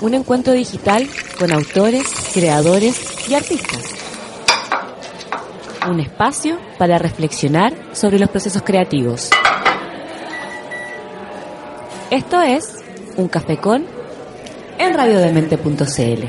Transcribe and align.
un 0.00 0.14
encuentro 0.14 0.52
digital 0.52 1.08
con 1.38 1.52
autores, 1.52 2.06
creadores 2.32 3.28
y 3.28 3.34
artistas. 3.34 3.94
Un 5.88 6.00
espacio 6.00 6.58
para 6.78 6.98
reflexionar 6.98 7.72
sobre 7.92 8.18
los 8.18 8.28
procesos 8.28 8.62
creativos. 8.62 9.30
Esto 12.10 12.40
es 12.40 12.76
Un 13.16 13.28
Café 13.28 13.58
con 13.58 13.86
en 14.78 14.94
radiodemente.cl. 14.94 16.24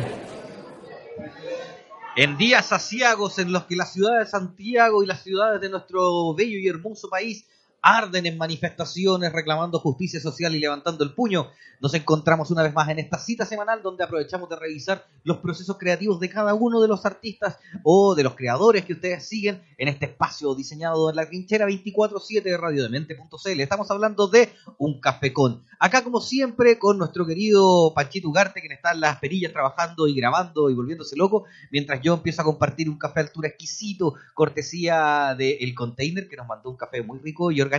En 2.15 2.37
días 2.37 2.71
asiagos 2.71 3.37
en 3.37 3.51
los 3.51 3.65
que 3.65 3.75
la 3.75 3.85
ciudad 3.85 4.19
de 4.19 4.25
Santiago 4.25 5.03
y 5.03 5.05
las 5.05 5.21
ciudades 5.21 5.61
de 5.61 5.69
nuestro 5.69 6.33
bello 6.33 6.57
y 6.57 6.67
hermoso 6.67 7.09
país 7.09 7.45
arden 7.87 8.25
en 8.25 8.37
manifestaciones 8.37 9.31
reclamando 9.31 9.79
justicia 9.79 10.19
social 10.19 10.53
y 10.53 10.59
levantando 10.59 11.05
el 11.05 11.13
puño. 11.13 11.47
Nos 11.79 11.93
encontramos 11.93 12.51
una 12.51 12.63
vez 12.63 12.73
más 12.73 12.89
en 12.89 12.99
esta 12.99 13.17
cita 13.17 13.45
semanal 13.45 13.81
donde 13.81 14.03
aprovechamos 14.03 14.49
de 14.49 14.57
revisar 14.57 15.05
los 15.23 15.37
procesos 15.37 15.77
creativos 15.77 16.19
de 16.19 16.29
cada 16.29 16.53
uno 16.53 16.81
de 16.81 16.87
los 16.89 17.05
artistas 17.05 17.59
o 17.83 18.13
de 18.13 18.23
los 18.23 18.35
creadores 18.35 18.83
que 18.83 18.93
ustedes 18.93 19.25
siguen 19.25 19.61
en 19.77 19.87
este 19.87 20.07
espacio 20.07 20.53
diseñado 20.53 21.09
en 21.09 21.15
la 21.15 21.27
trinchera 21.27 21.65
24-7 21.65 22.41
de 22.41 22.57
radiodemente.cl. 22.57 23.59
Estamos 23.61 23.89
hablando 23.89 24.27
de 24.27 24.49
un 24.79 24.99
café 24.99 25.31
con. 25.31 25.63
Acá, 25.79 26.03
como 26.03 26.19
siempre, 26.19 26.79
con 26.79 26.97
nuestro 26.97 27.25
querido 27.25 27.93
Panchito 27.93 28.27
Ugarte, 28.27 28.59
quien 28.59 28.73
está 28.73 28.91
en 28.91 28.99
las 28.99 29.19
perillas 29.19 29.53
trabajando 29.53 30.07
y 30.07 30.15
grabando 30.15 30.69
y 30.69 30.73
volviéndose 30.73 31.15
loco, 31.15 31.45
mientras 31.71 32.01
yo 32.01 32.15
empiezo 32.15 32.41
a 32.41 32.45
compartir 32.45 32.89
un 32.89 32.97
café 32.97 33.21
altura 33.21 33.47
exquisito, 33.47 34.15
cortesía 34.33 35.35
del 35.37 35.57
El 35.59 35.75
Container, 35.75 36.27
que 36.27 36.35
nos 36.35 36.47
mandó 36.47 36.69
un 36.71 36.75
café 36.75 37.01
muy 37.01 37.19
rico 37.19 37.51
y 37.51 37.61
orgánico. 37.61 37.76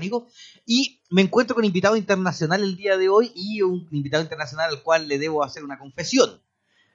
Y 0.66 1.00
me 1.10 1.22
encuentro 1.22 1.54
con 1.54 1.64
invitado 1.64 1.96
internacional 1.96 2.62
el 2.62 2.76
día 2.76 2.96
de 2.96 3.08
hoy 3.08 3.32
y 3.34 3.62
un 3.62 3.88
invitado 3.90 4.22
internacional 4.22 4.70
al 4.70 4.82
cual 4.82 5.08
le 5.08 5.18
debo 5.18 5.44
hacer 5.44 5.64
una 5.64 5.78
confesión. 5.78 6.40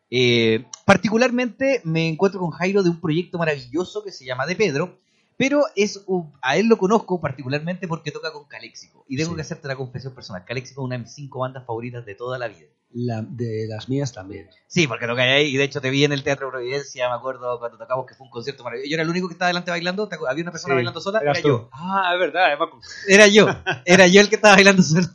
Eh, 0.10 0.66
particularmente 0.86 1.82
me 1.84 2.08
encuentro 2.08 2.40
con 2.40 2.52
Jairo 2.52 2.84
de 2.84 2.90
un 2.90 3.02
proyecto 3.02 3.38
maravilloso 3.38 4.04
que 4.04 4.12
se 4.12 4.26
llama 4.26 4.45
De 4.45 4.56
Pedro, 4.56 5.00
pero 5.38 5.64
es 5.76 6.03
a 6.42 6.58
él 6.58 6.67
lo 6.67 6.78
conozco 6.78 7.20
particularmente 7.22 7.88
porque 7.88 8.12
toca 8.12 8.31
con 8.31 8.45
Caléxico. 8.48 9.06
Y 9.08 9.17
tengo 9.17 9.31
Sí. 9.31 9.36
que 9.36 9.42
hacerte 9.42 9.67
una 9.67 9.76
confesión 9.76 10.14
personal. 10.14 10.45
Caléxico 10.45 10.81
es 10.81 10.86
una 10.86 10.95
de 10.98 11.03
mis 11.03 11.14
cinco 11.14 11.39
bandas 11.39 11.66
favoritas 11.66 12.06
de 12.06 12.16
toda 12.16 12.38
la 12.38 12.48
vida. 12.48 12.67
La- 12.95 13.23
de 13.23 13.66
las 13.67 13.89
mías 13.89 14.14
también. 14.14 14.48
Sí, 14.67 14.86
porque 14.88 15.08
toca 15.08 15.23
ahí, 15.23 15.48
y 15.48 15.58
de 15.58 15.64
hecho 15.64 15.81
te 15.81 15.89
vi 15.89 16.04
en 16.04 16.11
el 16.14 16.22
Teatro 16.23 16.52
Providencia, 16.52 17.09
me 17.09 17.16
acuerdo 17.16 17.58
cuando 17.58 17.80
tocamos 17.80 18.06
que 18.06 18.14
fue 18.14 18.26
un 18.28 18.31
concierto 18.31 18.64
maravilloso. 18.64 18.88
Yo 18.89 18.94
era 18.94 19.02
el 19.04 19.09
único 19.09 19.28
que 19.28 19.34
estaba 19.34 19.48
delante 19.48 19.72
bailando, 19.72 20.08
¿te 20.08 20.16
acu- 20.16 20.30
había 20.30 20.44
una 20.44 20.52
persona 20.52 20.73
Sí, 20.73 20.76
bailando 20.76 21.02
sola, 21.02 21.20
era 21.20 21.34
tú. 21.34 21.48
yo. 21.48 21.70
Ah, 21.72 22.11
es 22.14 22.20
verdad, 22.20 22.54
Eva. 22.54 22.70
Era 23.08 23.28
yo, 23.28 23.48
era 23.86 24.06
yo 24.08 24.22
el 24.22 24.30
que 24.30 24.36
estaba 24.36 24.54
bailando 24.56 24.84
solo. 24.84 25.08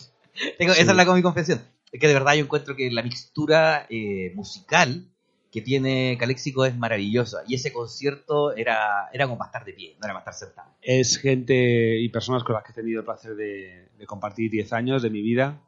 Tengo- 0.58 0.74
Sí. 0.74 0.80
Esa 0.80 0.91
es 0.91 0.96
la 0.96 1.05
mi 1.14 1.22
confesión. 1.22 1.62
Es 1.92 2.00
que 2.00 2.08
de 2.08 2.14
verdad 2.14 2.34
yo 2.34 2.42
encuentro 2.44 2.74
que 2.74 2.91
la 2.91 3.02
mixtura 3.02 3.86
eh, 3.89 4.33
musical 4.34 5.05
que 5.50 5.62
tiene 5.62 6.16
Caléxico 6.18 6.64
es 6.64 6.77
maravillosa. 6.77 7.42
Y 7.46 7.54
ese 7.54 7.72
concierto 7.72 8.54
era, 8.54 9.08
era 9.12 9.27
como 9.27 9.38
para 9.38 9.48
estar 9.48 9.64
de 9.64 9.72
pie, 9.72 9.96
no 10.00 10.06
era 10.06 10.14
para 10.14 10.30
estar 10.30 10.48
sentado. 10.48 10.70
Es 10.82 11.18
gente 11.18 11.98
y 11.98 12.08
personas 12.10 12.44
con 12.44 12.55
las 12.55 12.64
que 12.64 12.72
he 12.72 12.74
tenido 12.74 13.00
el 13.00 13.05
placer 13.05 13.34
de, 13.34 13.88
de 13.98 14.06
compartir 14.06 14.50
10 14.50 14.72
años 14.72 15.02
de 15.02 15.10
mi 15.10 15.22
vida, 15.22 15.60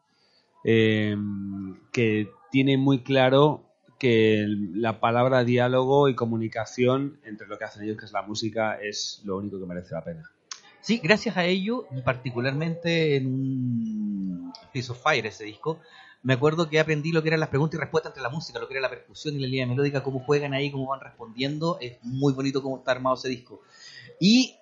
eh, 0.65 1.17
que 1.93 2.31
tiene 2.51 2.77
muy 2.77 3.03
claro 3.03 3.65
que 3.99 4.47
la 4.75 4.99
palabra 4.99 5.45
diálogo 5.45 6.09
y 6.09 6.15
comunicación 6.15 7.21
entre 7.25 7.47
lo 7.47 7.59
que 7.59 7.65
hacen 7.65 7.85
ellos, 7.85 7.99
que 7.99 8.07
es 8.07 8.13
la 8.13 8.23
música, 8.23 8.81
es 8.81 9.21
lo 9.25 9.37
único 9.37 9.61
que 9.61 9.67
merece 9.67 9.95
la 9.95 10.03
pena. 10.03 10.31
Sí, 10.81 11.01
gracias 11.03 11.37
a 11.37 11.45
ello, 11.45 11.87
y 11.95 12.01
particularmente 12.01 13.17
en 13.17 13.27
un 13.27 14.53
Piece 14.73 14.91
of 14.91 15.03
Fire, 15.03 15.27
ese 15.27 15.45
disco, 15.45 15.81
me 16.23 16.35
acuerdo 16.35 16.69
que 16.69 16.79
aprendí 16.79 17.13
lo 17.13 17.23
que 17.23 17.29
eran 17.29 17.41
las 17.41 17.49
preguntas 17.49 17.79
y 17.79 17.81
respuestas 17.81 18.11
entre 18.11 18.23
la 18.23 18.29
música, 18.29 18.59
lo 18.59 18.69
que 18.69 18.75
era 18.75 18.83
la 18.83 18.91
percusión 18.91 19.35
y 19.37 19.39
la 19.39 19.47
línea 19.47 19.67
melódica, 19.67 20.03
cómo 20.03 20.21
juegan 20.21 20.53
ahí, 20.53 20.71
cómo 20.71 20.87
van 20.87 21.01
respondiendo. 21.01 21.79
Es 21.81 21.99
muy 22.03 22.33
bonito 22.33 22.63
cómo 22.63 22.79
está 22.79 22.93
armado 22.93 23.17
ese 23.17 23.29
disco. 23.29 23.63
Y 24.19 24.57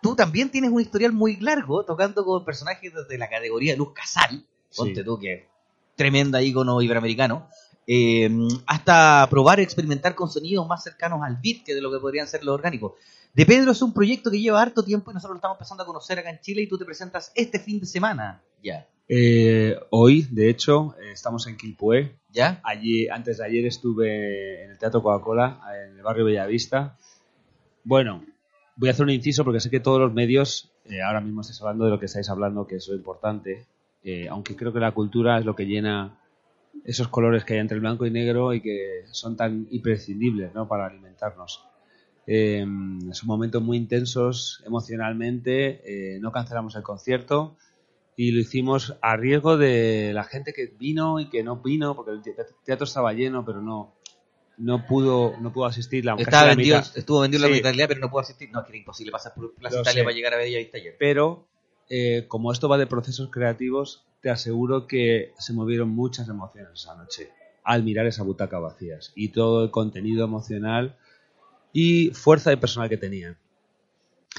tú 0.00 0.16
también 0.16 0.50
tienes 0.50 0.70
un 0.70 0.80
historial 0.80 1.12
muy 1.12 1.36
largo, 1.36 1.84
tocando 1.84 2.24
con 2.24 2.44
personajes 2.44 2.92
desde 2.94 3.18
la 3.18 3.28
categoría 3.28 3.72
de 3.72 3.78
Luz 3.78 3.92
Casal, 3.92 4.44
ponte 4.74 5.00
Sí. 5.00 5.04
tú 5.04 5.18
que 5.18 5.48
tremenda 5.96 6.40
ícono 6.40 6.80
iberoamericano, 6.80 7.48
eh, 7.86 8.30
hasta 8.66 9.26
probar 9.28 9.60
y 9.60 9.62
experimentar 9.64 10.14
con 10.14 10.30
sonidos 10.30 10.66
más 10.66 10.82
cercanos 10.82 11.20
al 11.22 11.36
beat 11.42 11.64
que 11.64 11.74
de 11.74 11.82
lo 11.82 11.92
que 11.92 11.98
podrían 11.98 12.26
ser 12.26 12.42
los 12.42 12.54
orgánicos. 12.54 12.92
De 13.34 13.46
Pedro 13.46 13.72
es 13.72 13.82
un 13.82 13.92
proyecto 13.92 14.30
que 14.30 14.40
lleva 14.40 14.60
harto 14.60 14.82
tiempo 14.82 15.10
y 15.10 15.14
nosotros 15.14 15.34
lo 15.34 15.38
estamos 15.38 15.56
empezando 15.56 15.82
a 15.82 15.86
conocer 15.86 16.18
acá 16.18 16.30
en 16.30 16.40
Chile 16.40 16.62
y 16.62 16.68
tú 16.68 16.78
te 16.78 16.84
presentas 16.84 17.32
este 17.34 17.58
fin 17.58 17.80
de 17.80 17.86
semana. 17.86 18.42
Ya. 18.62 18.86
Eh, 19.14 19.78
hoy, 19.90 20.26
de 20.30 20.48
hecho, 20.48 20.94
eh, 20.98 21.10
estamos 21.12 21.46
en 21.46 21.58
Quilpué. 21.58 22.16
¿Ya? 22.30 22.62
Allí, 22.64 23.08
antes 23.08 23.36
de 23.36 23.44
ayer 23.44 23.66
estuve 23.66 24.64
en 24.64 24.70
el 24.70 24.78
Teatro 24.78 25.02
Coca-Cola, 25.02 25.60
en 25.84 25.98
el 25.98 26.02
barrio 26.02 26.24
Bellavista. 26.24 26.96
Bueno, 27.84 28.24
voy 28.74 28.88
a 28.88 28.92
hacer 28.92 29.04
un 29.04 29.10
inciso 29.10 29.44
porque 29.44 29.60
sé 29.60 29.68
que 29.68 29.80
todos 29.80 30.00
los 30.00 30.14
medios 30.14 30.72
eh, 30.86 31.02
ahora 31.02 31.20
mismo 31.20 31.42
estáis 31.42 31.60
hablando 31.60 31.84
de 31.84 31.90
lo 31.90 31.98
que 32.00 32.06
estáis 32.06 32.30
hablando, 32.30 32.66
que 32.66 32.76
es 32.76 32.88
lo 32.88 32.94
importante. 32.94 33.66
Eh, 34.02 34.28
aunque 34.30 34.56
creo 34.56 34.72
que 34.72 34.80
la 34.80 34.92
cultura 34.92 35.38
es 35.38 35.44
lo 35.44 35.54
que 35.54 35.66
llena 35.66 36.18
esos 36.82 37.08
colores 37.08 37.44
que 37.44 37.52
hay 37.52 37.60
entre 37.60 37.74
el 37.74 37.82
blanco 37.82 38.06
y 38.06 38.10
negro 38.10 38.54
y 38.54 38.62
que 38.62 39.02
son 39.10 39.36
tan 39.36 39.68
imprescindibles 39.72 40.54
¿no? 40.54 40.66
para 40.66 40.86
alimentarnos. 40.86 41.62
Eh, 42.26 42.64
son 43.10 43.26
momentos 43.26 43.62
muy 43.62 43.76
intensos 43.76 44.62
emocionalmente. 44.64 46.18
no 46.18 46.32
cancelamos 46.32 46.76
el 46.76 46.82
concierto 46.82 47.58
y 48.16 48.30
lo 48.32 48.40
hicimos 48.40 48.94
a 49.00 49.16
riesgo 49.16 49.56
de 49.56 50.12
la 50.14 50.24
gente 50.24 50.52
que 50.52 50.66
vino 50.78 51.18
y 51.20 51.28
que 51.30 51.42
no 51.42 51.56
vino, 51.56 51.94
porque 51.96 52.10
el 52.12 52.22
te- 52.22 52.34
teatro 52.64 52.84
estaba 52.84 53.12
lleno, 53.12 53.44
pero 53.44 53.60
no, 53.62 53.94
no 54.58 54.86
pudo 54.86 55.34
no 55.40 55.52
pudo 55.52 55.64
asistir 55.66 56.04
la, 56.04 56.14
Estaba 56.18 56.42
la 56.48 56.54
vendido, 56.54 56.78
mitad. 56.78 56.96
estuvo 56.98 57.20
vendido 57.20 57.44
Sí. 57.44 57.50
la 57.50 57.56
Italia, 57.56 57.88
pero 57.88 58.00
no 58.00 58.10
puedo 58.10 58.22
asistir. 58.22 58.50
No, 58.52 58.60
es 58.60 58.66
que 58.66 58.72
era 58.72 58.78
imposible 58.78 59.10
pasar 59.12 59.32
por 59.34 59.54
Plaza 59.54 59.76
Lo 59.76 59.82
Italia 59.82 60.00
sé. 60.00 60.04
para 60.04 60.14
llegar 60.14 60.34
a 60.34 60.36
Bellavista 60.36 60.76
ayer. 60.78 60.96
Pero 60.98 61.46
eh, 61.88 62.26
como 62.28 62.52
esto 62.52 62.68
va 62.68 62.78
de 62.78 62.86
procesos 62.86 63.30
creativos, 63.30 64.04
te 64.20 64.30
aseguro 64.30 64.86
que 64.86 65.32
se 65.38 65.52
movieron 65.52 65.88
muchas 65.90 66.28
emociones 66.28 66.70
esa 66.74 66.94
noche 66.94 67.30
al 67.64 67.82
mirar 67.82 68.06
esa 68.06 68.22
butaca 68.24 68.58
vacías 68.58 69.12
y 69.14 69.28
todo 69.28 69.64
el 69.64 69.70
contenido 69.70 70.24
emocional 70.24 70.96
y 71.72 72.10
fuerza 72.10 72.50
de 72.50 72.56
personal 72.56 72.88
que 72.88 72.96
tenían. 72.98 73.36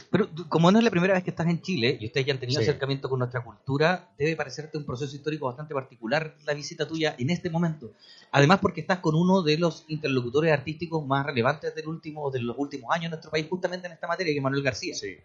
Pero 0.10 0.30
como 0.50 0.72
no 0.72 0.78
es 0.80 0.84
la 0.84 0.92
primera 0.92 1.14
vez 1.14 1.24
que 1.24 1.30
estás 1.30 1.48
en 1.48 1.62
Chile 1.62 1.98
y 2.00 2.08
ustedes 2.08 2.26
ya 2.26 2.34
han 2.34 2.40
tenido 2.40 2.60
Sí. 2.62 2.68
acercamiento 2.68 3.10
con 3.10 3.20
nuestra 3.20 3.44
cultura, 3.44 4.10
debe 4.18 4.36
parecerte 4.36 4.78
un 4.78 4.86
proceso 4.86 5.16
histórico 5.16 5.46
bastante 5.46 5.74
particular 5.74 6.36
la 6.46 6.54
visita 6.54 6.88
tuya 6.88 7.16
en 7.18 7.30
este 7.30 7.50
momento. 7.50 7.92
Además 8.32 8.60
porque 8.60 8.82
estás 8.82 9.00
con 9.00 9.16
uno 9.16 9.42
de 9.44 9.58
los 9.58 9.86
interlocutores 9.88 10.52
artísticos 10.52 11.06
más 11.06 11.26
relevantes 11.26 11.76
del 11.76 11.88
último, 11.88 12.32
de 12.32 12.42
los 12.42 12.58
últimos 12.58 12.92
años 12.92 13.06
en 13.06 13.12
nuestro 13.12 13.32
país, 13.32 13.48
justamente 13.50 13.88
en 13.88 13.94
esta 13.94 14.08
materia, 14.08 14.34
que 14.34 14.38
es 14.38 14.44
Manuel 14.44 14.64
García. 14.64 14.96
Sí. 14.96 15.16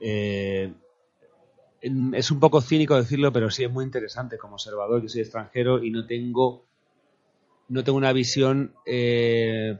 Eh, 0.00 0.72
es 1.80 2.30
un 2.30 2.38
poco 2.38 2.60
cínico 2.60 2.96
decirlo, 2.96 3.32
pero 3.32 3.50
sí 3.50 3.64
es 3.64 3.70
muy 3.70 3.84
interesante 3.84 4.38
como 4.38 4.54
observador. 4.54 5.02
Yo 5.02 5.08
soy 5.08 5.22
extranjero 5.22 5.82
y 5.82 5.90
no 5.90 6.06
tengo 6.06 6.64
no 7.72 7.82
tengo 7.84 7.96
una 7.96 8.12
visión 8.12 8.74
eh, 8.84 9.78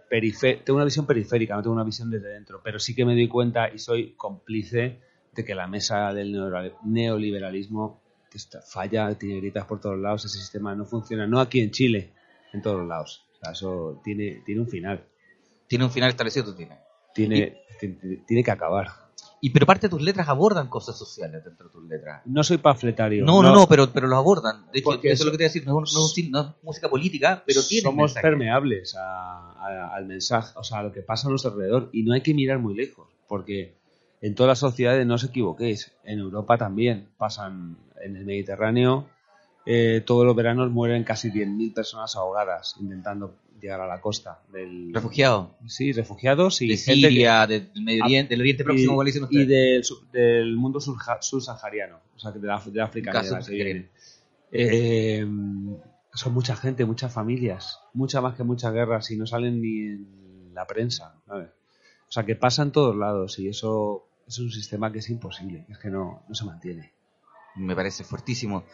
tengo 0.65 0.77
una 0.77 0.85
visión 0.85 1.07
periférica, 1.07 1.55
no 1.55 1.63
tengo 1.63 1.75
una 1.75 1.85
visión 1.85 2.11
desde 2.11 2.29
dentro, 2.29 2.61
pero 2.65 2.79
sí 2.79 2.95
que 2.95 3.05
me 3.05 3.13
doy 3.13 3.29
cuenta 3.29 3.69
y 3.73 3.79
soy 3.79 4.15
cómplice 4.17 5.01
de 5.35 5.45
que 5.45 5.55
la 5.55 5.67
mesa 5.67 6.13
del 6.15 6.33
neoliberal- 6.33 6.77
neoliberalismo 6.85 8.01
falla, 8.67 9.15
tiene 9.19 9.41
gritas 9.41 9.67
por 9.67 9.79
todos 9.79 9.99
lados, 9.99 10.25
ese 10.25 10.39
sistema 10.39 10.75
no 10.75 10.87
funciona, 10.87 11.27
no 11.27 11.39
aquí 11.39 11.61
en 11.61 11.71
Chile, 11.71 12.13
en 12.55 12.63
todos 12.63 12.87
lados. 12.87 13.27
O 13.35 13.45
sea, 13.45 13.53
eso 13.53 14.01
tiene, 14.03 14.43
tiene 14.47 14.63
un 14.63 14.69
final, 14.69 15.05
Tiene 15.67 15.85
un 15.85 15.91
final 15.91 16.09
establecido, 16.09 16.55
tiene, 16.55 16.79
tiene, 17.15 17.59
tiene 18.27 18.43
que 18.43 18.51
acabar. 18.51 18.89
Y 19.45 19.51
pero 19.51 19.67
parte 19.67 19.89
de 19.89 19.91
tus 19.91 20.01
letras 20.01 20.29
abordan 20.29 20.69
cosas 20.69 20.97
sociales 20.97 21.43
dentro 21.45 21.67
de 21.67 21.73
tus 21.73 21.85
letras. 21.85 22.23
No 22.27 22.45
soy 22.45 22.59
panfletario. 22.59 23.25
No, 23.25 23.43
no, 23.43 23.53
no, 23.53 23.67
pero, 23.67 23.93
pero 23.93 24.07
los 24.07 24.17
abordan. 24.17 24.67
De 24.73 24.79
hecho, 24.79 24.93
eso 25.03 25.03
es 25.03 25.25
lo 25.25 25.33
que 25.33 25.37
te 25.39 25.43
voy 25.43 25.47
a 25.47 25.49
decir. 25.49 25.67
No, 25.67 25.73
no 25.73 25.81
no 25.81 26.41
es 26.61 26.63
música 26.63 26.89
política, 26.89 27.43
pero 27.45 27.61
tiene 27.65 27.83
somos 27.83 27.97
mensaje. 28.05 28.23
permeables 28.23 28.95
a- 28.95 29.53
a- 29.53 29.95
al 29.97 30.07
mensaje, 30.07 30.53
o 30.57 30.63
sea, 30.63 30.79
a 30.79 30.83
lo 30.85 30.93
que 30.93 31.03
pasa 31.03 31.27
a 31.27 31.31
nuestro 31.31 31.51
alrededor. 31.51 31.91
Y 31.93 32.05
no 32.05 32.13
hay 32.15 32.21
que 32.21 32.35
mirar 32.35 32.61
muy 32.61 32.75
lejos, 32.77 33.09
porque 33.27 33.75
en 34.21 34.37
todas 34.37 34.49
las 34.51 34.59
sociedades, 34.61 35.05
no 35.09 35.15
os 35.17 35.25
equivoquéis, 35.25 35.91
en 36.05 36.21
Europa 36.21 36.57
también 36.57 37.09
pasan, 37.19 37.77
en 38.01 38.15
el 38.15 38.25
Mediterráneo, 38.25 39.09
eh, 39.67 40.03
todos 40.05 40.25
los 40.27 40.35
veranos 40.35 40.71
mueren 40.71 41.05
casi 41.05 41.31
10.000 41.31 41.75
personas 41.75 42.17
ahogadas 42.17 42.77
intentando 42.81 43.37
llegar 43.61 43.81
a 43.81 43.87
la 43.87 44.01
costa 44.01 44.41
del... 44.53 44.93
Refugiados. 44.93 45.51
Sí, 45.69 45.93
refugiados 45.93 46.61
y 46.63 46.69
De 46.69 46.75
que- 46.75 46.79
Siria, 46.79 47.47
del 47.47 47.71
Medio 47.81 48.03
Ah, 48.03 48.07
Oriente, 48.07 48.31
del 48.31 48.41
Oriente 48.41 48.65
Próximo, 48.65 49.03
y 49.31 49.47
del, 49.47 50.57
mundo 50.57 50.81
subsahariano, 50.81 52.01
o 52.17 52.19
sea, 52.19 52.33
de, 52.33 52.41
la, 52.41 52.61
de 52.65 52.83
África 52.83 53.13
Caso 53.13 53.39
negra 53.39 53.45
que. 53.47 53.89
Eh, 54.51 55.27
son 56.15 56.35
mucha 56.35 56.57
gente, 56.57 56.85
muchas 56.85 57.13
familias, 57.13 57.81
mucha 57.95 58.21
más 58.21 58.35
que 58.37 58.43
muchas 58.43 58.73
guerras 58.73 59.11
y 59.11 59.17
no 59.17 59.27
salen 59.27 59.63
ni 59.63 59.79
en 59.87 60.51
la 60.55 60.67
prensa. 60.67 61.15
¿sabes? 61.27 61.49
O 62.09 62.13
sea, 62.13 62.25
que 62.25 62.37
pasa 62.37 62.63
en 62.63 62.73
todos 62.73 62.95
lados 62.97 63.39
y 63.39 63.49
eso 63.49 64.07
es 64.27 64.39
un 64.39 64.51
sistema 64.51 64.93
que 64.93 64.99
es 64.99 65.09
imposible, 65.09 65.65
es 65.71 65.79
que 65.79 65.89
no, 65.89 66.23
no 66.29 66.35
se 66.35 66.45
mantiene. 66.45 66.93
Me 67.55 67.75
parece 67.75 68.05
fuertísimo. 68.05 68.65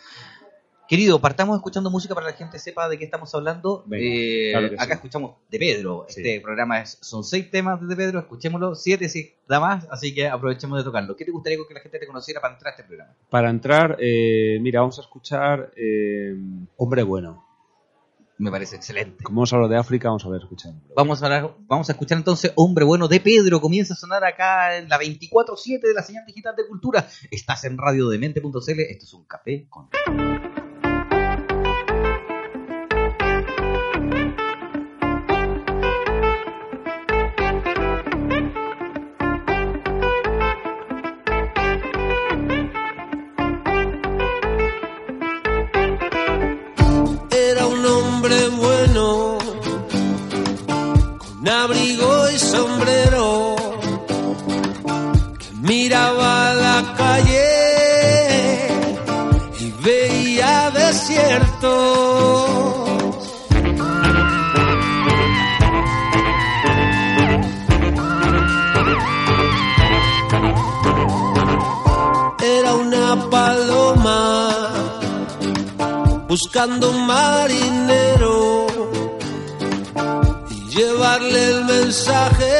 Querido, 0.88 1.20
partamos 1.20 1.54
escuchando 1.56 1.90
música 1.90 2.14
para 2.14 2.28
que 2.28 2.32
la 2.32 2.38
gente 2.38 2.58
sepa 2.58 2.88
de 2.88 2.98
qué 2.98 3.04
estamos 3.04 3.34
hablando. 3.34 3.84
Venga, 3.86 4.02
Eh, 4.06 4.50
claro 4.52 4.66
acá 4.78 4.86
sí. 4.86 4.92
escuchamos 4.92 5.32
de 5.50 5.58
Pedro. 5.58 6.06
Sí. 6.08 6.22
Este 6.22 6.40
programa 6.40 6.80
es, 6.80 6.96
son 7.02 7.24
seis 7.24 7.50
temas 7.50 7.86
de 7.86 7.94
Pedro, 7.94 8.20
escuchémoslo, 8.20 8.74
siete 8.74 9.10
si 9.10 9.34
da 9.46 9.60
más, 9.60 9.86
así 9.90 10.14
que 10.14 10.26
aprovechemos 10.28 10.78
de 10.78 10.84
tocarlo. 10.84 11.14
¿Qué 11.14 11.26
te 11.26 11.30
gustaría 11.30 11.58
que 11.68 11.74
la 11.74 11.80
gente 11.80 11.98
te 11.98 12.06
conociera 12.06 12.40
para 12.40 12.54
entrar 12.54 12.72
a 12.72 12.76
este 12.76 12.84
programa? 12.84 13.14
Para 13.28 13.50
entrar, 13.50 13.96
eh, 14.00 14.58
mira, 14.62 14.80
vamos 14.80 14.98
a 14.98 15.02
escuchar 15.02 15.70
eh, 15.76 16.34
Hombre 16.78 17.02
Bueno. 17.02 17.44
Me 18.38 18.50
parece 18.50 18.76
excelente. 18.76 19.24
Como 19.24 19.40
hemos 19.40 19.52
hablado 19.52 19.70
de 19.72 19.76
África, 19.78 20.08
vamos 20.08 20.24
a 20.24 20.28
ver, 20.30 20.40
escuchar. 20.42 20.72
Vamos 20.96 21.20
a, 21.22 21.26
hablar- 21.26 21.54
vamos 21.66 21.88
a 21.90 21.92
escuchar 21.92 22.16
entonces 22.18 22.52
Hombre 22.54 22.84
Bueno 22.86 23.08
de 23.08 23.20
Pedro. 23.20 23.60
Comienza 23.60 23.92
a 23.92 23.96
sonar 23.96 24.24
acá 24.24 24.78
en 24.78 24.88
la 24.88 24.98
24-7 24.98 25.80
de 25.82 25.92
la 25.92 26.02
señal 26.02 26.24
digital 26.24 26.54
de 26.56 26.66
cultura. 26.66 27.06
Estás 27.30 27.64
en 27.64 27.76
radiodemente.cl. 27.76 28.80
Esto 28.80 29.04
es 29.04 29.12
un 29.12 29.24
café 29.24 29.66
con. 29.68 29.88
Buscando 76.28 76.90
un 76.90 77.06
marinero 77.06 78.66
y 80.50 80.54
llevarle 80.74 81.48
el 81.48 81.64
mensaje 81.64 82.54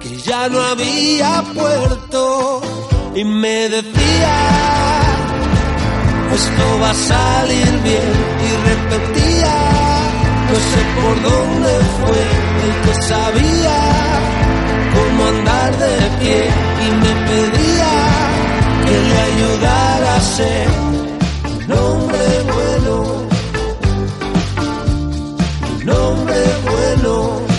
que 0.00 0.16
ya 0.18 0.48
no 0.48 0.60
había 0.60 1.42
puerto. 1.54 2.60
Y 3.14 3.24
me 3.24 3.68
decía 3.68 4.74
esto 6.34 6.80
va 6.82 6.90
a 6.90 6.94
salir 6.94 7.70
bien 7.84 8.12
y 8.46 8.50
repetía 8.70 9.54
no 10.50 10.56
sé 10.70 10.80
por 10.96 11.14
dónde 11.30 11.72
fue 11.98 12.22
el 12.64 12.72
que 12.84 12.94
sabía 13.02 13.78
cómo 14.94 15.26
andar 15.28 15.78
de 15.78 15.96
pie 16.20 16.50
y 16.84 16.90
me 17.02 17.12
pedía 17.28 17.92
que 18.84 18.96
le 19.08 19.18
ayudara 19.30 20.16
a 20.16 20.20
ser 20.20 21.03
un 21.66 21.72
hombre 21.72 22.18
bueno, 22.52 23.28
un 25.82 25.90
hombre 25.90 26.36
bueno, 26.64 27.53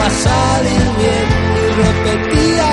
va 0.00 0.06
a 0.06 0.10
salir 0.10 0.84
bien. 0.98 1.26
Y 1.60 1.66
repetía 1.84 2.70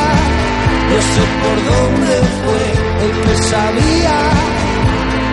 no 0.89 0.97
sé 1.13 1.23
por 1.41 1.57
dónde 1.71 2.15
fue 2.41 2.63
el 3.05 3.11
que 3.23 3.35
sabía 3.43 4.17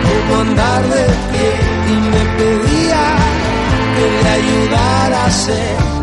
cómo 0.05 0.41
andar 0.41 0.83
de 0.83 1.05
pie 1.31 1.51
y 1.91 1.95
me 2.13 2.23
pedía 2.37 3.03
que 3.95 4.05
le 4.23 4.29
ayudara 4.29 5.25
a 5.25 5.31
ser 5.31 5.94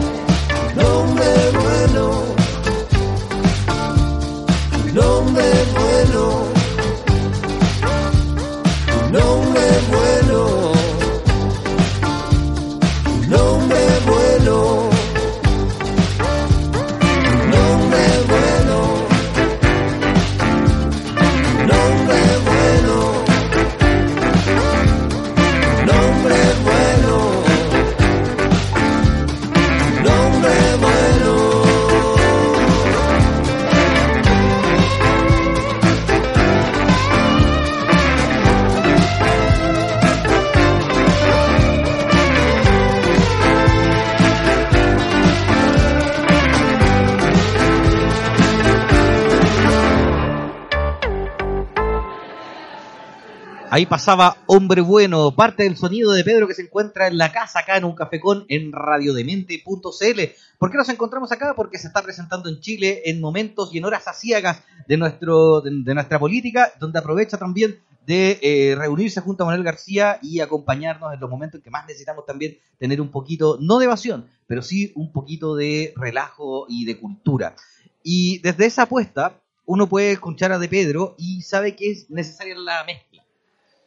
Ahí 53.75 53.87
pasaba 53.87 54.37
Hombre 54.49 54.83
Bueno, 54.83 55.35
parte 55.35 55.63
del 55.63 55.79
sonido 55.79 56.13
de 56.13 56.23
Pedro 56.25 56.47
que 56.47 56.53
se 56.53 56.61
encuentra 56.61 57.07
en 57.07 57.17
la 57.17 57.33
casa 57.33 57.61
acá 57.61 57.79
en 57.79 57.87
un 57.87 57.95
cafecón 57.95 58.45
en 58.51 58.71
radiodemente.cl. 58.71 60.21
¿Por 60.59 60.71
qué 60.71 60.77
nos 60.77 60.91
encontramos 60.91 61.33
acá? 61.33 61.55
Porque 61.57 61.79
se 61.79 61.87
está 61.87 62.03
presentando 62.03 62.51
en 62.51 62.61
Chile 62.61 63.01
en 63.07 63.19
momentos 63.19 63.73
y 63.73 63.79
en 63.79 63.87
horas 63.87 64.07
aciagas 64.07 64.63
de, 64.87 64.99
nuestro, 64.99 65.63
de, 65.63 65.95
nuestra 65.95 66.19
política, 66.19 66.71
donde 66.79 66.99
aprovecha 66.99 67.39
también 67.39 67.81
de 68.05 68.39
eh, 68.43 68.75
reunirse 68.77 69.23
junto 69.23 69.45
a 69.45 69.47
Manuel 69.47 69.65
García 69.65 70.19
y 70.21 70.41
acompañarnos 70.41 71.15
en 71.15 71.21
los 71.21 71.31
momentos 71.31 71.57
en 71.61 71.63
que 71.63 71.71
más 71.71 71.87
necesitamos 71.87 72.27
también 72.27 72.59
tener 72.79 73.01
un 73.01 73.11
poquito, 73.11 73.57
no 73.59 73.79
de 73.79 73.87
evasión, 73.87 74.29
pero 74.47 74.61
sí 74.61 74.93
un 74.97 75.13
poquito 75.13 75.57
de 75.57 75.95
relajo 75.97 76.67
y 76.69 76.85
de 76.85 76.99
cultura. 76.99 77.57
Y 78.03 78.39
desde 78.41 78.67
esa 78.67 78.83
apuesta, 78.83 79.41
uno 79.65 79.89
puede 79.89 80.13
escuchar 80.13 80.53
a 80.53 80.59
De 80.59 80.69
Pedro 80.69 81.15
y 81.17 81.41
sabe 81.41 81.75
que 81.75 81.91
es 81.91 82.11
necesaria 82.11 82.55
la 82.59 82.85
mezcla 82.85 83.12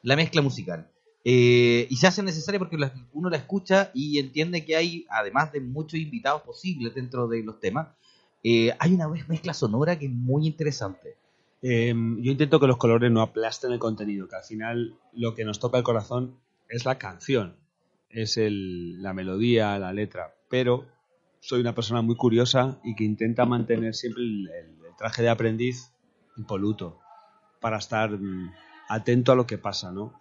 la 0.06 0.16
mezcla 0.16 0.42
musical. 0.42 0.88
Eh, 1.26 1.88
y 1.90 1.96
se 1.98 2.06
hace 2.08 2.22
necesaria 2.22 2.60
porque 2.60 2.78
uno 3.14 3.30
la 3.30 3.38
escucha 3.38 3.90
y 3.94 4.20
entiende 4.20 4.64
que 4.64 4.76
hay, 4.76 5.06
además 5.10 5.52
de 5.52 5.60
muchos 5.60 6.00
invitados 6.00 6.44
posibles 6.44 6.94
dentro 6.94 7.28
de 7.28 7.44
los 7.44 7.60
temas, 7.60 7.88
eh, 8.44 8.72
hay 8.78 8.94
una 8.94 9.08
mezcla 9.08 9.54
sonora 9.54 9.98
que 9.98 10.06
es 10.06 10.12
muy 10.12 10.46
interesante. 10.46 11.16
Eh, 11.64 11.94
yo 12.20 12.32
intento 12.32 12.60
que 12.60 12.68
los 12.68 12.78
colores 12.78 13.12
no 13.12 13.22
aplasten 13.22 13.72
el 13.72 13.80
contenido, 13.80 14.28
que 14.28 14.36
al 14.36 14.44
final 14.44 15.00
lo 15.14 15.34
que 15.34 15.46
nos 15.46 15.60
toca 15.60 15.80
el 15.80 15.84
corazón 15.84 16.36
es 16.70 16.86
la 16.86 17.00
canción, 17.00 17.56
es 18.12 18.38
la 18.40 19.14
melodía, 19.14 19.80
la 19.80 19.92
letra, 19.94 20.36
pero 20.50 20.86
soy 21.40 21.62
una 21.62 21.74
persona 21.74 22.04
muy 22.04 22.16
curiosa 22.16 22.80
y 22.84 22.96
que 22.96 23.04
intenta 23.04 23.46
mantener 23.46 23.96
siempre 23.96 24.22
el, 24.24 24.48
el- 24.50 24.86
el 24.86 24.96
traje 24.98 25.24
de 25.24 25.30
aprendiz 25.30 25.92
impoluto 26.38 27.00
para 27.62 27.78
estar 27.78 28.12
mm, 28.12 28.52
atento 28.88 29.32
a 29.32 29.36
lo 29.36 29.46
que 29.48 29.58
pasa, 29.58 29.92
¿no? 29.92 30.14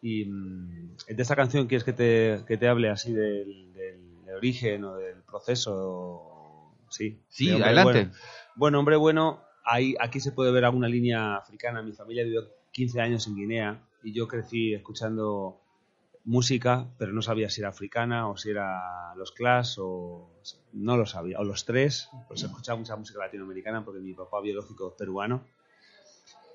Y 0.00 0.24
mm, 0.26 0.96
de 1.08 1.22
esta 1.22 1.36
canción 1.36 1.66
quieres 1.66 1.84
que 1.84 1.92
te, 1.92 2.44
que 2.46 2.56
te 2.56 2.68
hable 2.68 2.88
así 2.90 3.12
del, 3.12 3.72
del- 3.72 4.24
del 4.24 4.34
origen 4.36 4.84
o 4.84 4.96
del 4.96 5.22
proceso, 5.22 6.74
sí. 6.90 7.20
Sí, 7.28 7.46
de 7.58 7.64
adelante. 7.64 7.98
Bueno. 8.04 8.12
Bueno, 8.54 8.78
hombre 8.80 8.96
bueno, 8.96 9.42
ahí, 9.64 9.94
aquí 10.00 10.20
se 10.20 10.32
puede 10.32 10.52
ver 10.52 10.64
alguna 10.64 10.88
línea 10.88 11.36
africana. 11.36 11.82
Mi 11.82 11.92
familia 11.92 12.24
vivió 12.24 12.42
15 12.72 13.00
años 13.00 13.26
en 13.26 13.36
Guinea 13.36 13.82
y 14.02 14.12
yo 14.12 14.26
crecí 14.28 14.74
escuchando 14.74 15.58
música, 16.24 16.86
pero 16.98 17.12
no 17.12 17.20
sabía 17.22 17.50
si 17.50 17.60
era 17.60 17.70
africana 17.70 18.28
o 18.28 18.36
si 18.36 18.50
era 18.50 19.14
los 19.16 19.32
Clash 19.32 19.76
o 19.80 20.30
no 20.72 20.96
lo 20.96 21.04
sabía, 21.06 21.38
o 21.40 21.44
los 21.44 21.64
tres, 21.64 22.08
pues 22.28 22.42
escuchaba 22.42 22.78
mucha 22.78 22.94
música 22.96 23.18
latinoamericana 23.18 23.84
porque 23.84 24.00
mi 24.00 24.14
papá 24.14 24.40
biológico 24.40 24.90
es 24.90 24.94
peruano. 24.96 25.44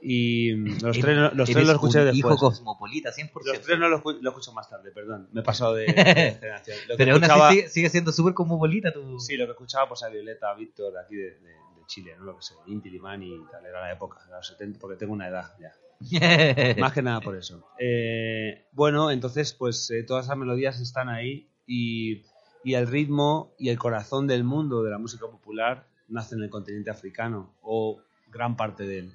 Y 0.01 0.53
mm, 0.53 0.65
los 0.83 0.99
tres, 0.99 1.17
los 1.33 1.49
tres 1.49 1.65
lo 1.65 1.73
escuché 1.73 1.99
después. 1.99 2.17
Hijo 2.17 2.37
cosmopolita, 2.37 3.11
100%. 3.11 3.31
Los 3.45 3.61
tres 3.61 3.79
no 3.79 3.89
lo, 3.89 4.01
escu- 4.01 4.19
lo 4.21 4.29
escucho 4.29 4.53
más 4.53 4.69
tarde, 4.69 4.91
perdón. 4.91 5.27
Me 5.31 5.41
he 5.41 5.43
pasado 5.43 5.73
de, 5.73 5.85
de 5.93 5.93
generación. 6.39 6.77
Lo 6.87 6.93
que 6.93 6.97
Pero 6.97 7.13
aún 7.13 7.23
escuchaba- 7.23 7.47
así 7.49 7.57
sigue, 7.57 7.69
sigue 7.69 7.89
siendo 7.89 8.11
súper 8.11 8.33
cosmopolita 8.33 8.91
tu... 8.93 9.19
Sí, 9.19 9.35
lo 9.37 9.45
que 9.45 9.51
escuchaba 9.51 9.87
pues 9.89 10.03
a 10.03 10.09
Violeta, 10.09 10.51
a 10.51 10.55
Víctor, 10.55 10.93
aquí 10.97 11.15
de, 11.15 11.31
de- 11.31 11.39
de 11.39 11.85
Chile, 11.87 12.15
¿no? 12.17 12.25
Lo 12.25 12.35
que 12.37 12.43
sé, 12.43 12.53
Inti 12.67 12.89
Limani 12.89 13.33
y 13.35 13.41
tal, 13.51 13.65
era 13.65 13.81
la 13.81 13.91
época, 13.91 14.19
de 14.25 14.31
los 14.33 14.47
70, 14.47 14.79
porque 14.79 14.97
tengo 14.97 15.13
una 15.13 15.27
edad 15.29 15.53
ya. 15.59 15.73
Más 16.77 16.93
que 16.93 17.01
nada 17.01 17.19
por 17.21 17.35
eso. 17.35 17.67
Eh, 17.79 18.65
bueno, 18.73 19.09
entonces, 19.09 19.53
pues 19.53 19.89
eh, 19.89 20.03
todas 20.03 20.25
esas 20.25 20.37
melodías 20.37 20.79
están 20.79 21.09
ahí 21.09 21.49
y, 21.65 22.21
y 22.63 22.75
el 22.75 22.85
ritmo 22.87 23.51
y 23.57 23.69
el 23.69 23.79
corazón 23.79 24.27
del 24.27 24.43
mundo 24.43 24.83
de 24.83 24.91
la 24.91 24.99
música 24.99 25.25
popular 25.27 25.87
nace 26.07 26.35
en 26.35 26.43
el 26.43 26.49
continente 26.51 26.91
africano 26.91 27.55
o 27.63 27.99
gran 28.29 28.55
parte 28.55 28.85
de 28.85 28.99
él. 28.99 29.13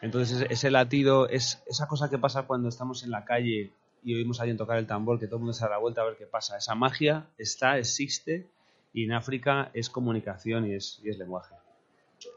Entonces, 0.00 0.46
ese, 0.48 0.70
latido 0.70 1.28
es 1.28 1.62
esa 1.66 1.88
cosa 1.88 2.08
que 2.08 2.18
pasa 2.18 2.44
cuando 2.44 2.68
estamos 2.68 3.02
en 3.02 3.10
la 3.10 3.24
calle 3.24 3.72
y 4.04 4.14
oímos 4.14 4.38
a 4.38 4.42
alguien 4.42 4.56
tocar 4.56 4.78
el 4.78 4.86
tambor, 4.86 5.18
que 5.18 5.26
todo 5.26 5.36
el 5.36 5.40
mundo 5.40 5.52
se 5.52 5.64
da 5.64 5.70
la 5.70 5.78
vuelta 5.78 6.02
a 6.02 6.04
ver 6.04 6.16
qué 6.16 6.26
pasa. 6.26 6.56
Esa 6.56 6.74
magia 6.74 7.26
está, 7.36 7.78
existe 7.78 8.46
y 8.92 9.04
en 9.04 9.12
África 9.12 9.70
es 9.74 9.90
comunicación 9.90 10.66
y 10.66 10.74
es, 10.74 11.00
y 11.02 11.10
es 11.10 11.18
lenguaje. 11.18 11.54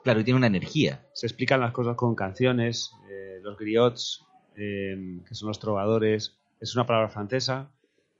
Claro, 0.03 0.19
y 0.19 0.23
tiene 0.23 0.37
una 0.37 0.47
energía. 0.47 1.05
se 1.13 1.27
explican 1.27 1.59
las 1.59 1.71
cosas 1.71 1.95
con 1.95 2.15
canciones, 2.15 2.93
eh, 3.09 3.39
los 3.41 3.57
griots, 3.57 4.25
eh, 4.55 5.19
que 5.27 5.35
son 5.35 5.47
los 5.47 5.59
trovadores, 5.59 6.35
es 6.59 6.75
una 6.75 6.85
palabra 6.85 7.09
francesa, 7.09 7.69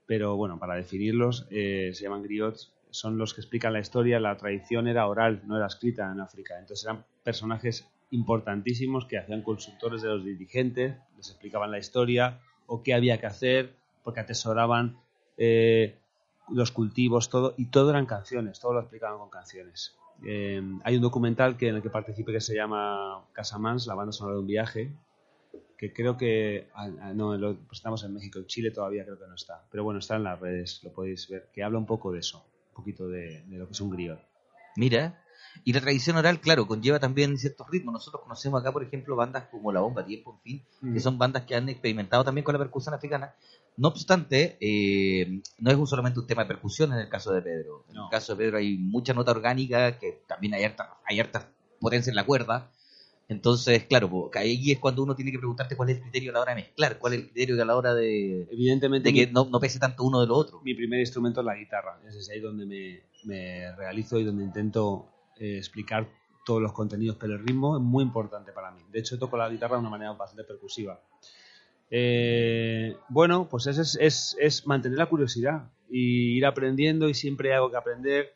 pero 0.06 0.36
bueno, 0.36 0.58
para 0.58 0.74
definirlos 0.74 1.46
eh, 1.50 1.90
se 1.94 2.02
llaman 2.04 2.22
griots, 2.22 2.72
son 2.90 3.16
los 3.16 3.34
que 3.34 3.40
explican 3.40 3.72
la 3.72 3.80
historia, 3.80 4.20
la 4.20 4.36
tradición 4.36 4.88
era 4.88 5.06
oral, 5.06 5.42
no 5.46 5.56
era 5.56 5.66
escrita 5.66 6.10
en 6.10 6.20
África, 6.20 6.58
entonces 6.58 6.84
eran 6.84 7.04
personajes 7.22 7.86
importantísimos 8.12 9.06
que 9.06 9.18
hacían 9.18 9.42
consultores 9.42 10.02
de 10.02 10.08
los 10.08 10.24
dirigentes, 10.24 10.96
les 11.16 11.30
explicaban 11.30 11.70
la 11.70 11.78
historia 11.78 12.40
o 12.66 12.82
qué 12.82 12.94
había 12.94 13.18
que 13.18 13.26
hacer, 13.26 13.74
porque 14.04 14.20
atesoraban 14.20 14.98
eh, 15.38 15.98
los 16.48 16.70
cultivos, 16.70 17.30
todo, 17.30 17.54
y 17.56 17.66
todo 17.66 17.90
eran 17.90 18.06
canciones, 18.06 18.60
todo 18.60 18.74
lo 18.74 18.80
explicaban 18.80 19.18
con 19.18 19.30
canciones. 19.30 19.96
Eh, 20.24 20.62
hay 20.84 20.96
un 20.96 21.02
documental 21.02 21.56
que 21.56 21.68
en 21.68 21.76
el 21.76 21.82
que 21.82 21.90
participé 21.90 22.32
que 22.32 22.40
se 22.40 22.54
llama 22.54 23.24
Casamans, 23.32 23.86
la 23.86 23.94
banda 23.94 24.12
sonora 24.12 24.34
de 24.34 24.40
un 24.40 24.46
viaje, 24.46 24.92
que 25.78 25.92
creo 25.92 26.16
que 26.16 26.68
ah, 26.74 26.90
ah, 27.00 27.12
no 27.14 27.36
lo 27.36 27.56
presentamos 27.66 28.04
en 28.04 28.12
México, 28.12 28.38
en 28.38 28.46
Chile 28.46 28.70
todavía 28.70 29.04
creo 29.04 29.18
que 29.18 29.26
no 29.26 29.34
está, 29.34 29.64
pero 29.70 29.84
bueno, 29.84 29.98
está 29.98 30.16
en 30.16 30.24
las 30.24 30.38
redes, 30.38 30.80
lo 30.84 30.92
podéis 30.92 31.28
ver, 31.28 31.48
que 31.52 31.64
habla 31.64 31.78
un 31.78 31.86
poco 31.86 32.12
de 32.12 32.20
eso, 32.20 32.44
un 32.68 32.74
poquito 32.74 33.08
de, 33.08 33.42
de 33.46 33.58
lo 33.58 33.66
que 33.66 33.72
es 33.72 33.80
un 33.80 33.90
griot. 33.90 34.20
Mira. 34.76 35.21
Y 35.64 35.72
la 35.72 35.80
tradición 35.80 36.16
oral, 36.16 36.40
claro, 36.40 36.66
conlleva 36.66 36.98
también 36.98 37.36
ciertos 37.38 37.68
ritmos. 37.70 37.92
Nosotros 37.92 38.22
conocemos 38.22 38.60
acá, 38.60 38.72
por 38.72 38.82
ejemplo, 38.82 39.16
bandas 39.16 39.44
como 39.50 39.72
La 39.72 39.80
Bomba 39.80 40.04
Tiempo, 40.04 40.32
en 40.32 40.40
fin, 40.42 40.62
Mm. 40.80 40.94
que 40.94 41.00
son 41.00 41.18
bandas 41.18 41.44
que 41.44 41.54
han 41.54 41.68
experimentado 41.68 42.24
también 42.24 42.44
con 42.44 42.52
la 42.54 42.58
percusión 42.58 42.94
africana. 42.94 43.34
No 43.76 43.88
obstante, 43.88 44.56
eh, 44.60 45.40
no 45.58 45.70
es 45.70 45.88
solamente 45.88 46.20
un 46.20 46.26
tema 46.26 46.42
de 46.42 46.48
percusión 46.48 46.92
en 46.92 46.98
el 46.98 47.08
caso 47.08 47.32
de 47.32 47.42
Pedro. 47.42 47.84
En 47.88 47.94
No. 47.94 48.04
el 48.04 48.10
caso 48.10 48.34
de 48.34 48.44
Pedro 48.44 48.58
hay 48.58 48.76
mucha 48.76 49.14
nota 49.14 49.30
orgánica, 49.30 49.98
que 49.98 50.22
también 50.26 50.54
hay 50.54 50.64
harta, 50.64 50.98
hay 51.06 51.20
harta 51.20 51.48
potencia 51.80 52.10
en 52.10 52.16
la 52.16 52.24
cuerda. 52.26 52.70
Entonces, 53.28 53.84
claro, 53.84 54.30
ahí 54.34 54.72
es 54.72 54.78
cuando 54.78 55.02
uno 55.02 55.14
tiene 55.16 55.32
que 55.32 55.38
preguntarte 55.38 55.74
cuál 55.76 55.88
es 55.88 55.96
el 55.96 56.02
criterio 56.02 56.30
a 56.32 56.34
la 56.34 56.40
hora 56.40 56.54
de 56.54 56.62
mezclar, 56.62 56.98
cuál 56.98 57.14
es 57.14 57.20
el 57.20 57.24
criterio 57.30 57.62
a 57.62 57.64
la 57.64 57.76
hora 57.76 57.94
de, 57.94 58.42
Evidentemente, 58.50 59.08
de 59.08 59.14
que 59.14 59.26
mi, 59.26 59.32
no, 59.32 59.46
no 59.46 59.58
pese 59.58 59.78
tanto 59.78 60.04
uno 60.04 60.20
de 60.20 60.26
lo 60.26 60.34
otro. 60.36 60.60
mi 60.62 60.74
primer 60.74 61.00
instrumento 61.00 61.40
es 61.40 61.46
la 61.46 61.54
guitarra, 61.56 61.98
es 62.06 62.28
ahí 62.28 62.40
donde 62.40 62.66
me, 62.66 63.00
me 63.24 63.74
realizo 63.76 64.18
y 64.18 64.24
donde 64.24 64.44
intento 64.44 65.08
eh, 65.38 65.58
explicar 65.58 66.08
todos 66.44 66.60
los 66.60 66.72
contenidos, 66.72 67.16
pero 67.18 67.34
el 67.34 67.46
ritmo 67.46 67.76
es 67.76 67.82
muy 67.82 68.02
importante 68.02 68.52
para 68.52 68.70
mí. 68.70 68.82
De 68.90 69.00
hecho, 69.00 69.18
toco 69.18 69.36
la 69.36 69.48
guitarra 69.48 69.76
de 69.76 69.80
una 69.80 69.90
manera 69.90 70.12
bastante 70.12 70.44
percusiva. 70.44 71.00
Eh, 71.90 72.96
bueno, 73.08 73.48
pues 73.48 73.66
es, 73.66 73.96
es, 74.00 74.36
es, 74.40 74.66
mantener 74.66 74.98
la 74.98 75.06
curiosidad 75.06 75.70
y 75.90 76.38
ir 76.38 76.46
aprendiendo 76.46 77.08
y 77.08 77.14
siempre 77.14 77.50
hay 77.50 77.56
algo 77.56 77.70
que 77.70 77.76
aprender. 77.76 78.34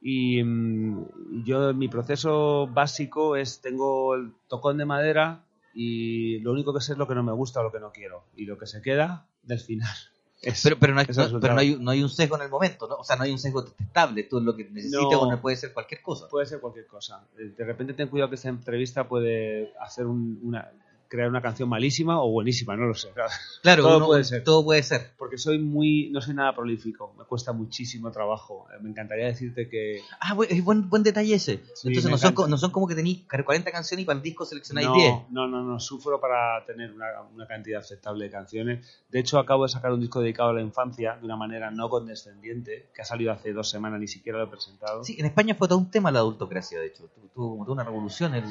Y 0.00 0.42
mm, 0.42 1.44
yo, 1.44 1.74
mi 1.74 1.88
proceso 1.88 2.68
básico 2.68 3.36
es, 3.36 3.60
tengo 3.60 4.14
el 4.14 4.32
tocón 4.48 4.78
de 4.78 4.84
madera 4.84 5.44
y 5.74 6.38
lo 6.38 6.52
único 6.52 6.72
que 6.72 6.80
sé 6.80 6.92
es 6.92 6.98
lo 6.98 7.08
que 7.08 7.16
no 7.16 7.24
me 7.24 7.32
gusta 7.32 7.60
o 7.60 7.64
lo 7.64 7.72
que 7.72 7.80
no 7.80 7.90
quiero. 7.90 8.24
Y 8.36 8.46
lo 8.46 8.58
que 8.58 8.66
se 8.66 8.80
queda 8.80 9.26
del 9.42 9.60
final. 9.60 9.94
Es- 10.42 10.62
Pero, 10.62 10.78
pero, 10.78 10.92
no, 10.94 11.00
hay, 11.00 11.06
no- 11.06 11.14
pero 11.14 11.16
no, 11.18 11.24
resultado. 11.24 11.58
hay, 11.58 11.76
no 11.80 11.90
hay 11.90 12.02
un 12.02 12.10
sesgo 12.10 12.36
en 12.36 12.42
el 12.42 12.50
momento, 12.50 12.86
¿no? 12.86 12.96
O 12.96 13.04
sea, 13.04 13.16
no 13.16 13.22
hay 13.24 13.30
un 13.32 13.38
sesgo 13.38 13.62
detectable. 13.62 14.20
Es 14.20 14.32
lo 14.32 14.54
que 14.54 14.64
necesitas 14.64 15.00
No. 15.02 15.20
o 15.20 15.30
no 15.30 15.40
puede 15.40 15.56
ser 15.56 15.72
cualquier 15.72 16.02
cosa. 16.02 16.28
Puede 16.28 16.46
ser 16.46 16.60
cualquier 16.60 16.86
cosa. 16.86 17.26
Eh, 17.38 17.54
De 17.56 17.64
repente 17.64 17.94
ten 17.94 18.08
cuidado 18.08 18.28
que 18.28 18.36
esta 18.36 18.48
entrevista 18.50 19.08
puede 19.08 19.72
hacer 19.80 20.06
un- 20.06 20.38
una 20.42 20.70
crear 21.14 21.28
una 21.28 21.40
canción 21.40 21.68
malísima 21.68 22.20
o 22.20 22.28
buenísima, 22.30 22.76
no 22.76 22.86
lo 22.86 22.94
sé. 22.94 23.08
claro. 23.62 23.82
Todo 23.84 24.06
puede 24.06 24.24
ser. 24.24 24.42
todo 24.42 24.64
puede 24.64 24.82
ser. 24.82 25.12
Porque 25.16 25.38
soy 25.38 25.58
muy, 25.58 26.10
no 26.10 26.20
soy 26.20 26.34
nada 26.34 26.52
prolífico, 26.54 27.14
me 27.16 27.24
cuesta 27.24 27.52
muchísimo 27.52 28.10
trabajo. 28.10 28.66
Eh, 28.74 28.78
Me 28.82 28.90
encantaría 28.90 29.26
decirte 29.26 29.68
que 29.68 30.00
Ah, 30.20 30.34
buen, 30.34 30.88
buen 30.90 31.02
detalle 31.04 31.34
ese. 31.34 31.62
Sí, 31.74 31.88
Entonces 31.88 32.10
no 32.10 32.18
son, 32.18 32.50
no 32.50 32.58
son 32.58 32.70
como 32.72 32.88
que 32.88 32.94
tenéis 32.96 33.22
40 33.28 33.70
canciones 33.70 34.02
y 34.02 34.06
para 34.06 34.16
el 34.16 34.22
disco 34.22 34.44
seleccionáis 34.44 34.88
no, 34.88 34.94
10. 34.94 35.14
no, 35.30 35.46
no, 35.46 35.62
no, 35.62 35.78
sufro 35.78 36.20
para 36.20 36.64
tener 36.66 36.92
una, 36.92 37.06
una 37.34 37.46
cantidad 37.46 37.80
aceptable 37.80 38.24
de 38.24 38.30
canciones. 38.32 39.00
De 39.08 39.20
hecho, 39.20 39.38
acabo 39.38 39.62
de 39.64 39.68
sacar 39.68 39.92
un 39.92 40.00
disco 40.00 40.20
dedicado 40.20 40.50
a 40.50 40.52
la 40.54 40.62
infancia 40.62 41.16
de 41.16 41.24
una 41.24 41.36
manera 41.36 41.70
no 41.70 41.88
condescendiente, 41.88 42.90
que 42.94 43.02
ha 43.02 43.04
salido 43.04 43.32
hace 43.32 43.52
dos 43.52 43.70
semanas, 43.70 44.00
ni 44.00 44.08
siquiera 44.08 44.38
lo 44.38 44.44
he 44.44 44.48
presentado. 44.48 45.04
Sí, 45.04 45.16
en 45.18 45.26
España 45.26 45.54
fue 45.54 45.68
todo 45.68 45.78
un 45.78 45.90
tema 45.90 46.10
la 46.10 46.18
adultocracia, 46.20 46.80
de 46.80 46.86
hecho. 46.86 47.04
Tu- 47.14 47.28
Tuvo 47.34 47.50
como 47.50 47.64
toda 47.64 47.74
una 47.74 47.84
revolución 47.84 48.34
el... 48.34 48.44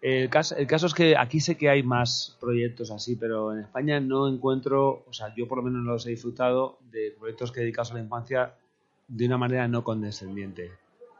El 0.00 0.30
caso, 0.30 0.56
el 0.56 0.66
caso 0.66 0.86
es 0.86 0.94
que 0.94 1.16
aquí 1.16 1.40
sé 1.40 1.56
que 1.56 1.68
hay 1.68 1.82
más 1.82 2.36
proyectos 2.40 2.90
así, 2.90 3.16
pero 3.16 3.52
en 3.52 3.60
España 3.60 3.98
no 3.98 4.28
encuentro, 4.28 5.04
o 5.08 5.12
sea, 5.12 5.34
yo 5.34 5.48
por 5.48 5.58
lo 5.58 5.64
menos 5.64 5.84
no 5.84 5.92
los 5.92 6.06
he 6.06 6.10
disfrutado 6.10 6.78
de 6.92 7.14
proyectos 7.18 7.50
que 7.50 7.60
dedicados 7.60 7.90
a 7.90 7.94
la 7.94 8.00
infancia 8.00 8.54
de 9.08 9.26
una 9.26 9.38
manera 9.38 9.66
no 9.66 9.82
condescendiente, 9.82 10.70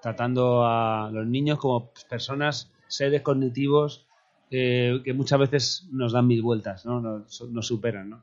tratando 0.00 0.64
a 0.64 1.10
los 1.12 1.26
niños 1.26 1.58
como 1.58 1.90
personas, 2.08 2.70
seres 2.86 3.22
cognitivos 3.22 4.06
eh, 4.50 5.00
que 5.04 5.12
muchas 5.12 5.38
veces 5.40 5.88
nos 5.90 6.12
dan 6.12 6.26
mil 6.26 6.42
vueltas, 6.42 6.86
¿no? 6.86 7.00
nos, 7.00 7.42
nos 7.50 7.66
superan. 7.66 8.10
¿no? 8.10 8.22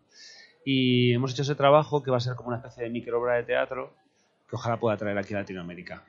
Y 0.63 1.13
hemos 1.13 1.33
hecho 1.33 1.41
ese 1.41 1.55
trabajo 1.55 2.01
que 2.01 2.12
va 2.12 2.17
a 2.17 2.21
ser 2.21 2.35
como 2.35 2.50
una 2.50 2.57
especie 2.57 2.83
de 2.83 2.89
micro 2.89 3.19
obra 3.19 3.35
de 3.35 3.43
teatro 3.43 3.93
que 4.50 4.55
ojalá 4.55 4.79
pueda 4.79 4.97
traer 4.97 5.17
aquí 5.17 5.33
a 5.33 5.39
Latinoamérica. 5.39 6.03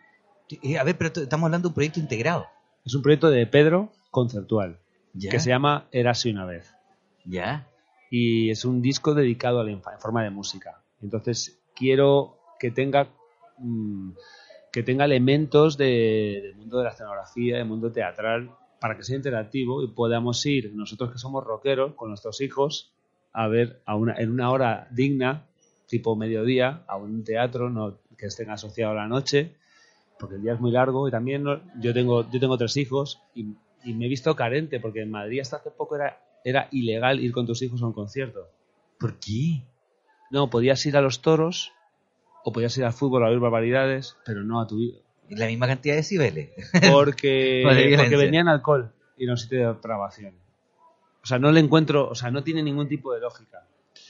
Eh, 0.63 0.79
a 0.79 0.85
ver, 0.85 0.97
pero 0.97 1.13
estamos 1.23 1.47
hablando 1.47 1.69
de 1.69 1.71
un 1.71 1.75
proyecto 1.75 2.01
integrado. 2.01 2.47
Es 2.85 2.95
un 2.95 3.03
proyecto 3.03 3.29
de 3.31 3.47
Pedro 3.47 3.93
conceptual 4.21 4.79
¿Ya? 5.13 5.31
que 5.31 5.39
se 5.41 5.51
llama 5.51 5.87
Érase 5.93 6.31
una 6.31 6.47
vez. 6.47 6.75
¿Ya? 7.25 7.69
y 8.09 8.51
es 8.51 8.65
un 8.65 8.81
disco 8.83 9.15
dedicado 9.15 9.59
a 9.61 9.65
la 9.65 9.73
infancia 9.73 9.97
en 9.97 10.01
forma 10.01 10.23
de 10.23 10.31
música. 10.31 10.81
Entonces 11.03 11.59
quiero 11.75 12.39
que 12.61 12.71
tenga 12.71 13.09
mm, 13.59 14.11
que 14.73 14.83
tenga 14.83 15.05
elementos 15.07 15.77
de- 15.77 16.41
del 16.45 16.55
mundo 16.57 16.79
de 16.79 16.85
la 16.85 16.91
escenografía, 16.91 17.57
del 17.59 17.67
mundo 17.67 17.91
teatral, 17.91 18.51
para 18.81 18.97
que 18.97 19.03
sea 19.03 19.17
interactivo 19.17 19.83
y 19.83 19.89
podamos 19.89 20.45
ir 20.47 20.73
nosotros 20.75 21.11
que 21.13 21.19
somos 21.19 21.43
rockeros 21.45 21.95
con 21.95 22.09
nuestros 22.11 22.41
hijos 22.41 22.93
a 23.33 23.49
ver 23.49 23.81
a 23.87 23.97
una, 23.97 24.15
en 24.19 24.31
una 24.31 24.51
hora 24.51 24.87
digna, 24.93 25.47
tipo 25.89 26.15
mediodía, 26.17 26.85
a 26.87 26.97
un 26.97 27.25
teatro 27.25 27.71
no, 27.71 27.99
que 28.17 28.27
estén 28.27 28.51
asociado 28.51 28.93
a 28.93 28.97
la 29.03 29.09
noche, 29.09 29.57
porque 30.19 30.37
el 30.37 30.43
día 30.43 30.53
es 30.55 30.61
muy 30.61 30.71
largo 30.71 31.09
y 31.09 31.11
también 31.11 31.43
no- 31.43 31.61
yo 31.81 31.93
tengo 31.93 32.25
yo 32.31 32.39
tengo 32.39 32.57
tres 32.57 32.77
hijos 32.77 33.21
y, 33.35 33.47
y 33.87 33.95
me 33.95 34.07
he 34.07 34.09
visto 34.09 34.35
carente 34.37 34.81
porque 34.81 35.03
en 35.03 35.11
Madrid 35.11 35.41
hasta 35.41 35.57
hace 35.57 35.71
poco 35.71 35.97
era 35.97 36.19
era 36.47 36.69
ilegal 36.71 37.19
ir 37.19 37.33
con 37.33 37.45
tus 37.45 37.61
hijos 37.63 37.83
a 37.83 37.87
un 37.87 37.93
concierto. 37.93 38.49
¿Por 39.01 39.19
qué? 39.19 39.65
No, 40.31 40.49
podías 40.49 40.87
ir 40.87 40.97
a 40.97 41.01
los 41.01 41.21
toros 41.21 41.73
o 42.45 42.53
podías 42.53 42.79
ir 42.79 42.85
al 42.85 42.93
fútbol 42.93 43.25
a 43.25 43.31
ver 43.31 43.41
barbaridades, 43.41 44.17
pero 44.25 44.45
no 44.45 44.61
a 44.61 44.67
tu 44.69 44.81
hijo. 44.81 45.01
La 45.29 45.49
misma 45.49 45.67
cantidad 45.67 45.95
de 45.95 46.03
decibeles. 46.03 46.51
Porque, 46.89 47.65
porque 47.99 48.17
vendían 48.17 48.47
alcohol 48.47 48.93
y 49.19 49.27
no 49.27 49.37
sitio 49.37 49.59
de 49.59 49.67
depravación. 49.67 50.35
O 51.21 51.27
sea, 51.27 51.41
no 51.41 51.51
le 51.51 51.59
encuentro, 51.59 52.09
o 52.09 52.15
sea, 52.15 52.31
no 52.31 52.45
tiene 52.45 52.63
ningún 52.63 52.87
tipo 52.87 53.13
de 53.13 53.21
lógica. 53.21 53.67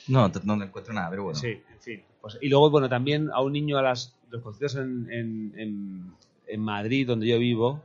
No, 0.09 0.31
no 0.45 0.57
le 0.57 0.67
encuentro 0.67 0.93
nada, 0.93 1.09
pero 1.09 1.23
bueno. 1.25 1.39
Sí, 1.39 1.63
en 1.73 1.81
fin. 1.81 2.03
Pues, 2.21 2.37
y 2.43 2.51
luego, 2.51 2.69
bueno, 2.69 2.91
también 2.91 3.31
a 3.33 3.41
un 3.41 3.55
niño 3.55 3.79
a 3.79 3.83
las, 3.83 4.15
los 4.29 4.43
conciertos 4.43 4.77
en, 4.77 5.11
en, 5.11 5.55
en, 5.57 6.13
en 6.47 6.61
Madrid, 6.61 7.07
donde 7.07 7.27
yo 7.27 7.39
vivo, 7.39 7.83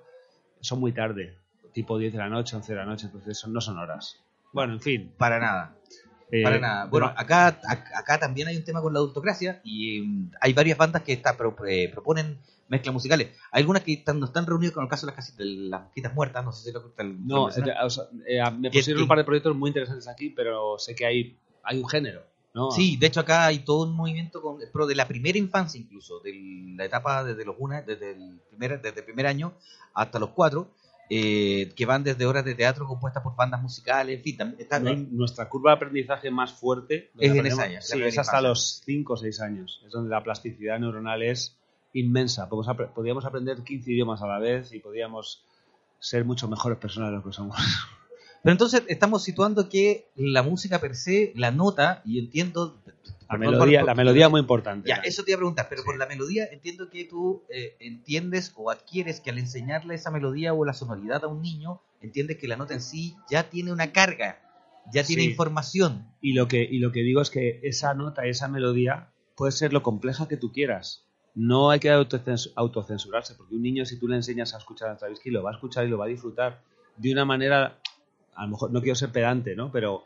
son 0.59 0.81
muy 0.81 0.91
tarde. 0.91 1.37
Tipo 1.73 1.97
10 1.97 2.11
de 2.13 2.19
la 2.19 2.29
noche, 2.29 2.55
11 2.55 2.73
de 2.73 2.77
la 2.79 2.85
noche, 2.85 3.05
entonces 3.07 3.37
son- 3.37 3.53
no 3.53 3.61
son 3.61 3.77
horas. 3.77 4.17
Bueno, 4.53 4.73
en 4.73 4.81
fin. 4.81 5.13
Para 5.17 5.39
nada. 5.39 5.75
eh, 6.33 6.43
Para 6.43 6.59
nada. 6.59 6.85
Bueno, 6.85 7.07
va- 7.07 7.13
acá, 7.17 7.59
ac- 7.61 7.91
acá 7.95 8.17
también 8.19 8.47
hay 8.47 8.55
un 8.57 8.63
tema 8.63 8.81
con 8.81 8.93
la 8.93 8.99
adultocracia 8.99 9.59
y 9.65 10.01
mm, 10.01 10.31
hay 10.39 10.53
varias 10.53 10.77
bandas 10.77 11.01
que 11.03 11.11
está, 11.13 11.35
pro- 11.35 11.55
eh, 11.67 11.89
proponen 11.89 12.39
mezclas 12.69 12.93
musicales. 12.93 13.35
Hay 13.51 13.61
algunas 13.63 13.83
que 13.83 13.91
están, 13.93 14.17
no 14.19 14.27
están 14.27 14.45
reunidas 14.45 14.73
con 14.73 14.83
el 14.83 14.89
caso 14.89 15.05
de 15.07 15.13
las, 15.13 15.35
de 15.37 15.45
las 15.45 15.81
mosquitas 15.81 16.13
muertas, 16.13 16.45
no 16.45 16.53
sé 16.53 16.69
si 16.69 16.71
lo 16.71 16.93
el- 16.97 17.27
no, 17.27 17.49
eh, 17.49 17.73
o 17.83 17.89
sea, 17.89 18.03
eh, 18.25 18.41
me 18.57 18.69
pusieron 18.79 19.01
un 19.03 19.07
par 19.09 19.17
de 19.17 19.23
proyectos 19.25 19.55
muy 19.57 19.69
interesantes 19.71 20.07
aquí, 20.07 20.29
pero 20.29 20.77
sé 20.79 20.95
que 20.95 21.05
hay, 21.05 21.37
hay 21.63 21.79
un 21.79 21.89
género. 21.89 22.23
¿no? 22.53 22.71
Sí, 22.71 22.95
de 22.97 23.07
hecho 23.07 23.19
acá 23.21 23.45
hay 23.45 23.59
todo 23.59 23.83
un 23.87 23.93
movimiento 23.95 24.41
con, 24.41 24.57
pro 24.73 24.85
de 24.87 24.95
la 24.95 25.07
primera 25.07 25.37
infancia 25.37 25.79
incluso, 25.79 26.19
de 26.21 26.33
la 26.77 26.85
etapa 26.85 27.23
desde 27.25 27.43
los 27.45 27.55
una, 27.59 27.81
desde 27.81 28.11
el 28.11 28.39
primer, 28.49 28.81
desde 28.81 28.99
el 28.99 29.05
primer 29.05 29.27
año 29.27 29.53
hasta 29.93 30.19
los 30.19 30.29
cuatro, 30.31 30.69
eh, 31.13 31.73
que 31.75 31.85
van 31.85 32.05
desde 32.05 32.25
horas 32.25 32.45
de 32.45 32.55
teatro 32.55 32.87
compuestas 32.87 33.21
por 33.21 33.35
bandas 33.35 33.61
musicales, 33.61 34.19
en 34.19 34.23
fin, 34.23 34.37
también 34.37 34.61
está, 34.61 34.79
Nuestra 34.79 35.49
curva 35.49 35.71
de 35.71 35.75
aprendizaje 35.75 36.31
más 36.31 36.53
fuerte 36.53 37.11
Es 37.19 37.35
en 37.35 37.45
esa 37.45 37.67
sí, 37.81 38.01
hasta 38.17 38.41
los 38.41 38.81
5 38.85 39.11
o 39.11 39.17
6 39.17 39.41
años. 39.41 39.83
Es 39.85 39.91
donde 39.91 40.09
la 40.09 40.23
plasticidad 40.23 40.79
neuronal 40.79 41.21
es 41.21 41.57
inmensa. 41.91 42.47
Podíamos 42.47 43.25
aprender 43.25 43.61
15 43.61 43.91
idiomas 43.91 44.21
a 44.21 44.27
la 44.27 44.39
vez 44.39 44.71
y 44.71 44.79
podíamos 44.79 45.43
ser 45.99 46.23
mucho 46.23 46.47
mejores 46.47 46.77
personas 46.77 47.09
de 47.09 47.17
lo 47.17 47.23
que 47.25 47.33
somos. 47.33 47.57
Pero 48.43 48.51
entonces 48.53 48.83
estamos 48.87 49.23
situando 49.23 49.69
que 49.69 50.07
la 50.15 50.41
música 50.43 50.79
per 50.79 50.95
se, 50.95 51.31
la 51.35 51.51
nota, 51.51 52.01
y 52.05 52.19
entiendo... 52.19 52.79
La 53.29 53.37
perdón 53.37 53.53
melodía, 53.53 53.79
por- 53.79 53.87
la 53.87 53.95
melodía 53.95 54.25
es 54.25 54.31
muy 54.31 54.41
importante. 54.41 54.89
Ya, 54.89 54.95
eso 54.95 55.23
te 55.23 55.31
iba 55.31 55.37
a 55.37 55.39
preguntar, 55.39 55.67
pero 55.69 55.83
por 55.85 55.97
la 55.97 56.05
melodía 56.05 56.47
entiendo 56.51 56.89
que 56.89 57.05
tú 57.05 57.43
eh, 57.49 57.75
entiendes 57.79 58.51
o 58.57 58.69
adquieres 58.71 59.21
que 59.21 59.29
al 59.29 59.37
enseñarle 59.37 59.95
esa 59.95 60.11
melodía 60.11 60.53
o 60.53 60.65
la 60.65 60.73
sonoridad 60.73 61.23
a 61.23 61.27
un 61.27 61.41
niño, 61.41 61.79
entiendes 62.01 62.37
que 62.39 62.47
la 62.49 62.57
nota 62.57 62.73
en 62.73 62.81
sí 62.81 63.15
ya 63.29 63.49
tiene 63.49 63.71
una 63.71 63.93
carga, 63.93 64.41
ya 64.91 65.03
tiene 65.05 65.21
Sí. 65.23 65.29
información. 65.29 66.07
Y 66.19 66.33
lo 66.33 66.49
que, 66.49 66.61
y 66.63 66.79
lo 66.79 66.91
que 66.91 67.01
digo 67.03 67.21
es 67.21 67.29
que 67.29 67.61
esa 67.63 67.93
nota 67.93 68.25
esa 68.25 68.49
melodía 68.49 69.11
puede 69.37 69.53
ser 69.53 69.71
lo 69.71 69.81
compleja 69.81 70.27
que 70.27 70.35
tú 70.35 70.51
quieras. 70.51 71.05
No 71.33 71.69
hay 71.69 71.79
que 71.79 71.89
autocens- 71.89 72.51
autocensurarse, 72.57 73.35
porque 73.35 73.55
un 73.55 73.61
niño, 73.61 73.85
si 73.85 73.97
tú 73.97 74.09
le 74.09 74.17
enseñas 74.17 74.53
a 74.53 74.57
escuchar 74.57 74.89
a 74.89 74.95
Stravinsky, 74.95 75.29
lo 75.29 75.41
va 75.43 75.51
a 75.51 75.53
escuchar 75.53 75.85
y 75.85 75.89
lo 75.89 75.97
va 75.97 76.03
a 76.05 76.09
disfrutar 76.09 76.61
de 76.97 77.13
una 77.13 77.23
manera, 77.23 77.79
a 78.41 78.45
lo 78.45 78.51
mejor 78.51 78.71
no 78.71 78.81
quiero 78.81 78.95
ser 78.95 79.11
pedante, 79.11 79.55
¿no? 79.55 79.71
Pero 79.71 80.03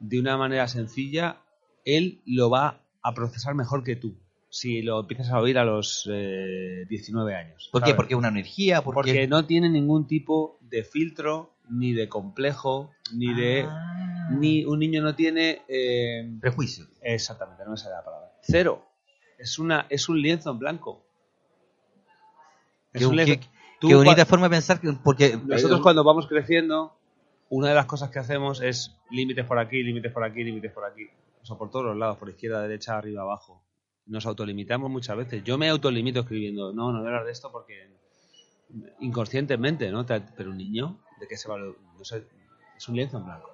de 0.00 0.20
una 0.20 0.36
manera 0.36 0.68
sencilla, 0.68 1.38
él 1.84 2.20
lo 2.26 2.50
va 2.50 2.82
a 3.02 3.14
procesar 3.14 3.54
mejor 3.54 3.82
que 3.84 3.96
tú. 3.96 4.16
Si 4.50 4.82
lo 4.82 5.00
empiezas 5.00 5.30
a 5.30 5.38
oír 5.40 5.56
a 5.58 5.64
los 5.64 6.08
eh, 6.12 6.84
19 6.88 7.34
años. 7.34 7.68
¿Por 7.72 7.80
qué? 7.82 7.86
¿sabes? 7.90 7.96
Porque 7.96 8.14
es 8.14 8.18
una 8.18 8.28
energía, 8.28 8.82
porque... 8.82 8.96
Porque 9.12 9.26
no 9.28 9.46
tiene 9.46 9.68
ningún 9.70 10.06
tipo 10.06 10.58
de 10.60 10.84
filtro, 10.84 11.54
ni 11.70 11.92
de 11.92 12.08
complejo, 12.08 12.90
ni 13.14 13.32
de 13.32 13.64
Ah. 13.66 14.28
ni 14.32 14.64
un 14.64 14.78
niño 14.80 15.02
no 15.02 15.14
tiene 15.14 15.62
eh, 15.68 16.28
prejuicio. 16.40 16.86
exactamente 17.00 17.64
no 17.64 17.70
me 17.72 17.76
sale 17.76 17.94
la 17.96 18.04
palabra 18.04 18.32
cero 18.42 18.84
es 19.38 19.58
una 19.58 19.86
es 19.88 20.08
un 20.08 20.20
lienzo 20.22 20.50
en 20.52 20.58
blanco 20.60 21.04
Es 22.92 23.00
Qué, 23.00 23.06
un 23.06 23.16
lienzo- 23.16 23.40
qué- 23.80 23.94
bonita 23.94 24.24
forma 24.26 24.46
de 24.48 24.50
pensar, 24.56 24.80
que, 24.80 24.92
porque 25.02 25.36
nosotros 25.46 25.78
eh, 25.80 25.82
cuando 25.82 26.04
vamos 26.04 26.26
creciendo 26.28 26.96
una 27.50 27.68
de 27.68 27.74
las 27.74 27.86
cosas 27.86 28.10
que 28.10 28.18
hacemos 28.18 28.60
es 28.62 28.96
límites 29.10 29.44
por 29.44 29.58
aquí 29.58 29.82
límites 29.82 30.12
por 30.12 30.24
aquí 30.24 30.42
límites 30.42 30.72
por 30.72 30.84
aquí. 30.84 31.06
O 31.42 31.44
sea 31.46 31.56
por 31.56 31.70
todos 31.70 31.84
los 31.86 31.96
lados 31.96 32.16
por 32.16 32.28
izquierda 32.30 32.62
derecha 32.62 32.96
arriba 32.96 33.22
abajo. 33.22 33.62
Nos 34.06 34.24
autolimitamos 34.26 34.90
muchas 34.90 35.16
veces. 35.16 35.44
Yo 35.44 35.58
me 35.58 35.68
autolimito 35.68 36.20
escribiendo 36.20 36.72
no 36.72 36.92
no 36.92 36.98
voy 37.00 37.06
a 37.06 37.10
hablar 37.10 37.26
de 37.26 37.32
esto 37.32 37.50
porque 37.52 37.90
inconscientemente 39.00 39.90
no 39.90 40.06
pero 40.06 40.50
un 40.50 40.58
niño 40.58 41.00
de 41.20 41.26
qué 41.28 41.36
se 41.36 41.48
va 41.48 41.58
no 41.58 42.04
sé 42.04 42.24
es 42.76 42.88
un 42.88 42.96
lienzo 42.96 43.18
en 43.18 43.24
blanco. 43.26 43.50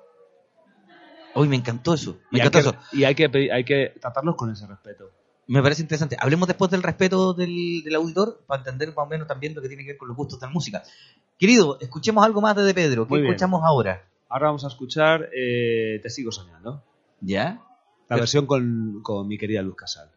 Hoy 1.34 1.48
me 1.48 1.56
encantó 1.56 1.94
eso. 1.94 2.18
Me 2.30 2.38
y 2.38 2.40
hay, 2.40 2.46
encantó 2.46 2.70
que, 2.72 2.76
eso. 2.78 2.78
y 2.92 3.04
hay 3.04 3.14
que 3.14 3.28
pedir- 3.28 3.52
hay 3.52 3.64
que 3.64 3.94
tratarlos 4.00 4.36
con 4.36 4.50
ese 4.50 4.66
respeto 4.66 5.10
Me 5.48 5.62
parece 5.62 5.82
interesante. 5.82 6.16
Hablemos 6.18 6.48
después 6.48 6.70
del 6.70 6.82
respeto 6.82 7.32
del, 7.32 7.82
del 7.84 7.94
auditor 7.94 8.42
para 8.46 8.60
entender 8.60 8.88
más 8.88 8.98
o 8.98 9.06
menos 9.06 9.28
también 9.28 9.54
lo 9.54 9.62
que 9.62 9.68
tiene 9.68 9.84
que 9.84 9.90
ver 9.90 9.96
con 9.98 10.08
los 10.08 10.16
gustos 10.16 10.40
de 10.40 10.46
la 10.46 10.52
música. 10.52 10.82
Querido, 11.38 11.78
escuchemos 11.80 12.24
algo 12.24 12.40
más 12.40 12.56
de 12.56 12.62
De 12.64 12.74
Pedro. 12.74 13.06
¿Qué 13.06 13.20
escuchamos 13.22 13.62
ahora? 13.64 14.02
Ahora 14.28 14.46
vamos 14.46 14.64
a 14.64 14.68
escuchar 14.68 15.28
eh, 15.36 16.00
Te 16.02 16.10
sigo 16.10 16.32
soñando. 16.32 16.82
¿Ya? 17.20 17.60
La 18.08 18.14
Pero- 18.16 18.20
versión 18.22 18.46
con, 18.46 19.00
con 19.02 19.28
mi 19.28 19.38
querida 19.38 19.62
Luz 19.62 19.76
Casal. 19.76 20.10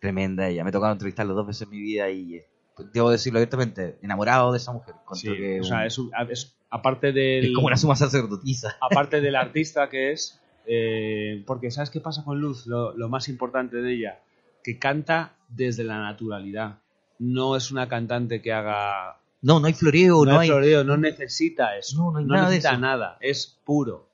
Tremenda 0.00 0.48
ella. 0.48 0.62
Me 0.62 0.68
ha 0.68 0.72
tocado 0.72 0.92
entrevistarla 0.92 1.32
dos 1.32 1.46
veces 1.46 1.62
en 1.62 1.70
mi 1.70 1.80
vida 1.80 2.08
y 2.10 2.36
eh, 2.36 2.46
debo 2.92 3.10
decirlo 3.10 3.38
abiertamente, 3.38 3.98
enamorado 4.02 4.52
de 4.52 4.58
esa 4.58 4.72
mujer. 4.72 4.94
Sí, 5.14 5.28
que 5.34 5.60
o 5.60 5.64
sea, 5.64 5.78
un- 5.78 5.82
es, 5.84 5.98
un- 5.98 6.10
es- 6.30 6.54
aparte 6.70 7.12
del 7.12 7.46
es 7.46 7.54
como 7.54 7.66
una 7.66 7.76
suma 7.76 7.96
sacerdotisa. 7.96 8.76
aparte 8.80 9.20
del 9.20 9.34
artista 9.34 9.88
que 9.88 10.12
es, 10.12 10.40
eh, 10.66 11.42
porque 11.46 11.70
¿sabes 11.72 11.90
qué 11.90 12.00
pasa 12.00 12.22
con 12.24 12.40
Luz? 12.40 12.66
Lo, 12.66 12.94
lo 12.96 13.08
más 13.08 13.28
importante 13.28 13.76
de 13.78 13.94
ella, 13.94 14.20
que 14.66 14.80
canta 14.80 15.36
desde 15.48 15.84
la 15.84 16.00
naturalidad. 16.00 16.80
No 17.20 17.54
es 17.54 17.70
una 17.70 17.88
cantante 17.88 18.42
que 18.42 18.52
haga 18.52 19.20
No, 19.40 19.60
no 19.60 19.68
hay 19.68 19.74
floreo, 19.74 20.24
no, 20.24 20.32
no, 20.32 20.38
hay... 20.40 20.48
floreo, 20.48 20.82
no 20.82 20.96
necesita 20.96 21.78
eso. 21.78 21.96
No, 21.98 22.10
no 22.10 22.18
hay 22.18 22.24
nada 22.24 22.48
de 22.48 22.56
necesita 22.56 22.72
eso. 22.72 22.80
nada, 22.80 23.16
es 23.20 23.60
puro. 23.64 24.08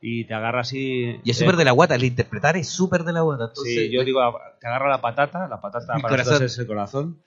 Y 0.00 0.24
te 0.24 0.32
agarra 0.32 0.62
así. 0.62 1.20
Y 1.22 1.30
es 1.30 1.36
súper 1.36 1.56
de 1.56 1.66
la 1.66 1.72
guata, 1.72 1.96
el 1.96 2.04
interpretar 2.04 2.56
es 2.56 2.70
súper 2.70 3.04
de 3.04 3.12
la 3.12 3.20
guata. 3.20 3.48
Entonces, 3.48 3.74
Sí, 3.74 3.90
yo 3.90 4.02
digo, 4.02 4.22
te 4.58 4.66
agarra 4.66 4.88
la 4.88 5.02
patata, 5.02 5.46
la 5.46 5.60
patata 5.60 5.98
para 6.02 6.16
nosotros 6.16 6.50
es 6.50 6.58
el 6.58 6.66
corazón, 6.66 7.20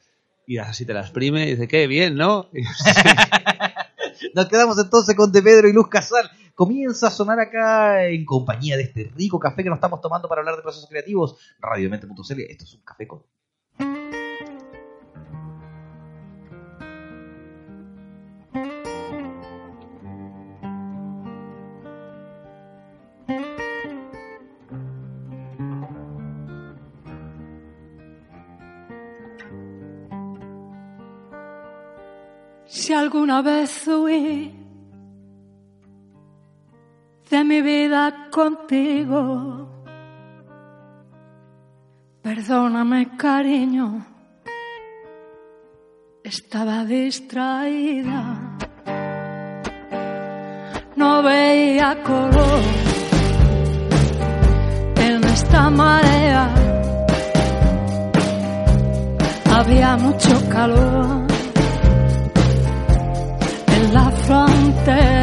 y 0.47 0.57
así 0.57 0.83
te 0.83 0.95
la 0.95 1.01
exprime 1.01 1.45
y 1.45 1.51
dice, 1.51 1.67
qué 1.67 1.85
bien, 1.85 2.15
¿no? 2.15 2.49
Nos 4.33 4.47
quedamos 4.47 4.79
entonces 4.79 5.15
con 5.15 5.31
De 5.31 5.43
Pedro 5.43 5.67
y 5.67 5.73
Luz 5.73 5.89
Casal. 5.89 6.27
Comienza 6.55 7.07
a 7.07 7.11
sonar 7.11 7.39
acá 7.39 8.05
en 8.05 8.25
compañía 8.25 8.77
de 8.77 8.83
este 8.83 9.11
rico 9.15 9.39
café 9.39 9.63
que 9.63 9.69
nos 9.69 9.77
estamos 9.77 10.01
tomando 10.01 10.29
para 10.29 10.41
hablar 10.41 10.55
de 10.55 10.61
procesos 10.61 10.87
creativos. 10.87 11.35
Radiomente.cl. 11.59 12.39
Esto 12.41 12.63
es 12.65 12.73
un 12.75 12.81
café 12.81 13.07
con. 13.07 13.23
Si 32.65 32.93
alguna 32.93 33.41
vez 33.41 33.87
huí 33.87 34.62
de 37.33 37.43
mi 37.43 37.63
vida 37.63 38.29
contigo, 38.29 39.67
perdóname 42.21 43.17
cariño, 43.17 44.05
estaba 46.23 46.85
distraída, 46.85 48.21
no 50.95 51.23
veía 51.23 52.03
color. 52.03 52.61
En 55.07 55.23
esta 55.23 55.71
marea, 55.71 56.53
había 59.57 59.97
mucho 59.97 60.33
calor 60.49 61.25
en 63.75 63.93
la 63.95 64.11
frontera. 64.25 65.22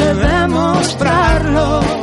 de 0.00 0.14
demostrarlo. 0.14 1.99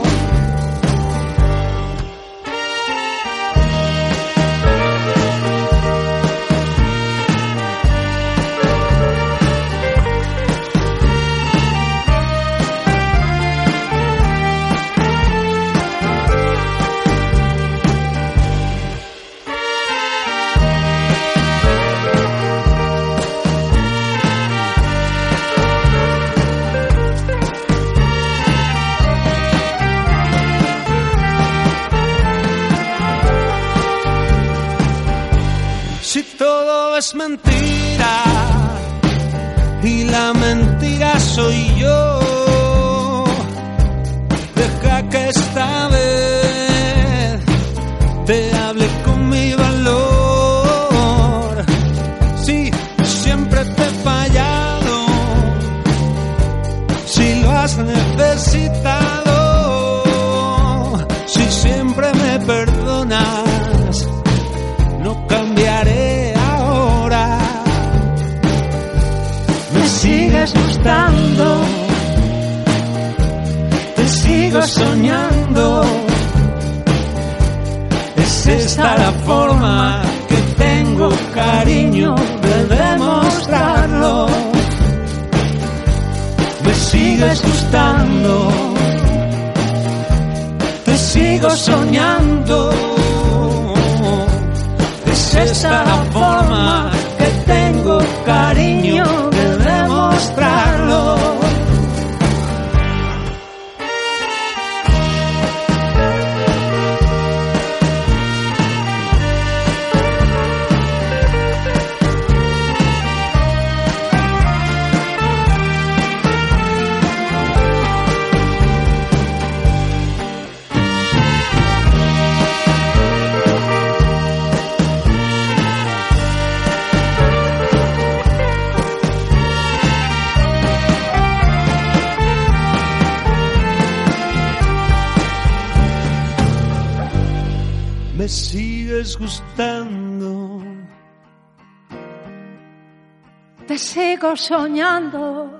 Soñando. 144.47 145.51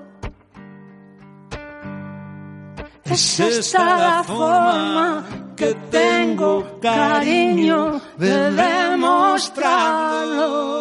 Es 3.04 3.40
esta 3.40 3.98
la 3.98 4.24
forma 4.24 5.26
que 5.56 5.74
tengo 5.90 6.78
cariño 6.80 8.00
de 8.16 8.52
demostrarlo. 8.52 10.78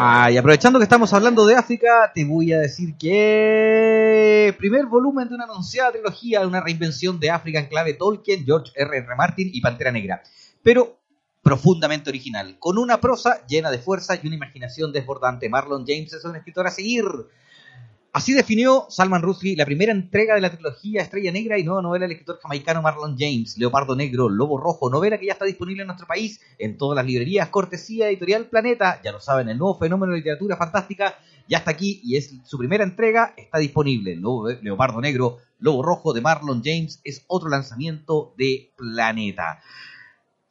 Ah, 0.00 0.30
y 0.30 0.36
aprovechando 0.36 0.78
que 0.78 0.84
estamos 0.84 1.12
hablando 1.12 1.44
de 1.44 1.56
África, 1.56 2.12
te 2.14 2.24
voy 2.24 2.52
a 2.52 2.60
decir 2.60 2.96
que 2.96 3.77
primer 4.58 4.86
volumen 4.86 5.28
de 5.28 5.34
una 5.34 5.44
anunciada 5.44 5.92
trilogía, 5.92 6.46
una 6.46 6.60
reinvención 6.60 7.18
de 7.18 7.30
África 7.30 7.60
en 7.60 7.66
clave 7.66 7.94
Tolkien, 7.94 8.44
George 8.44 8.72
R. 8.74 8.98
R. 8.98 9.16
Martin 9.16 9.50
y 9.52 9.60
Pantera 9.60 9.90
Negra, 9.90 10.22
pero 10.62 10.98
profundamente 11.42 12.10
original, 12.10 12.58
con 12.58 12.76
una 12.76 13.00
prosa 13.00 13.46
llena 13.46 13.70
de 13.70 13.78
fuerza 13.78 14.16
y 14.16 14.26
una 14.26 14.36
imaginación 14.36 14.92
desbordante. 14.92 15.48
Marlon 15.48 15.86
James 15.86 16.12
es 16.12 16.24
un 16.24 16.36
escritor 16.36 16.66
a 16.66 16.70
seguir. 16.70 17.06
Así 18.18 18.32
definió 18.32 18.86
Salman 18.88 19.22
Rushdie 19.22 19.54
la 19.54 19.64
primera 19.64 19.92
entrega 19.92 20.34
de 20.34 20.40
la 20.40 20.50
trilogía 20.50 21.02
Estrella 21.02 21.30
Negra 21.30 21.56
y 21.56 21.62
nueva 21.62 21.82
novela 21.82 22.02
del 22.02 22.10
escritor 22.16 22.40
jamaicano 22.42 22.82
Marlon 22.82 23.14
James, 23.16 23.56
Leopardo 23.56 23.94
Negro, 23.94 24.28
Lobo 24.28 24.58
Rojo, 24.58 24.90
novela 24.90 25.18
que 25.18 25.26
ya 25.26 25.34
está 25.34 25.44
disponible 25.44 25.82
en 25.82 25.86
nuestro 25.86 26.08
país 26.08 26.40
en 26.58 26.76
todas 26.76 26.96
las 26.96 27.06
librerías, 27.06 27.48
cortesía 27.50 28.08
editorial 28.08 28.46
Planeta. 28.46 29.00
Ya 29.04 29.12
lo 29.12 29.20
saben, 29.20 29.48
el 29.48 29.56
nuevo 29.56 29.78
fenómeno 29.78 30.14
de 30.14 30.18
literatura 30.18 30.56
fantástica 30.56 31.14
ya 31.46 31.58
está 31.58 31.70
aquí 31.70 32.00
y 32.02 32.16
es 32.16 32.34
su 32.42 32.58
primera 32.58 32.82
entrega, 32.82 33.34
está 33.36 33.58
disponible. 33.58 34.18
Leopardo 34.62 35.00
Negro, 35.00 35.38
Lobo 35.60 35.84
Rojo 35.84 36.12
de 36.12 36.20
Marlon 36.20 36.60
James 36.64 37.00
es 37.04 37.24
otro 37.28 37.48
lanzamiento 37.48 38.34
de 38.36 38.72
Planeta. 38.76 39.60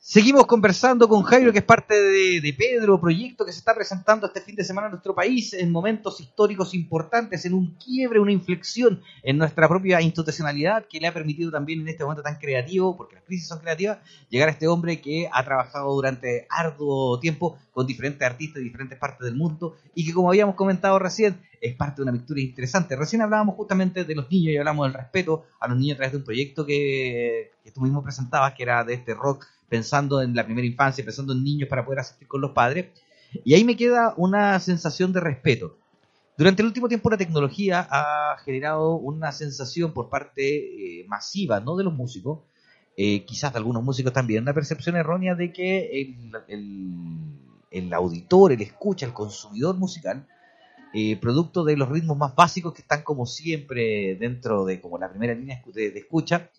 Seguimos 0.10 0.46
conversando 0.46 1.10
con 1.10 1.24
Jairo, 1.24 1.52
que 1.52 1.60
es 1.60 1.65
parte 1.65 1.93
de, 1.93 2.56
Pedro, 2.58 2.98
proyecto 2.98 3.46
que 3.46 3.52
se 3.52 3.60
está 3.60 3.76
presentando 3.76 4.26
este 4.26 4.39
fin 4.39 4.56
de 4.56 4.63
semana 4.63 4.88
en 4.88 4.91
nuestro 4.91 5.13
país 5.13 5.52
en 5.54 5.70
momentos 5.70 6.22
históricos 6.22 6.74
importantes, 6.74 7.43
en 7.43 7.54
un 7.54 7.76
quiebre, 7.76 8.22
una 8.22 8.32
inflexión 8.32 9.02
en 9.22 9.38
nuestra 9.38 9.67
propia 9.67 10.00
institucionalidad 10.00 10.86
que 10.89 11.02
le 11.02 11.08
ha 11.08 11.13
permitido 11.13 11.52
también 11.52 11.82
en 11.82 11.89
este 11.89 12.06
momento 12.06 12.24
tan 12.24 12.38
creativo, 12.38 12.96
porque 12.96 13.15
las 13.15 13.26
crisis 13.26 13.50
son 13.50 13.60
creativas, 13.60 13.98
llegar 14.30 14.48
a 14.48 14.54
este 14.54 14.70
hombre 14.70 15.02
que 15.02 15.28
ha 15.30 15.43
trabajado 15.43 15.93
durante 15.93 16.48
arduo 16.50 17.20
tiempo 17.20 17.58
con 17.74 17.86
diferentes 17.86 18.26
artistas 18.26 18.60
de 18.60 18.63
diferentes 18.63 18.98
partes 18.98 19.26
del 19.26 19.36
mundo 19.36 19.76
y 19.93 20.06
que 20.06 20.13
como 20.13 20.30
habíamos 20.30 20.56
comentado 20.56 21.00
recién, 21.00 21.41
es 21.60 21.76
parte 21.76 21.98
de 21.98 22.04
una 22.04 22.13
mixtura 22.13 22.39
interesante. 22.39 22.96
Recién 22.96 23.24
hablábamos 23.24 23.56
justamente 23.56 24.06
de 24.06 24.15
los 24.15 24.32
niños 24.32 24.54
y 24.54 24.58
hablamos 24.58 24.88
del 24.88 24.93
respeto 24.93 25.43
a 25.60 25.67
los 25.67 25.78
niños 25.78 25.96
a 25.96 25.98
través 25.98 26.12
de 26.13 26.17
un 26.20 26.24
proyecto 26.24 26.65
que, 26.65 27.52
que 27.62 27.72
tú 27.72 27.82
mismo 27.82 28.02
presentabas, 28.02 28.54
que 28.54 28.63
era 28.63 28.86
de 28.86 28.93
este 28.93 29.13
rock 29.13 29.46
pensando 29.69 30.21
en 30.21 30.36
la 30.36 30.45
primera 30.45 30.67
infancia, 30.67 31.03
pensando 31.03 31.34
en 31.34 31.43
niños 31.43 31.69
para 31.69 31.86
poder 31.86 31.99
asistir 31.99 32.27
con 32.27 32.41
los 32.41 32.51
padres. 32.51 32.88
Y 33.43 33.53
ahí 33.53 33.63
me 33.63 33.75
queda 33.75 34.13
una 34.17 34.60
sensación 34.60 35.12
de 35.13 35.19
respeto. 35.19 35.77
Durante 36.38 36.62
el 36.62 36.67
último 36.67 36.88
tiempo 36.88 37.10
la 37.10 37.17
tecnología 37.17 37.88
ha 37.89 38.38
generado 38.45 38.95
una 38.95 39.32
sensación 39.32 39.91
por 39.93 40.10
parte 40.10 41.01
eh, 41.01 41.06
masiva, 41.08 41.60
no 41.60 41.75
de 41.75 41.84
los 41.84 41.93
músicos, 41.93 42.39
eh, 42.95 43.23
quizás 43.25 43.53
de 43.53 43.58
algunos 43.60 43.84
músicos 43.84 44.13
también, 44.13 44.43
una 44.43 44.53
percepción 44.53 44.95
errónea 44.95 45.36
de 45.36 45.51
que 45.51 46.01
el, 46.01 46.32
el- 46.47 47.17
el 47.69 47.93
auditor, 47.93 48.53
el 48.53 48.62
escucha, 48.62 49.06
el 49.06 49.13
consumidor 49.13 49.75
musical, 49.75 50.25
eh, 50.93 51.17
producto 51.17 51.63
de 51.65 51.75
los 51.75 51.89
ritmos 51.89 52.17
más 52.17 52.34
básicos 52.36 52.73
que 52.73 52.82
están 52.82 53.03
como 53.03 53.25
siempre 53.25 54.15
dentro 54.15 54.63
de 54.65 54.80
como 54.80 54.97
la 54.97 55.10
primera 55.10 55.34
línea 55.34 55.62
de, 55.73 55.91
de 55.91 55.99
escucha, 55.99 56.49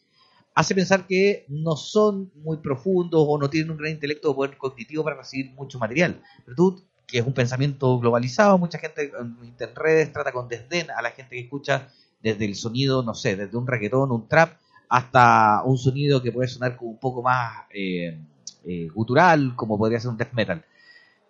hace 0.58 0.74
pensar 0.74 1.06
que 1.06 1.44
no 1.46 1.76
son 1.76 2.32
muy 2.34 2.56
profundos 2.56 3.24
o 3.28 3.38
no 3.38 3.48
tienen 3.48 3.70
un 3.70 3.76
gran 3.76 3.92
intelecto 3.92 4.32
o 4.32 4.34
poder 4.34 4.58
cognitivo 4.58 5.04
para 5.04 5.14
recibir 5.14 5.52
mucho 5.52 5.78
material. 5.78 6.20
Pero 6.44 6.74
que 7.06 7.20
es 7.20 7.24
un 7.24 7.32
pensamiento 7.32 7.96
globalizado, 8.00 8.58
mucha 8.58 8.80
gente 8.80 9.12
en 9.20 9.74
redes 9.76 10.12
trata 10.12 10.32
con 10.32 10.48
desdén 10.48 10.90
a 10.90 11.00
la 11.00 11.12
gente 11.12 11.36
que 11.36 11.42
escucha 11.42 11.86
desde 12.20 12.44
el 12.44 12.56
sonido, 12.56 13.04
no 13.04 13.14
sé, 13.14 13.36
desde 13.36 13.56
un 13.56 13.68
reggaetón, 13.68 14.10
un 14.10 14.26
trap, 14.26 14.58
hasta 14.88 15.62
un 15.62 15.78
sonido 15.78 16.20
que 16.20 16.32
puede 16.32 16.48
sonar 16.48 16.76
como 16.76 16.90
un 16.90 16.98
poco 16.98 17.22
más 17.22 17.66
eh, 17.70 18.18
eh, 18.64 18.88
gutural, 18.92 19.54
como 19.54 19.78
podría 19.78 20.00
ser 20.00 20.10
un 20.10 20.16
death 20.16 20.32
metal. 20.32 20.64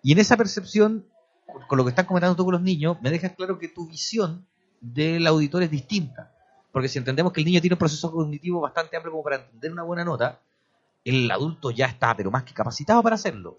Y 0.02 0.12
en 0.12 0.20
esa 0.20 0.38
percepción, 0.38 1.04
con 1.68 1.76
lo 1.76 1.84
que 1.84 1.90
están 1.90 2.06
comentando 2.06 2.34
tú 2.34 2.46
con 2.46 2.52
los 2.52 2.62
niños, 2.62 2.96
me 3.02 3.10
dejas 3.10 3.32
claro 3.32 3.58
que 3.58 3.68
tu 3.68 3.86
visión 3.86 4.46
del 4.80 5.26
auditor 5.26 5.62
es 5.64 5.70
distinta. 5.70 6.32
Porque 6.78 6.88
si 6.88 7.00
entendemos 7.00 7.32
que 7.32 7.40
el 7.40 7.46
niño 7.46 7.60
tiene 7.60 7.74
un 7.74 7.80
proceso 7.80 8.12
cognitivo 8.12 8.60
bastante 8.60 8.96
amplio 8.96 9.10
como 9.10 9.24
para 9.24 9.38
entender 9.38 9.72
una 9.72 9.82
buena 9.82 10.04
nota, 10.04 10.38
el 11.04 11.28
adulto 11.28 11.72
ya 11.72 11.86
está, 11.86 12.16
pero 12.16 12.30
más 12.30 12.44
que 12.44 12.54
capacitado 12.54 13.02
para 13.02 13.16
hacerlo. 13.16 13.56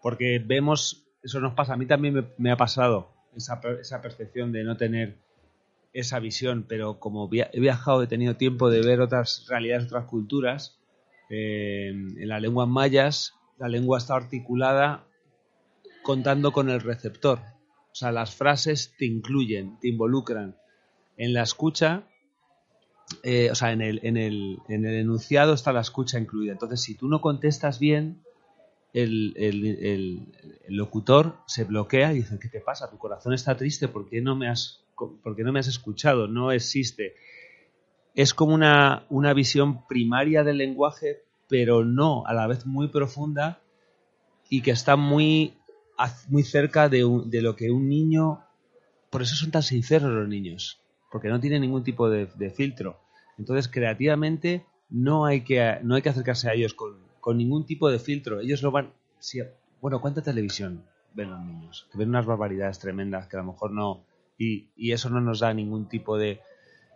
Porque 0.00 0.42
vemos, 0.42 1.04
eso 1.22 1.38
nos 1.38 1.52
pasa, 1.52 1.74
a 1.74 1.76
mí 1.76 1.84
también 1.84 2.32
me, 2.38 2.50
ha 2.50 2.56
pasado 2.56 3.10
esa, 3.36 3.60
esa 3.78 4.00
percepción 4.00 4.52
de 4.52 4.64
no 4.64 4.78
tener 4.78 5.18
esa 5.92 6.18
visión, 6.18 6.64
pero 6.66 6.98
como 6.98 7.28
he 7.30 7.60
viajado, 7.60 8.04
he 8.04 8.06
tenido 8.06 8.36
tiempo 8.38 8.70
de 8.70 8.80
ver 8.80 9.02
otras 9.02 9.44
realidades, 9.50 9.84
otras 9.88 10.06
culturas, 10.06 10.80
eh, 11.28 11.88
en 11.90 12.26
las 12.26 12.40
lenguas 12.40 12.68
mayas, 12.68 13.34
la 13.58 13.68
lengua 13.68 13.98
está 13.98 14.14
articulada 14.14 15.04
contando 16.02 16.52
con 16.52 16.70
el 16.70 16.80
receptor. 16.80 17.38
O 17.90 17.94
sea, 17.94 18.12
las 18.12 18.34
frases 18.34 18.94
te 18.96 19.04
incluyen, 19.04 19.78
te 19.78 19.88
involucran. 19.88 20.56
En 21.18 21.34
la 21.34 21.42
escucha, 21.42 22.06
eh, 23.22 23.50
o 23.50 23.54
sea, 23.54 23.72
en 23.72 23.80
el, 23.82 24.00
en, 24.02 24.16
el, 24.16 24.58
en 24.68 24.84
el 24.86 24.94
enunciado 24.96 25.54
está 25.54 25.72
la 25.72 25.80
escucha 25.80 26.18
incluida. 26.18 26.52
Entonces, 26.52 26.80
si 26.82 26.94
tú 26.96 27.08
no 27.08 27.20
contestas 27.20 27.78
bien, 27.78 28.22
el, 28.94 29.34
el- 29.36 29.66
el- 29.66 30.32
locutor 30.68 31.36
se 31.46 31.64
bloquea 31.64 32.12
y 32.12 32.18
dice, 32.18 32.38
¿qué 32.40 32.48
te 32.48 32.60
pasa? 32.60 32.90
Tu 32.90 32.98
corazón 32.98 33.34
está 33.34 33.56
triste, 33.56 33.88
¿por 33.88 34.08
qué 34.08 34.20
no 34.22 34.36
me 34.36 34.48
has 34.48 34.84
co- 34.94 35.18
porque 35.22 35.44
no 35.44 35.52
me 35.52 35.60
has 35.60 35.68
escuchado, 35.68 36.28
no 36.28 36.52
existe. 36.52 37.14
Es 38.14 38.34
como 38.34 38.54
una, 38.54 39.06
una 39.10 39.32
visión 39.34 39.86
primaria 39.86 40.44
del 40.44 40.58
lenguaje, 40.58 41.22
pero 41.48 41.84
no, 41.84 42.26
a 42.26 42.34
la 42.34 42.46
vez 42.46 42.66
muy 42.66 42.88
profunda 42.88 43.60
y 44.50 44.62
que 44.62 44.72
está 44.72 44.96
muy, 44.96 45.54
muy 46.28 46.42
cerca 46.44 46.88
de, 46.88 47.04
de 47.26 47.42
lo 47.42 47.56
que 47.56 47.70
un 47.70 47.88
niño... 47.88 48.44
Por 49.10 49.22
eso 49.22 49.36
son 49.36 49.50
tan 49.52 49.62
sinceros 49.64 50.10
los 50.12 50.28
niños, 50.28 50.80
porque 51.12 51.28
no 51.28 51.40
tienen 51.40 51.62
ningún 51.62 51.84
tipo 51.84 52.10
de 52.10 52.50
filtro. 52.50 53.00
Entonces, 53.38 53.68
creativamente, 53.68 54.66
no 54.90 55.24
hay 55.24 55.42
que, 55.42 55.78
no 55.82 55.94
hay 55.94 56.02
que 56.02 56.10
acercarse 56.10 56.48
a 56.48 56.54
ellos 56.54 56.74
con, 56.74 56.98
ningún 57.36 57.66
tipo 57.66 57.90
de 57.90 57.98
filtro. 57.98 58.40
Ellos 58.40 58.62
lo 58.62 58.70
van... 58.70 58.92
si- 59.18 59.42
bueno, 59.80 60.00
¿cuánta 60.00 60.22
televisión 60.22 60.84
ven 61.14 61.30
los 61.30 61.40
niños? 61.40 61.88
Que 61.90 61.98
ven 61.98 62.10
unas 62.10 62.26
barbaridades 62.26 62.78
tremendas 62.78 63.26
que 63.26 63.36
a 63.36 63.40
lo 63.40 63.52
mejor 63.52 63.72
no... 63.72 64.04
Y, 64.38 64.68
y 64.76 64.92
eso 64.92 65.08
no 65.10 65.20
nos 65.20 65.40
da 65.40 65.54
ningún 65.54 65.88
tipo 65.88 66.18
de, 66.18 66.40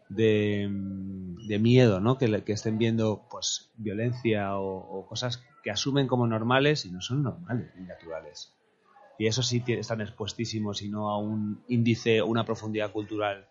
de, 0.08 0.68
mm, 0.68 1.60
miedo, 1.60 2.00
¿no? 2.00 2.18
Que, 2.18 2.42
estén 2.46 2.78
viendo 2.78 3.26
pues 3.30 3.70
violencia 3.76 4.58
o, 4.58 4.98
o 4.98 5.06
cosas 5.06 5.42
que 5.62 5.70
asumen 5.70 6.06
como 6.06 6.26
normales 6.26 6.84
y 6.86 6.90
no 6.90 7.00
son 7.00 7.22
normales 7.22 7.72
ni 7.76 7.86
naturales. 7.86 8.52
Y 9.18 9.26
eso 9.26 9.42
sí 9.42 9.62
están 9.66 10.00
expuestísimos 10.00 10.82
y 10.82 10.88
no 10.88 11.10
a 11.10 11.18
un 11.18 11.62
índice 11.68 12.20
o 12.20 12.26
una 12.26 12.44
profundidad 12.44 12.92
cultural 12.92 13.46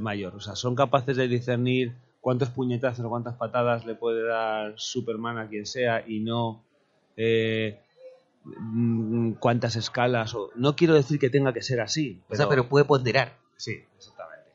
mayor. 0.00 0.34
O 0.34 0.40
sea, 0.40 0.56
son 0.56 0.74
capaces 0.74 1.16
de 1.16 1.28
discernir 1.28 1.94
cuántos 2.20 2.50
puñetazos 2.50 3.04
o 3.04 3.10
cuántas 3.10 3.34
patadas 3.34 3.84
le 3.84 3.94
puede 3.94 4.26
dar 4.26 4.74
Superman 4.76 5.38
a 5.38 5.48
quien 5.48 5.66
sea 5.66 6.04
y 6.06 6.20
no 6.20 6.64
eh, 7.16 7.80
mm, 8.44 9.32
cuántas 9.34 9.76
escalas. 9.76 10.34
O... 10.34 10.50
No 10.56 10.74
quiero 10.74 10.94
decir 10.94 11.18
que 11.18 11.30
tenga 11.30 11.52
que 11.52 11.62
ser 11.62 11.80
así. 11.80 12.22
O 12.28 12.34
sea, 12.34 12.48
pero 12.48 12.68
puede 12.68 12.84
ponderar. 12.84 13.36
Sí, 13.56 13.84
exactamente. 13.96 14.50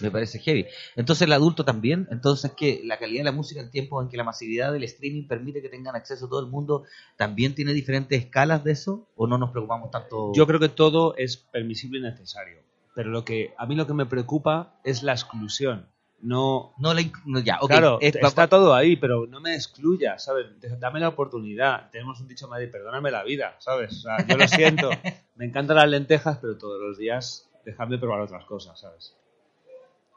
Me 0.00 0.10
parece 0.12 0.38
heavy. 0.38 0.66
Entonces 0.94 1.22
el 1.26 1.32
adulto 1.32 1.64
también, 1.64 2.06
entonces 2.12 2.52
que 2.52 2.82
la 2.84 2.98
calidad 2.98 3.20
de 3.20 3.24
la 3.24 3.32
música 3.32 3.60
en 3.60 3.70
tiempos 3.70 4.04
en 4.04 4.08
que 4.08 4.16
la 4.16 4.22
masividad 4.22 4.72
del 4.72 4.84
streaming 4.84 5.26
permite 5.26 5.60
que 5.60 5.68
tengan 5.68 5.96
acceso 5.96 6.28
todo 6.28 6.40
el 6.40 6.46
mundo, 6.46 6.84
¿también 7.16 7.56
tiene 7.56 7.72
diferentes 7.72 8.16
escalas 8.16 8.62
de 8.62 8.72
eso? 8.72 9.08
¿O 9.16 9.26
no 9.26 9.38
nos 9.38 9.50
preocupamos 9.50 9.90
tanto? 9.90 10.32
Yo 10.34 10.46
creo 10.46 10.60
que 10.60 10.68
todo 10.68 11.16
es 11.16 11.36
permisible 11.36 11.98
y 11.98 12.02
necesario. 12.02 12.67
Pero 12.98 13.10
lo 13.10 13.24
que 13.24 13.54
a 13.56 13.64
mí 13.64 13.76
lo 13.76 13.86
que 13.86 13.94
me 13.94 14.06
preocupa 14.06 14.74
es 14.82 15.04
la 15.04 15.12
exclusión. 15.12 15.86
No, 16.20 16.74
No 16.78 16.94
la 16.94 17.02
no, 17.26 17.38
ya, 17.38 17.60
claro, 17.60 17.98
es- 18.00 18.16
está 18.16 18.48
todo 18.48 18.74
ahí, 18.74 18.96
pero 18.96 19.24
no 19.28 19.38
me 19.40 19.54
excluyas, 19.54 20.24
¿sabes? 20.24 20.46
Dame 20.80 20.98
la 20.98 21.06
oportunidad. 21.06 21.90
Tenemos 21.92 22.20
un 22.20 22.26
dicho 22.26 22.46
en 22.46 22.50
Madrid, 22.50 22.72
perdóname 22.72 23.12
la 23.12 23.22
vida, 23.22 23.54
¿sabes? 23.60 23.98
O 23.98 24.00
sea, 24.00 24.26
yo 24.26 24.36
lo 24.36 24.48
siento. 24.48 24.90
me 25.36 25.44
encantan 25.44 25.76
las 25.76 25.88
lentejas, 25.88 26.38
pero 26.38 26.58
todos 26.58 26.80
los 26.82 26.98
días 26.98 27.48
dejadme 27.64 27.98
probar 27.98 28.20
otras 28.22 28.44
cosas, 28.46 28.80
¿sabes? 28.80 29.14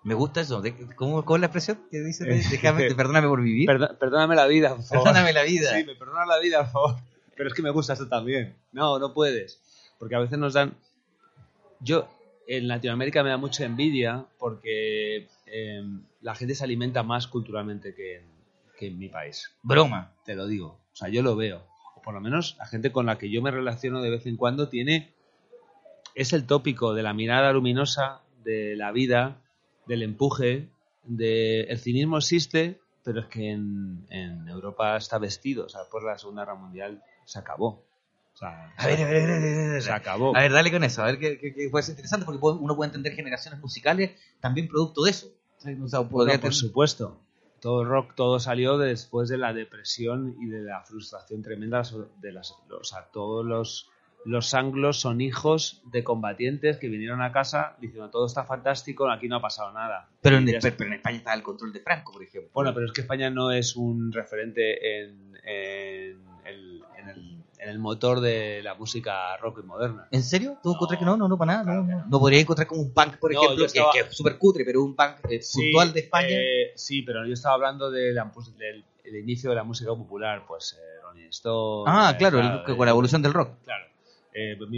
Me 0.01 0.15
gusta 0.15 0.41
eso. 0.41 0.63
¿Cómo, 0.95 1.23
cómo 1.23 1.35
es 1.35 1.41
la 1.41 1.45
expresión 1.45 1.85
que 1.91 1.99
dice? 1.99 2.25
Déjame, 2.49 2.95
perdóname 2.95 3.27
por 3.27 3.43
vivir. 3.43 3.67
Perdóname 3.99 4.35
la 4.35 4.47
vida, 4.47 4.69
por 4.75 4.83
favor. 4.85 5.03
Perdóname 5.03 5.33
la 5.33 5.43
vida. 5.43 5.77
Sí, 5.77 5.83
me 5.83 5.93
perdona 5.93 6.25
la 6.25 6.39
vida, 6.39 6.63
por 6.63 6.71
favor. 6.71 6.95
Pero 7.37 7.47
es 7.47 7.53
que 7.53 7.61
me 7.61 7.69
gusta 7.69 7.93
esto 7.93 8.07
también. 8.07 8.55
No, 8.71 8.97
no 8.97 9.13
puedes. 9.13 9.61
Porque 9.99 10.15
a 10.15 10.19
veces 10.19 10.39
nos 10.39 10.55
dan... 10.55 10.73
Yo, 11.79 12.07
en 12.57 12.67
Latinoamérica 12.67 13.23
me 13.23 13.29
da 13.29 13.37
mucha 13.37 13.63
envidia 13.63 14.25
porque 14.37 15.27
eh, 15.45 15.83
la 16.21 16.35
gente 16.35 16.53
se 16.53 16.63
alimenta 16.63 17.01
más 17.01 17.27
culturalmente 17.27 17.95
que 17.95 18.17
en, 18.17 18.25
que 18.77 18.87
en 18.87 18.99
mi 18.99 19.07
país. 19.07 19.51
Broma. 19.63 20.13
Te 20.25 20.35
lo 20.35 20.47
digo. 20.47 20.79
O 20.91 20.95
sea, 20.95 21.07
yo 21.07 21.21
lo 21.23 21.37
veo. 21.37 21.65
O 21.95 22.01
por 22.01 22.13
lo 22.13 22.19
menos 22.19 22.57
la 22.57 22.65
gente 22.65 22.91
con 22.91 23.05
la 23.05 23.17
que 23.17 23.29
yo 23.29 23.41
me 23.41 23.51
relaciono 23.51 24.01
de 24.01 24.09
vez 24.09 24.25
en 24.25 24.35
cuando 24.35 24.67
tiene... 24.69 25.13
Es 26.13 26.33
el 26.33 26.45
tópico 26.45 26.93
de 26.93 27.03
la 27.03 27.13
mirada 27.13 27.53
luminosa, 27.53 28.19
de 28.43 28.75
la 28.75 28.91
vida, 28.91 29.37
del 29.87 30.03
empuje, 30.03 30.67
de... 31.05 31.61
El 31.61 31.79
cinismo 31.79 32.17
existe, 32.17 32.81
pero 33.05 33.21
es 33.21 33.27
que 33.27 33.51
en, 33.51 34.05
en 34.09 34.45
Europa 34.49 34.97
está 34.97 35.19
vestido. 35.19 35.67
O 35.67 35.69
sea, 35.69 35.81
después 35.81 36.03
de 36.03 36.09
la 36.09 36.17
Segunda 36.17 36.43
Guerra 36.43 36.55
Mundial 36.55 37.01
se 37.23 37.39
acabó. 37.39 37.85
Sea, 38.41 38.73
A 38.75 38.87
ver, 38.87 39.01
a 39.01 39.05
ver, 39.09 39.29
a 39.29 39.39
ver, 39.39 39.81
se 39.83 39.91
acabó. 39.91 40.35
A 40.35 40.39
ver, 40.41 40.51
dale 40.51 40.71
con 40.71 40.83
eso, 40.83 41.03
a 41.03 41.05
ver 41.05 41.19
que, 41.19 41.37
que- 41.37 41.53
que 41.53 41.69
puede 41.69 41.83
ser 41.83 41.93
interesante 41.93 42.25
porque 42.25 42.39
uno 42.43 42.75
puede 42.75 42.87
entender 42.89 43.13
generaciones 43.13 43.59
musicales 43.61 44.11
también 44.39 44.67
producto 44.67 45.03
de 45.03 45.11
eso. 45.11 45.27
O 45.59 45.87
sea, 45.87 45.99
Bueno, 45.99 46.09
podría 46.09 46.41
por 46.41 46.53
supuesto. 46.53 47.19
Todo 47.59 47.83
el 47.83 47.87
rock, 47.89 48.15
todo 48.15 48.39
salió 48.39 48.79
después 48.79 49.29
de 49.29 49.37
la 49.37 49.53
depresión 49.53 50.35
y 50.41 50.47
de 50.47 50.61
la 50.63 50.81
frustración 50.81 51.43
tremenda 51.43 51.83
de 52.19 52.31
las, 52.31 52.51
o 52.71 52.83
sea, 52.83 53.05
todos 53.13 53.45
los, 53.45 53.87
los 54.25 54.55
anglos 54.55 54.99
son 54.99 55.21
hijos 55.21 55.83
de 55.91 56.03
combatientes 56.03 56.77
que 56.77 56.87
vinieron 56.87 57.21
a 57.21 57.31
casa 57.31 57.75
diciendo 57.79 58.09
todo 58.09 58.25
está 58.25 58.43
fantástico, 58.45 59.11
aquí 59.11 59.27
no 59.27 59.35
ha 59.35 59.41
pasado 59.41 59.71
nada. 59.73 60.09
pero, 60.23 60.37
en, 60.37 60.49
Y 60.49 60.53
ya 60.53 60.59
pero- 60.59 60.75
pero 60.77 60.87
en 60.89 60.93
España 60.95 61.17
está 61.17 61.33
el 61.35 61.43
control 61.43 61.71
de 61.71 61.81
Franco, 61.81 62.11
por 62.13 62.23
ejemplo. 62.23 62.49
Bueno, 62.53 62.73
pero 62.73 62.87
es 62.87 62.91
que 62.93 63.01
España 63.01 63.29
no 63.29 63.51
es 63.51 63.75
un 63.75 64.11
referente 64.11 65.03
en, 65.03 65.37
en 65.43 66.17
el, 66.45 66.81
en 66.97 67.09
el- 67.09 67.40
en 67.61 67.69
el 67.69 67.77
motor 67.79 68.19
de 68.19 68.61
la 68.63 68.73
música 68.73 69.37
rock 69.37 69.59
y 69.63 69.65
moderna. 69.67 70.07
¿En 70.11 70.23
serio? 70.23 70.57
¿Tú 70.63 70.69
No, 70.69 70.75
encontrás 70.75 70.99
que 70.99 71.05
no? 71.05 71.15
No, 71.15 71.27
no, 71.27 71.37
para 71.37 71.53
nada. 71.53 71.63
claro 71.63 72.03
No, 72.09 72.19
podría 72.19 72.39
encontrar 72.39 72.67
como 72.67 72.81
un 72.81 72.91
punk, 72.93 73.17
por 73.17 73.31
ejemplo, 73.31 73.65
estaba- 73.65 73.91
que, 73.93 73.99
es 73.99 74.15
súper 74.15 74.37
cutre, 74.37 74.65
pero 74.65 74.83
un 74.83 74.95
punk 74.95 75.17
eh, 75.29 75.39
puntual 75.53 75.93
de 75.93 75.99
España. 75.99 76.27
eh, 76.31 76.71
sí, 76.75 77.03
pero 77.03 77.25
yo 77.25 77.33
estaba 77.33 77.55
hablando 77.55 77.91
de 77.91 78.13
la 78.13 78.31
del 78.57 78.83
el 79.03 79.15
inicio 79.17 79.49
de 79.49 79.55
la 79.57 79.63
música 79.63 79.89
popular, 79.91 80.43
pues 80.47 80.77
eh, 80.79 81.01
Rolling 81.03 81.27
Stone. 81.29 81.83
ah, 81.91 82.11
eh, 82.13 82.17
claro, 82.17 82.39
el- 82.39 82.75
con 82.77 82.85
la 82.85 82.91
evolución 82.91 83.21
del 83.21 83.33
rock. 83.33 83.51
Claro. 83.63 83.85
Eh, 84.33 84.55
pues, 84.57 84.69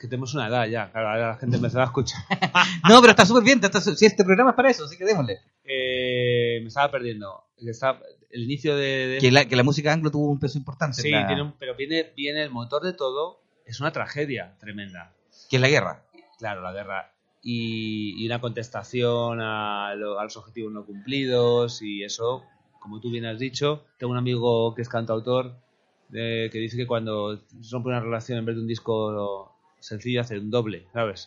que 0.00 0.08
tenemos 0.08 0.32
una 0.34 0.48
edad 0.48 0.66
ya, 0.66 0.90
claro, 0.90 1.08
ahora 1.10 1.28
la 1.32 1.36
gente 1.36 1.56
empezó 1.56 1.80
a 1.80 1.84
escuchar. 1.84 2.22
No, 2.88 3.00
pero 3.00 3.10
está 3.10 3.26
súper 3.26 3.44
bien. 3.44 3.60
está 3.62 3.80
si 3.80 4.06
este 4.06 4.24
programa 4.24 4.50
es 4.50 4.56
para 4.56 4.70
eso, 4.70 4.84
así 4.84 4.96
que 4.96 5.04
démosle. 5.04 5.40
Eh, 5.64 6.58
me 6.62 6.68
estaba 6.68 6.90
perdiendo. 6.90 7.44
Está- 7.58 8.00
el 8.32 8.42
inicio 8.44 8.76
de. 8.76 9.06
de- 9.06 9.18
Que 9.18 9.30
la, 9.30 9.44
que 9.44 9.54
la 9.56 9.62
música 9.62 9.92
anglo 9.92 10.10
tuvo 10.10 10.30
un 10.30 10.38
peso 10.40 10.58
importante. 10.58 11.00
sí, 11.02 11.08
en 11.08 11.20
la- 11.20 11.26
tiene 11.26 11.42
un- 11.42 11.52
pero 11.58 11.74
viene, 11.76 12.12
viene 12.16 12.42
el 12.42 12.50
motor 12.50 12.82
de 12.82 12.92
todo. 12.94 13.40
Es 13.64 13.80
una 13.80 13.92
tragedia 13.92 14.56
tremenda. 14.58 15.12
Que 15.48 15.56
es 15.56 15.62
la 15.62 15.68
guerra. 15.68 16.04
Claro, 16.38 16.60
la 16.62 16.72
guerra. 16.72 17.12
Y, 17.44 18.22
y 18.22 18.26
una 18.26 18.40
contestación 18.40 19.40
a, 19.40 19.94
lo- 19.96 20.18
a 20.18 20.24
los 20.24 20.36
objetivos 20.36 20.72
no 20.72 20.84
cumplidos 20.84 21.82
y 21.82 22.02
eso, 22.04 22.44
como 22.80 23.00
tú 23.00 23.10
bien 23.10 23.26
has 23.26 23.38
dicho, 23.38 23.84
tengo 23.98 24.12
un 24.12 24.18
amigo 24.18 24.74
que 24.74 24.82
es 24.82 24.88
cantautor 24.88 25.56
eh, 26.14 26.48
que 26.52 26.58
dice 26.58 26.76
que 26.76 26.86
cuando 26.86 27.40
rompe 27.70 27.88
una 27.88 28.00
relación 28.00 28.38
en 28.38 28.44
vez 28.44 28.54
de 28.56 28.62
un 28.62 28.68
disco 28.68 29.56
sencillo 29.80 30.20
hace 30.20 30.38
un 30.38 30.50
doble, 30.50 30.86
¿sabes? 30.92 31.26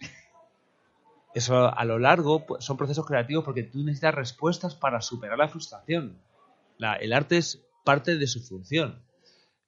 Eso 1.33 1.67
a 1.77 1.83
lo 1.85 1.99
largo 1.99 2.45
pues, 2.45 2.63
son 2.63 2.77
procesos 2.77 3.05
creativos 3.05 3.43
porque 3.43 3.63
tú 3.63 3.79
necesitas 3.83 4.15
respuestas 4.15 4.73
para 4.75 5.01
superar 5.01 5.37
la 5.37 5.49
frustración. 5.49 6.17
La- 6.77 6.95
el 6.95 7.13
arte 7.13 7.37
es 7.37 7.61
parte 7.83 8.17
de 8.17 8.27
su 8.27 8.41
función. 8.41 9.01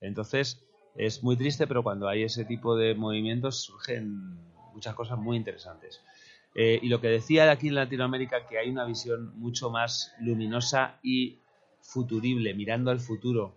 Entonces 0.02 0.64
es 0.96 1.24
muy 1.24 1.36
triste, 1.38 1.68
pero 1.68 1.84
cuando 1.84 2.08
hay 2.08 2.24
ese 2.24 2.46
tipo 2.46 2.76
de 2.76 2.96
movimientos 2.96 3.62
surgen 3.62 4.38
muchas 4.74 4.96
cosas 4.96 5.18
muy 5.18 5.38
interesantes. 5.38 6.02
Eh, 6.56 6.80
y 6.82 6.90
lo 6.90 7.00
que 7.02 7.08
decía 7.08 7.46
de 7.46 7.52
aquí 7.52 7.68
en 7.68 7.76
Latinoamérica, 7.76 8.48
que 8.48 8.58
hay 8.58 8.70
una 8.70 8.86
visión 8.86 9.38
mucho 9.40 9.70
más 9.70 10.14
luminosa 10.20 11.00
y 11.04 11.40
futurible, 11.82 12.54
mirando 12.54 12.90
al 12.92 13.00
futuro. 13.00 13.56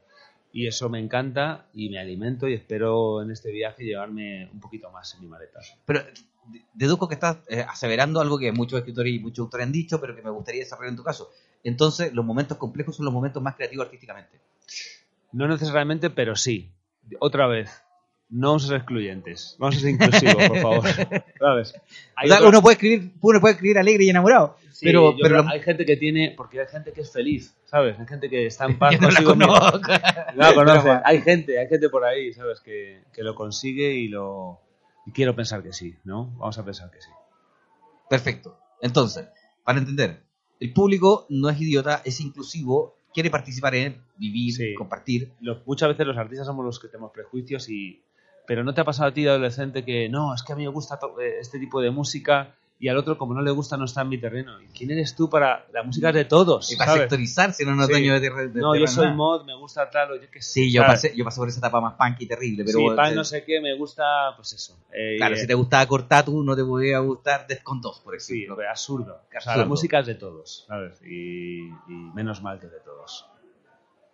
Y 0.53 0.67
eso 0.67 0.89
me 0.89 0.99
encanta 0.99 1.67
y 1.73 1.89
me 1.91 1.99
alimento 1.99 2.49
y 2.49 2.55
espero 2.55 3.23
en 3.23 3.31
este 3.31 3.53
viaje 3.53 3.85
llevarme 3.85 4.51
un 4.53 4.61
poquito 4.61 4.91
más 4.91 5.15
en 5.15 5.21
mi 5.23 5.29
maleta. 5.29 5.61
Pero 5.87 6.01
de- 6.47 6.65
deduzco 6.75 7.09
que 7.09 7.15
estás 7.15 7.39
eh, 7.49 7.65
aseverando 7.67 8.21
algo 8.21 8.39
que 8.39 8.51
muchos 8.53 8.79
escritores 8.81 9.15
y 9.15 9.19
muchos 9.21 9.45
autores 9.45 9.67
han 9.67 9.73
dicho, 9.73 10.01
pero 10.01 10.15
que 10.15 10.23
me 10.23 10.31
gustaría 10.31 10.61
desarrollar 10.63 10.91
en 10.91 10.97
tu 10.97 11.05
caso. 11.05 11.31
Entonces, 11.65 12.13
los 12.15 12.25
momentos 12.25 12.57
complejos 12.59 12.97
son 12.97 13.05
los 13.05 13.15
momentos 13.15 13.43
más 13.43 13.55
creativos 13.57 13.87
artísticamente. 13.87 14.39
No 15.33 15.47
necesariamente, 15.47 16.11
pero 16.11 16.35
sí. 16.37 16.71
Otra 17.19 17.47
vez, 17.47 17.71
no 18.29 18.49
vamos 18.49 18.65
a 18.65 18.69
ser 18.69 18.77
excluyentes. 18.79 19.57
Vamos 19.59 19.77
a 19.77 19.81
ser 19.81 19.91
inclusivos, 19.91 20.49
por 20.49 20.59
favor. 20.59 20.89
¿Sabes? 21.39 21.75
Hay 22.17 22.27
O 22.27 22.29
sea, 22.29 22.37
otro- 22.39 22.49
uno, 22.49 22.63
puede 22.63 22.75
escribir, 22.75 23.13
uno 23.21 23.41
puede 23.41 23.55
escribir 23.55 23.79
alegre 23.79 24.05
y 24.05 24.11
enamorado, 24.11 24.57
Sí, 24.73 24.87
pero, 24.87 25.15
hay 25.47 25.61
gente 25.61 25.85
que 25.85 25.97
tiene, 25.99 26.33
porque 26.35 26.59
hay 26.59 26.67
gente 26.67 26.93
que 26.93 27.03
es 27.03 27.13
feliz, 27.13 27.55
¿sabes? 27.67 27.99
Hay 28.01 28.07
gente 28.07 28.31
que 28.31 28.47
está 28.47 28.65
en 28.65 28.79
paz 28.79 28.93
yo 28.95 29.01
no 29.01 29.09
la 29.11 29.23
consigo 29.23 29.33
conozco. 29.33 29.93
No 30.37 30.55
conoce. 30.55 30.91
Hay 31.05 31.21
gente, 31.21 31.59
hay 31.59 31.69
gente 31.69 31.91
por 31.91 32.03
ahí, 32.05 32.33
¿sabes? 32.33 32.61
Que, 32.61 33.03
que 33.13 33.23
lo 33.23 33.35
consigue 33.35 33.93
y 33.93 34.09
lo. 34.09 34.59
Y 35.05 35.13
quiero 35.13 35.37
pensar 35.37 35.63
que 35.63 35.75
sí, 35.75 35.97
¿no? 36.05 36.31
Vamos 36.39 36.57
a 36.59 36.65
pensar 36.65 36.91
que 36.91 37.01
sí. 37.03 37.11
Perfecto. 38.09 38.59
Entonces, 38.81 39.29
para 39.65 39.79
entender, 39.81 40.23
el 40.61 40.73
público 40.73 41.27
no 41.31 41.49
es 41.49 41.61
idiota, 41.61 42.03
es 42.05 42.21
inclusivo, 42.21 42.95
quiere 43.13 43.31
participar 43.31 43.75
en 43.75 44.01
vivir, 44.19 44.55
Sí. 44.55 44.75
compartir. 44.75 45.33
Lo- 45.41 45.63
muchas 45.67 45.89
veces 45.89 46.07
los 46.07 46.17
artistas 46.17 46.47
somos 46.47 46.65
los 46.65 46.79
que 46.79 46.89
tenemos 46.89 47.11
prejuicios 47.13 47.69
y. 47.69 48.03
Pero 48.47 48.65
¿no 48.65 48.75
te 48.75 48.81
ha 48.81 48.85
pasado 48.85 49.09
a 49.09 49.15
ti 49.15 49.23
de 49.23 49.31
adolescente 49.31 49.85
que 49.85 50.09
no, 50.09 50.35
es 50.35 50.43
que 50.43 50.53
a 50.53 50.57
mí 50.57 50.63
me 50.65 50.71
gusta 50.71 50.99
eh, 51.23 51.39
este 51.41 51.59
tipo 51.59 51.81
de 51.81 51.91
música 51.91 52.57
y 52.81 52.89
al 52.89 52.97
otro, 52.97 53.19
como 53.19 53.35
no 53.35 53.43
le 53.43 53.51
gusta, 53.51 53.77
no 53.77 53.85
está 53.85 54.01
en 54.01 54.09
mi 54.09 54.19
terreno. 54.19 54.61
¿Y 54.61 54.67
quién 54.69 54.91
eres 54.91 55.15
tú 55.15 55.29
para.? 55.29 55.67
La 55.73 55.83
música 55.83 56.09
es 56.09 56.15
de 56.15 56.25
todos. 56.25 56.73
Y 56.73 56.77
para 56.77 56.93
¿sabes? 56.93 57.03
sectorizar, 57.03 57.53
si 57.53 57.65
no, 57.67 57.77
no 57.77 57.85
Sí. 57.85 57.93
dueño 57.93 58.15
de, 58.15 58.21
de- 58.31 58.49
de 58.49 58.61
No, 58.61 58.75
yo 58.75 58.87
soy 58.87 59.05
nada. 59.05 59.17
mod, 59.17 59.45
me 59.45 59.55
gusta 59.55 59.89
tal, 59.91 60.13
o 60.13 60.17
yo 60.17 60.31
qué 60.31 60.41
sé. 60.41 60.53
Sí, 60.53 60.73
yo 60.73 60.83
pasé, 60.87 61.15
yo 61.15 61.23
pasé 61.25 61.39
por 61.39 61.49
esa 61.49 61.59
etapa 61.59 61.81
más 61.81 61.95
punk 61.95 62.21
y 62.23 62.27
terrible, 62.27 62.65
pero 62.65 62.79
sí, 62.79 62.97
pan, 62.97 63.13
eh, 63.13 63.17
no 63.17 63.23
sé 63.25 63.45
qué, 63.45 63.61
me 63.61 63.77
gusta, 63.77 64.03
pues 64.35 64.55
eso. 64.55 64.79
Eh, 64.93 65.17
claro, 65.19 65.35
eh, 65.35 65.39
si 65.39 65.47
te 65.47 65.53
gustaba 65.55 65.87
Cortatu, 65.87 66.43
no 66.43 66.57
te 66.57 66.65
podía 66.65 66.99
gustar 67.01 67.47
Descon 67.47 67.81
2, 67.83 68.01
por 68.01 68.19
Sí, 68.19 68.39
ejemplo. 68.39 68.57
pero 68.57 68.71
absurdo. 68.71 69.13
O 69.15 69.29
sea, 69.31 69.37
Absurdo. 69.39 69.59
la 69.59 69.65
música 69.67 69.99
es 69.99 70.07
de 70.07 70.15
todos, 70.15 70.65
¿sabes? 70.67 71.01
Y, 71.03 71.69
y 71.69 72.11
menos 72.15 72.41
mal 72.43 72.59
que 72.59 72.67
es 72.67 72.73
de 72.73 72.81
todos. 72.81 73.27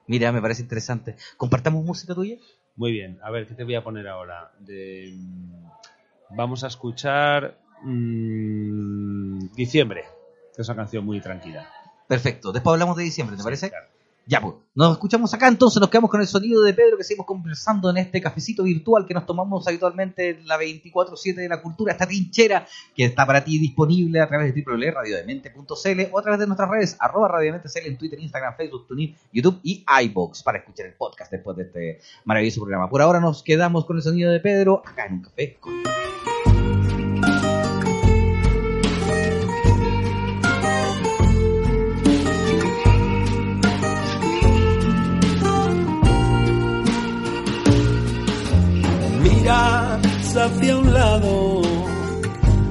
Mira, 0.09 0.33
me 0.33 0.41
parece 0.43 0.63
interesante. 0.63 1.17
¿Compartamos 1.37 1.85
música 1.85 2.15
tuya? 2.15 2.37
Muy 2.75 2.93
bien, 2.93 3.19
a 3.23 3.31
ver, 3.31 3.47
¿qué 3.47 3.55
te 3.55 3.65
voy 3.65 3.75
a 3.77 3.83
poner 3.85 4.07
ahora? 4.09 4.53
De, 4.59 5.13
mm, 5.17 5.67
vamos 6.37 6.63
a 6.65 6.67
escuchar 6.67 7.59
mm, 7.83 9.53
Diciembre, 9.55 10.05
que 10.55 10.63
es 10.63 10.69
una 10.69 10.77
canción 10.77 11.05
muy 11.05 11.21
tranquila. 11.21 11.69
Perfecto. 12.09 12.53
Después 12.53 12.73
hablamos 12.73 12.97
de 12.97 13.05
diciembre, 13.05 13.37
¿te 13.37 13.43
parece? 13.43 13.71
claro. 13.71 13.87
Ya, 14.29 14.41
pues. 14.41 14.55
Nos 14.75 14.93
escuchamos 14.93 15.33
acá, 15.33 15.47
entonces 15.47 15.81
nos 15.81 15.89
quedamos 15.89 16.11
con 16.11 16.21
el 16.21 16.27
sonido 16.27 16.61
de 16.63 16.75
Pedro 16.75 16.99
que 16.99 17.05
seguimos 17.05 17.27
conversando 17.27 17.89
en 17.91 17.97
este 17.99 18.21
cafecito 18.21 18.65
virtual 18.65 19.07
que 19.07 19.15
nos 19.15 19.25
tomamos 19.25 19.67
habitualmente 19.69 20.31
en 20.31 20.49
la 20.49 20.59
24-7 20.59 21.35
de 21.37 21.49
la 21.49 21.63
cultura, 21.63 21.93
esta 21.93 22.07
trinchera 22.07 22.67
que 22.95 23.05
está 23.05 23.25
para 23.25 23.45
ti 23.45 23.59
disponible 23.59 24.21
a 24.21 24.27
través 24.27 24.53
de 24.53 24.63
www.radiodemente.cl 24.63 26.13
o 26.13 26.19
a 26.19 26.23
través 26.23 26.41
de 26.41 26.47
nuestras 26.47 26.69
redes, 26.69 26.97
arroba 26.99 27.29
radiodemente.cl 27.29 27.87
en 27.87 27.97
Twitter, 27.97 28.21
Instagram, 28.21 28.57
Facebook, 28.57 28.87
TuneIn, 28.89 29.17
YouTube 29.33 29.61
y 29.63 29.85
iBox 30.03 30.43
para 30.43 30.59
escuchar 30.59 30.87
el 30.87 30.95
podcast 30.95 31.31
después 31.31 31.57
de 31.57 31.63
este 31.63 32.01
maravilloso 32.25 32.61
programa. 32.61 32.91
Por 32.91 33.01
ahora 33.01 33.21
nos 33.21 33.45
quedamos 33.45 33.87
con 33.87 33.97
el 33.97 34.03
sonido 34.03 34.33
de 34.33 34.41
Pedro 34.41 34.83
acá 34.85 35.07
en 35.07 35.15
un 35.15 35.23
café 35.23 35.57
con 35.61 35.73
hacia 50.39 50.77
un 50.77 50.93
lado, 50.93 51.63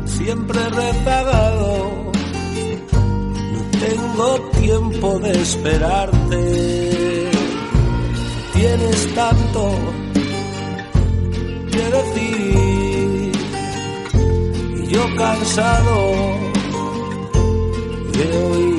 siempre 0.05 0.59
rezagado. 0.69 2.11
No 3.53 3.61
tengo 3.79 4.39
tiempo 4.61 5.19
de 5.19 5.31
esperarte. 5.41 7.31
Tienes 8.53 9.15
tanto 9.15 9.71
que 11.71 11.83
decir. 11.97 13.31
Y 14.77 14.87
yo 14.87 15.15
cansado 15.15 16.13
de 18.13 18.25
oír. 18.47 18.74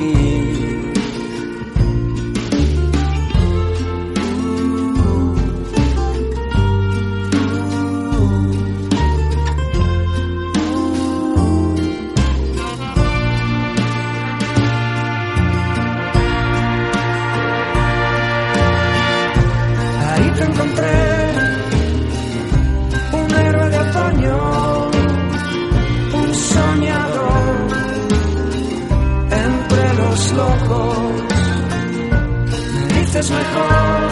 Me 33.17 33.23
dices 33.23 33.35
mejor, 33.35 34.06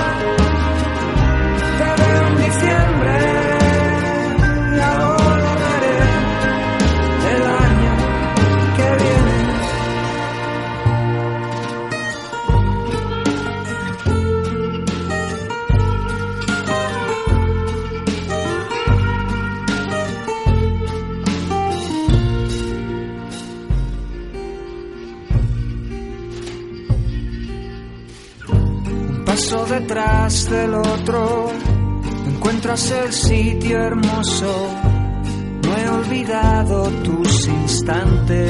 detrás 29.85 30.49
del 30.49 30.73
otro, 30.73 31.51
encuentras 32.25 32.89
el 32.89 33.13
sitio 33.13 33.83
hermoso. 33.83 34.67
No 35.61 35.77
he 35.77 35.87
olvidado 35.89 36.89
tus 37.03 37.47
instantes. 37.47 38.49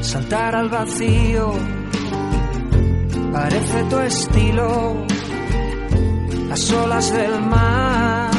Saltar 0.00 0.56
al 0.56 0.68
vacío 0.70 1.52
parece 3.32 3.84
tu 3.84 3.98
estilo. 4.00 5.06
Las 6.48 6.72
olas 6.72 7.12
del 7.12 7.40
mar 7.42 8.30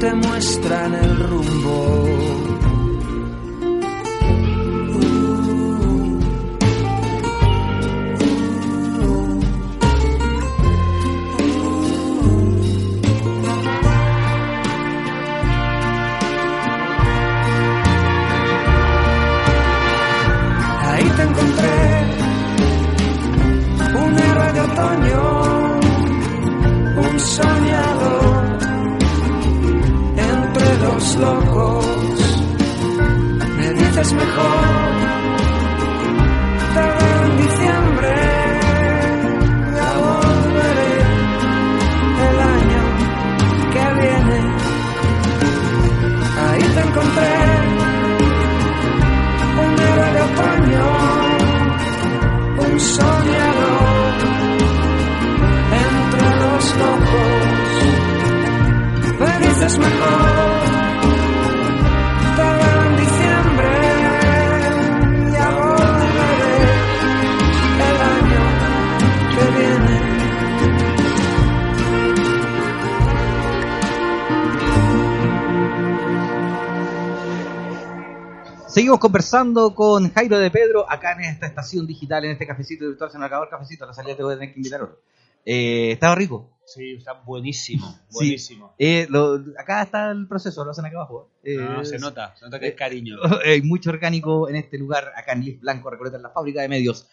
te 0.00 0.14
muestran 0.14 0.94
el 0.94 1.16
rumbo. 1.28 2.11
Me 59.62 59.68
dices 59.68 59.78
mejor, 59.78 60.18
te 62.34 62.42
en 62.42 62.96
diciembre, 62.96 63.70
ya 65.32 65.48
volveré 65.54 66.66
el 67.78 67.98
año 68.02 68.42
que 69.30 69.44
viene. 69.56 69.96
Seguimos 78.66 78.98
conversando 78.98 79.74
con 79.76 80.10
Jairo 80.12 80.38
de 80.38 80.50
Pedro 80.50 80.90
acá 80.90 81.12
en 81.12 81.20
esta 81.20 81.46
estación 81.46 81.86
digital, 81.86 82.24
en 82.24 82.32
este 82.32 82.48
cafecito 82.48 82.84
virtual. 82.88 83.12
Se 83.12 83.18
nos 83.18 83.28
acabó 83.28 83.44
el 83.44 83.50
cafecito, 83.50 83.84
a 83.84 83.86
la 83.86 83.94
salida 83.94 84.16
te 84.16 84.24
voy 84.24 84.32
a 84.34 84.38
tener 84.38 84.52
que 84.52 84.58
invitar 84.58 84.82
otro. 84.82 84.98
Eh, 85.46 85.92
estaba 85.92 86.16
rico. 86.16 86.48
Sí, 86.74 86.92
está 86.98 87.12
buenísimo, 87.14 87.86
Sí. 88.08 88.14
buenísimo. 88.14 88.74
Eh, 88.78 89.06
lo- 89.10 89.42
acá 89.58 89.82
está 89.82 90.10
el 90.10 90.26
proceso, 90.28 90.64
lo 90.64 90.70
hacen 90.70 90.84
acá 90.86 90.96
abajo. 90.96 91.30
Eh, 91.42 91.56
No, 91.56 91.84
se 91.84 91.98
nota, 91.98 92.34
se 92.36 92.44
nota 92.44 92.58
que 92.60 92.68
es 92.68 92.74
cariño. 92.74 93.16
Hay 93.46 93.62
mucho 93.62 93.90
orgánico 93.90 94.48
en 94.48 94.56
este 94.56 94.78
lugar, 94.78 95.12
acá 95.16 95.32
en 95.32 95.44
Liz 95.44 95.60
Blanco, 95.60 95.90
Recoleta, 95.90 96.16
en 96.16 96.22
la 96.22 96.30
fábrica 96.30 96.62
de 96.62 96.68
medios. 96.68 97.06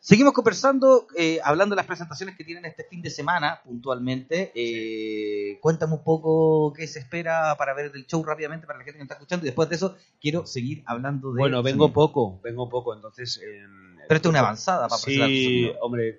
Seguimos 0.00 0.34
conversando, 0.34 1.06
eh, 1.16 1.40
hablando 1.42 1.74
de 1.74 1.78
las 1.78 1.86
presentaciones 1.86 2.36
que 2.36 2.44
tienen 2.44 2.66
este 2.66 2.84
fin 2.84 3.00
de 3.00 3.08
semana, 3.08 3.62
puntualmente. 3.64 4.52
Eh, 4.54 5.58
Cuéntame 5.62 5.94
un 5.94 6.04
poco 6.04 6.74
qué 6.76 6.86
se 6.86 6.98
espera 6.98 7.54
para 7.56 7.72
ver 7.72 7.90
el 7.94 8.06
show 8.06 8.22
rápidamente 8.22 8.66
para 8.66 8.78
la 8.80 8.84
gente 8.84 8.98
que 8.98 8.98
nos 8.98 9.06
está 9.06 9.14
escuchando 9.14 9.46
y 9.46 9.48
después 9.48 9.66
de 9.70 9.76
eso 9.76 9.96
quiero 10.20 10.44
seguir 10.44 10.82
hablando 10.84 11.32
de... 11.32 11.38
Bueno, 11.38 11.62
vengo 11.62 11.90
poco, 11.90 12.38
vengo 12.42 12.68
poco, 12.68 12.94
entonces... 12.94 13.40
eh, 13.42 13.62
Pero 14.06 14.16
esto 14.16 14.28
es 14.28 14.30
una 14.30 14.40
avanzada 14.40 14.88
para 14.88 15.00
presentar 15.02 15.28
Sí, 15.30 15.44
sonido. 15.44 15.74
hombre, 15.80 16.18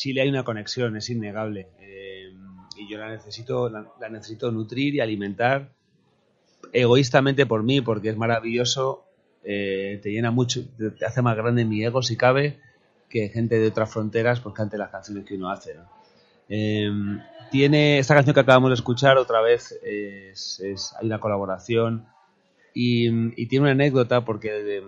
Chile 0.00 0.22
hay 0.22 0.30
una 0.30 0.44
conexión, 0.44 0.96
es 0.96 1.10
innegable. 1.10 1.68
eh, 1.78 2.32
y 2.74 2.88
yo 2.90 2.96
la 2.96 3.10
necesito, 3.10 3.68
la, 3.68 3.84
necesito 4.08 4.50
nutrir 4.50 4.94
y 4.94 5.00
alimentar 5.00 5.72
egoístamente 6.72 7.44
por 7.44 7.62
mí, 7.62 7.82
porque 7.82 8.08
es 8.08 8.16
maravilloso, 8.16 9.04
eh, 9.44 10.00
te 10.02 10.10
llena 10.10 10.30
mucho, 10.30 10.62
te, 10.78 11.04
hace 11.04 11.20
más 11.20 11.36
grande 11.36 11.66
mi 11.66 11.84
ego 11.84 12.02
si 12.02 12.16
cabe, 12.16 12.58
que 13.10 13.28
gente 13.28 13.58
de 13.58 13.68
otras 13.68 13.92
fronteras 13.92 14.40
pues 14.40 14.54
cante 14.54 14.78
las 14.78 14.88
canciones 14.90 15.26
que 15.26 15.34
uno 15.34 15.50
hace. 15.50 15.76
Eh, 16.48 16.90
tiene 17.50 17.98
esta 17.98 18.14
canción 18.14 18.32
que 18.32 18.40
acabamos 18.40 18.70
de 18.70 18.74
escuchar 18.76 19.18
otra 19.18 19.42
vez, 19.42 19.78
es- 19.82 20.94
hay 20.98 21.06
una 21.08 21.20
colaboración 21.20 22.06
y, 22.74 23.08
y 23.40 23.46
tiene 23.46 23.64
una 23.64 23.72
anécdota 23.72 24.24
porque 24.24 24.50
eh, 24.78 24.82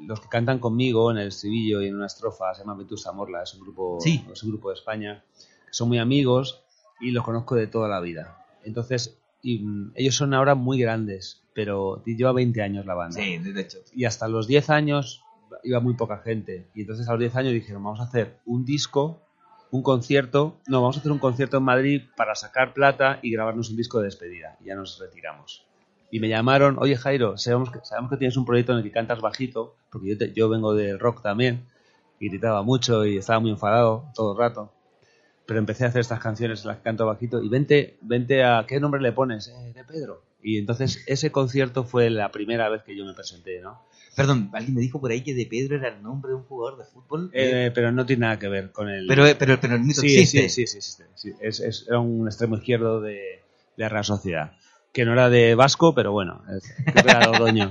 los 0.00 0.20
que 0.20 0.28
cantan 0.28 0.58
conmigo 0.58 1.10
en 1.10 1.18
el 1.18 1.28
estribillo 1.28 1.80
y 1.82 1.88
en 1.88 1.96
una 1.96 2.06
estrofa 2.06 2.54
se 2.54 2.62
llama 2.62 2.74
Vetusta 2.74 3.12
Morla, 3.12 3.42
es 3.42 3.54
un 3.54 3.60
grupo, 3.60 3.98
Sí. 4.00 4.24
es 4.32 4.42
un 4.42 4.50
grupo 4.50 4.68
de 4.70 4.74
España, 4.74 5.24
que 5.66 5.72
son 5.72 5.88
muy 5.88 5.98
amigos 5.98 6.62
y 7.00 7.10
los 7.12 7.24
conozco 7.24 7.54
de 7.54 7.66
toda 7.66 7.88
la 7.88 8.00
vida. 8.00 8.44
Entonces, 8.64 9.18
y, 9.42 9.58
mm, 9.60 9.92
ellos 9.96 10.14
son 10.16 10.34
ahora 10.34 10.54
muy 10.54 10.78
grandes, 10.80 11.42
pero 11.54 12.02
lleva 12.04 12.32
20 12.32 12.62
años 12.62 12.86
la 12.86 12.94
banda 12.94 13.16
Sí, 13.20 13.38
de 13.38 13.60
hecho. 13.60 13.78
y 13.94 14.04
hasta 14.04 14.28
los 14.28 14.46
10 14.46 14.70
años 14.70 15.22
iba 15.64 15.80
muy 15.80 15.94
poca 15.94 16.18
gente. 16.18 16.68
Y 16.74 16.82
entonces 16.82 17.08
a 17.08 17.12
los 17.12 17.20
10 17.20 17.36
años 17.36 17.52
dijeron, 17.52 17.82
vamos 17.84 18.00
a 18.00 18.04
hacer 18.04 18.38
un 18.46 18.64
disco, 18.64 19.20
un 19.70 19.82
concierto, 19.82 20.56
no, 20.66 20.80
vamos 20.80 20.96
a 20.96 21.00
hacer 21.00 21.12
un 21.12 21.18
concierto 21.18 21.56
en 21.58 21.62
Madrid 21.64 22.02
para 22.16 22.34
sacar 22.34 22.72
plata 22.74 23.18
y 23.22 23.30
grabarnos 23.32 23.70
un 23.70 23.76
disco 23.76 23.98
de 23.98 24.06
despedida. 24.06 24.56
Y 24.60 24.66
ya 24.66 24.74
nos 24.74 24.98
retiramos. 24.98 25.64
Y 26.12 26.20
me 26.20 26.28
llamaron, 26.28 26.76
oye 26.78 26.94
Jairo, 26.96 27.38
sabemos 27.38 27.70
que, 27.72 27.80
sabemos 27.84 28.10
que 28.10 28.18
tienes 28.18 28.36
un 28.36 28.44
proyecto 28.44 28.72
en 28.72 28.78
el 28.78 28.84
que 28.84 28.92
cantas 28.92 29.20
bajito, 29.20 29.76
porque 29.90 30.10
yo, 30.10 30.18
te- 30.18 30.32
yo 30.34 30.48
vengo 30.50 30.74
del 30.74 31.00
rock 31.00 31.22
también, 31.22 31.66
y 32.20 32.28
gritaba 32.28 32.62
mucho 32.62 33.04
y 33.06 33.16
estaba 33.16 33.40
muy 33.40 33.50
enfadado 33.50 34.04
todo 34.14 34.32
el 34.32 34.38
rato. 34.38 34.72
Pero 35.46 35.58
empecé 35.58 35.84
a 35.84 35.88
hacer 35.88 36.02
estas 36.02 36.20
canciones 36.20 36.62
en 36.62 36.68
las 36.68 36.76
que 36.78 36.84
canto 36.84 37.06
bajito 37.06 37.42
y 37.42 37.48
vente, 37.48 37.98
vente 38.02 38.44
a, 38.44 38.64
¿qué 38.68 38.78
nombre 38.78 39.00
le 39.00 39.12
pones? 39.12 39.48
"Eh, 39.48 39.72
de 39.74 39.84
Pedro. 39.84 40.22
Y 40.42 40.58
entonces 40.58 41.02
ese 41.06 41.32
concierto 41.32 41.84
fue 41.84 42.10
la 42.10 42.30
primera 42.30 42.68
vez 42.68 42.82
que 42.82 42.96
yo 42.96 43.04
me 43.04 43.14
presenté, 43.14 43.60
¿no? 43.60 43.80
Perdón, 44.16 44.50
alguien 44.52 44.74
me 44.74 44.80
dijo 44.82 45.00
por 45.00 45.10
ahí 45.10 45.22
que 45.22 45.34
de 45.34 45.46
Pedro 45.46 45.76
era 45.76 45.88
el 45.88 46.02
nombre 46.02 46.30
de 46.30 46.36
un 46.36 46.44
jugador 46.44 46.78
de 46.78 46.84
fútbol. 46.84 47.30
Eh, 47.32 47.70
pero 47.74 47.90
no 47.92 48.04
tiene 48.04 48.20
nada 48.20 48.38
que 48.38 48.48
ver 48.48 48.70
con 48.70 48.88
el. 48.88 49.06
pero, 49.08 49.24
pero, 49.38 49.58
pero 49.60 49.74
el 49.76 49.80
mito 49.82 50.00
sí, 50.02 50.08
existe. 50.08 50.48
sí, 50.48 50.66
sí, 50.66 50.80
sí, 50.80 50.92
sí, 50.92 51.02
sí. 51.14 51.32
Es, 51.40 51.60
es- 51.60 51.86
era 51.88 52.00
un 52.00 52.26
extremo 52.26 52.56
izquierdo 52.56 53.00
de, 53.00 53.12
de 53.14 53.42
la 53.76 53.88
Real 53.88 54.04
Sociedad. 54.04 54.52
Que 54.92 55.04
no 55.04 55.12
era 55.14 55.30
de 55.30 55.54
Vasco, 55.54 55.94
pero 55.94 56.12
bueno, 56.12 56.42
era 56.94 57.30
de. 57.30 57.70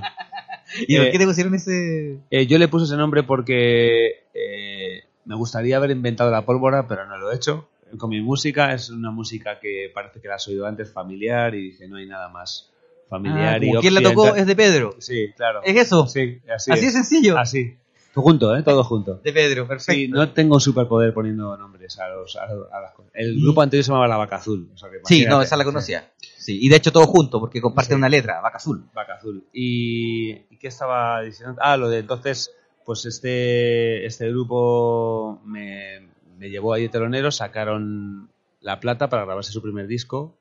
¿Y 0.88 0.96
por 0.96 1.06
Eh, 1.06 1.10
qué 1.12 1.18
te 1.18 1.26
pusieron 1.26 1.54
ese...? 1.54 2.18
Eh, 2.30 2.46
yo 2.46 2.58
le 2.58 2.66
puse 2.68 2.86
ese 2.86 2.96
nombre 2.96 3.22
porque 3.22 4.24
eh, 4.34 5.02
me 5.26 5.34
gustaría 5.36 5.76
haber 5.76 5.90
inventado 5.90 6.30
la 6.30 6.44
pólvora, 6.46 6.88
pero 6.88 7.06
no 7.06 7.18
lo 7.18 7.30
he 7.30 7.36
hecho. 7.36 7.68
Con 7.98 8.08
mi 8.08 8.22
música 8.22 8.72
es 8.72 8.88
una 8.88 9.10
música 9.10 9.60
que 9.60 9.90
parece 9.94 10.20
que 10.20 10.28
la 10.28 10.36
has 10.36 10.48
oído 10.48 10.66
antes, 10.66 10.90
familiar, 10.90 11.54
y 11.54 11.70
dije 11.72 11.86
no 11.88 11.96
hay 11.98 12.06
nada 12.06 12.28
más 12.30 12.70
familiar. 13.08 13.60
Ah, 13.60 13.64
y 13.64 13.70
¿Quién 13.82 13.94
la 13.94 14.00
tocó? 14.00 14.34
Es 14.34 14.46
de 14.46 14.56
Pedro. 14.56 14.96
Sí, 14.98 15.30
claro. 15.36 15.60
¿Es 15.62 15.76
eso? 15.76 16.06
Sí, 16.06 16.40
así, 16.54 16.72
Así 16.72 16.86
es. 16.86 16.92
sencillo. 16.94 17.36
Así. 17.36 17.76
Junto, 18.14 18.56
¿eh? 18.56 18.62
Todo 18.62 18.82
junto. 18.84 19.16
De 19.16 19.32
Pedro, 19.32 19.68
perfecto. 19.68 19.92
Sí, 19.92 20.08
no 20.08 20.30
tengo 20.30 20.58
superpoder 20.58 21.12
poniendo 21.14 21.54
nombres 21.58 21.98
a, 21.98 22.08
los, 22.08 22.36
a, 22.36 22.44
a 22.44 22.80
las 22.80 22.92
cosas. 22.92 23.10
El 23.14 23.40
grupo 23.42 23.60
anterior 23.62 23.84
se 23.84 23.88
llamaba 23.90 24.08
La 24.08 24.16
Vaca 24.16 24.36
Azul. 24.36 24.70
o 24.74 24.76
sea 24.78 24.88
que 24.90 24.96
Sí, 25.04 25.24
no, 25.26 25.42
esa 25.42 25.56
la 25.58 25.64
conocía. 25.64 26.10
Sí, 26.18 26.28
y 26.48 26.68
de 26.68 26.76
hecho 26.76 26.92
todo 26.92 27.06
junto, 27.06 27.40
porque 27.40 27.60
comparten 27.60 27.96
Sí. 27.96 27.98
una 27.98 28.08
letra, 28.08 28.40
vaca 28.40 28.56
azul. 28.56 28.84
Vaca 28.94 29.14
Azul. 29.14 29.44
¿Y, 29.52 30.32
¿y 30.50 30.56
qué 30.58 30.68
estaba 30.68 31.20
diciendo? 31.22 31.56
Ah, 31.60 31.76
lo 31.76 31.88
de 31.88 31.98
entonces, 32.00 32.52
pues 32.84 33.06
este, 33.06 34.04
este 34.06 34.28
grupo 34.30 35.40
me, 35.44 36.08
me 36.38 36.50
llevó 36.50 36.72
ahí 36.72 36.82
de 36.82 36.88
telonero, 36.88 37.30
sacaron 37.30 38.30
la 38.60 38.80
plata 38.80 39.08
para 39.08 39.24
grabarse 39.24 39.52
su 39.52 39.62
primer 39.62 39.86
disco. 39.86 40.36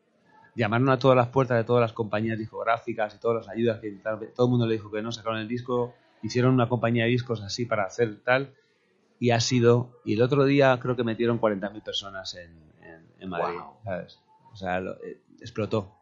Llamaron 0.56 0.90
a 0.90 1.00
todas 1.00 1.16
las 1.16 1.28
puertas 1.30 1.58
de 1.58 1.64
todas 1.64 1.82
las 1.82 1.94
compañías 1.94 2.38
discográficas 2.38 3.16
y 3.16 3.20
todas 3.20 3.46
las 3.46 3.56
ayudas 3.56 3.80
que 3.80 3.88
intentaron. 3.88 4.28
Todo 4.36 4.48
el 4.48 4.52
mundo 4.52 4.68
le 4.68 4.74
dijo 4.74 4.92
que 4.92 5.02
no, 5.02 5.12
sacaron 5.12 5.40
el 5.40 5.48
disco, 5.48 5.94
hicieron 6.24 6.54
una 6.54 6.68
compañía 6.68 7.06
de 7.06 7.12
discos 7.12 7.42
así 7.42 7.66
para 7.66 7.84
hacer 7.86 8.22
tal. 8.24 8.54
Y 9.20 9.30
ha 9.32 9.40
sido. 9.40 10.02
Y 10.04 10.14
el 10.16 10.22
otro 10.22 10.44
día 10.46 10.78
creo 10.82 10.96
que 10.96 11.04
metieron 11.04 11.40
40.000 11.40 11.84
personas 11.84 12.36
en, 12.36 12.52
en, 12.82 13.06
en 13.20 13.30
Madrid. 13.30 13.60
Wow. 13.60 13.74
¿sabes? 13.86 14.20
O 14.52 14.56
sea, 14.56 14.80
lo- 14.80 14.96
eh, 15.04 15.22
explotó. 15.40 15.96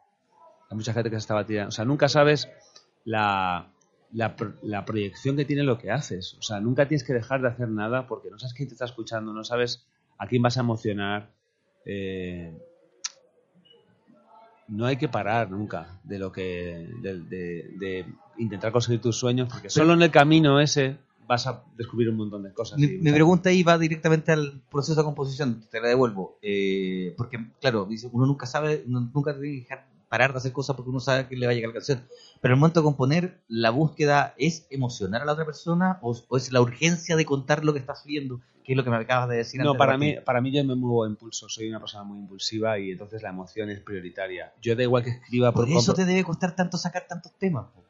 Hay 0.70 0.78
mucha 0.78 0.93
gente 0.93 1.10
que 1.10 1.16
se 1.16 1.22
estaba 1.22 1.45
tirando. 1.45 1.70
O 1.70 1.72
sea, 1.72 1.86
nunca 1.86 2.08
sabes 2.10 2.47
la, 3.06 3.72
la, 4.12 4.36
la 4.62 4.86
proyección 4.86 5.36
que 5.36 5.45
tiene 5.45 5.64
lo 5.64 5.78
que 5.78 5.91
haces. 5.91 6.36
O 6.39 6.41
sea, 6.41 6.60
nunca 6.60 6.88
tienes 6.88 7.04
que 7.04 7.14
dejar 7.14 7.41
de 7.41 7.47
hacer 7.50 7.70
nada 7.70 8.08
porque 8.08 8.30
no 8.30 8.38
sabes 8.39 8.54
quién 8.54 8.68
te 8.70 8.76
está 8.76 8.86
escuchando, 8.86 9.34
no 9.34 9.43
sabes 9.43 9.86
a 10.18 10.28
quién 10.28 10.41
vas 10.41 10.58
a 10.58 10.62
emocionar. 10.62 11.30
Eh, 11.86 12.56
no 14.68 14.86
hay 14.86 14.97
que 14.97 15.10
parar 15.10 15.50
nunca 15.50 16.00
de 16.04 16.20
lo 16.20 16.32
que 16.32 16.88
de, 17.02 17.20
de- 17.22 17.70
de 17.80 18.06
intentar 18.38 18.72
conseguir 18.72 19.02
tus 19.02 19.18
sueños 19.18 19.50
porque 19.52 19.70
solo 19.70 19.93
en 19.93 20.02
el 20.04 20.12
camino 20.12 20.60
ese 20.60 20.97
vas 21.30 21.45
a 21.47 21.63
descubrir 21.77 22.09
un 22.09 22.17
montón 22.17 22.41
de 22.43 22.51
cosas. 22.53 22.77
Mi, 22.80 22.86
y 22.88 22.97
mi 22.97 23.11
pregunta 23.11 23.49
ahí 23.49 23.61
va 23.63 23.77
directamente 23.77 24.32
al 24.32 24.61
proceso 24.69 24.99
de 24.99 25.05
composición, 25.05 25.63
te 25.69 25.80
la 25.80 25.88
devuelvo. 25.88 26.39
Eh, 26.41 27.13
porque, 27.15 27.38
claro, 27.61 27.86
dice, 27.86 28.09
uno 28.11 28.25
nunca 28.25 28.47
sabe, 28.47 28.84
uno 28.88 28.99
nunca 29.13 29.34
tiene 29.34 29.55
que 29.57 29.61
dejar 29.61 29.88
parar 30.09 30.32
de 30.32 30.39
hacer 30.39 30.51
cosas 30.51 30.75
porque 30.75 30.89
uno 30.89 30.99
sabe 30.99 31.27
que 31.27 31.36
le 31.38 31.45
va 31.45 31.51
a 31.51 31.55
llegar 31.55 31.69
la 31.69 31.75
canción. 31.75 32.01
Pero 32.41 32.55
el 32.55 32.59
momento 32.59 32.80
de 32.80 32.84
componer, 32.86 33.41
la 33.47 33.69
búsqueda 33.69 34.34
es 34.39 34.65
emocionar 34.71 35.21
a 35.21 35.25
la 35.25 35.34
otra 35.34 35.45
persona 35.45 35.99
o, 36.01 36.17
o 36.27 36.36
es 36.38 36.51
la 36.51 36.61
urgencia 36.61 37.15
de 37.15 37.25
contar 37.25 37.63
lo 37.63 37.73
que 37.73 37.80
estás 37.80 38.03
viendo, 38.05 38.41
que 38.63 38.73
es 38.73 38.77
lo 38.77 38.84
que 38.84 38.89
me 38.89 38.95
acabas 38.95 39.30
de 39.30 39.38
decir. 39.38 39.61
No, 39.61 39.69
antes 39.69 39.75
de 39.75 39.77
para 39.77 39.91
partir. 39.91 40.15
mí, 40.17 40.23
para 40.25 40.41
mí 40.41 40.51
yo 40.51 40.63
me 40.65 40.73
muevo 40.73 41.03
a 41.03 41.07
impulso, 41.07 41.47
soy 41.47 41.69
una 41.69 41.80
persona 41.80 42.03
muy 42.05 42.17
impulsiva 42.17 42.80
y 42.80 42.89
entonces 42.89 43.21
la 43.21 43.30
emoción 43.30 43.69
es 43.69 43.82
prioritaria. 43.82 44.51
Yo 44.63 44.75
da 44.75 44.82
igual 44.82 45.03
que 45.03 45.11
escriba 45.11 45.51
por, 45.51 45.65
Por 45.67 45.77
eso 45.77 45.93
compro- 45.93 45.97
te 45.97 46.05
debe 46.05 46.23
costar 46.23 46.55
tanto 46.55 46.77
sacar 46.80 47.05
tantos 47.07 47.32
temas. 47.38 47.67
po. 47.71 47.84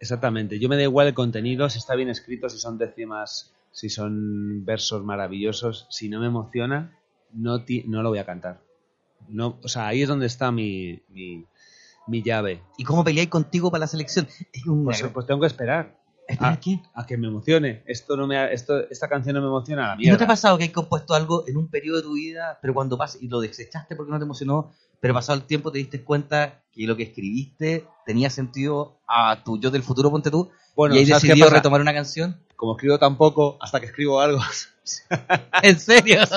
Exactamente, 0.00 0.58
yo 0.58 0.68
me 0.68 0.76
da 0.76 0.82
igual 0.82 1.08
el 1.08 1.14
contenido, 1.14 1.68
si 1.68 1.78
está 1.78 1.94
bien 1.96 2.08
escrito, 2.08 2.48
si 2.48 2.58
son 2.58 2.78
décimas, 2.78 3.52
si 3.72 3.88
son 3.90 4.64
versos 4.64 5.04
maravillosos, 5.04 5.86
si 5.90 6.08
no 6.08 6.20
me 6.20 6.26
emociona, 6.26 6.96
no, 7.32 7.64
ti- 7.64 7.84
no 7.86 8.02
lo 8.02 8.10
voy 8.10 8.18
a 8.18 8.24
cantar. 8.26 8.60
No, 9.28 9.58
o 9.62 9.68
sea, 9.68 9.88
ahí 9.88 10.02
es 10.02 10.08
donde 10.08 10.26
está 10.26 10.52
mi, 10.52 11.02
mi, 11.08 11.44
mi 12.06 12.22
llave. 12.22 12.62
¿Y 12.76 12.84
cómo 12.84 13.02
peleáis 13.04 13.28
contigo 13.28 13.70
para 13.70 13.80
la 13.80 13.86
selección? 13.88 14.28
Es 14.52 14.66
un... 14.66 14.84
Pues, 14.84 15.02
pues 15.12 15.26
tengo 15.26 15.40
que 15.40 15.48
esperar 15.48 15.97
¿Esperar 16.28 16.52
ah, 16.54 16.60
qué? 16.60 16.78
a 16.94 17.06
que 17.06 17.16
me 17.16 17.26
emocione. 17.28 17.82
Esto 17.86 18.14
no 18.16 18.26
me 18.26 18.36
ha- 18.36 18.52
esto, 18.52 18.78
esta 18.90 19.08
canción 19.08 19.34
no 19.34 19.40
me 19.40 19.46
emociona 19.48 19.84
a 19.86 19.88
la 19.88 19.94
¿Y 19.94 19.98
mierda. 20.00 20.12
no 20.12 20.18
te 20.18 20.24
ha 20.24 20.26
pasado 20.28 20.58
que 20.58 20.64
hay 20.64 20.68
compuesto 20.70 21.14
algo 21.14 21.44
en 21.48 21.56
un 21.56 21.68
periodo 21.68 21.96
de 21.96 22.02
tu 22.02 22.12
vida, 22.14 22.58
pero 22.60 22.74
cuando 22.74 22.98
pasa 22.98 23.16
y 23.20 23.28
lo 23.28 23.40
desechaste 23.40 23.96
porque 23.96 24.12
no 24.12 24.18
te 24.18 24.24
emocionó, 24.24 24.70
pero 25.00 25.14
pasado 25.14 25.38
el 25.38 25.44
tiempo 25.46 25.72
te 25.72 25.78
diste 25.78 26.02
cuenta 26.04 26.60
que 26.72 26.86
lo 26.86 26.96
que 26.96 27.04
escribiste 27.04 27.86
tenía 28.04 28.28
sentido 28.30 29.00
a 29.08 29.42
tu 29.42 29.58
yo 29.58 29.70
del 29.70 29.82
futuro, 29.82 30.10
ponte 30.10 30.30
tú, 30.30 30.50
Bueno, 30.76 30.94
y 30.94 30.98
ahí 30.98 31.06
¿sabes 31.06 31.22
qué 31.22 31.28
decidió 31.28 31.48
retomar 31.50 31.80
una 31.80 31.94
canción? 31.94 32.36
Como 32.56 32.72
escribo 32.76 32.98
tan 32.98 33.16
poco, 33.16 33.56
hasta 33.60 33.80
que 33.80 33.86
escribo 33.86 34.20
algo. 34.20 34.40
¿En 35.62 35.78
serio? 35.80 36.20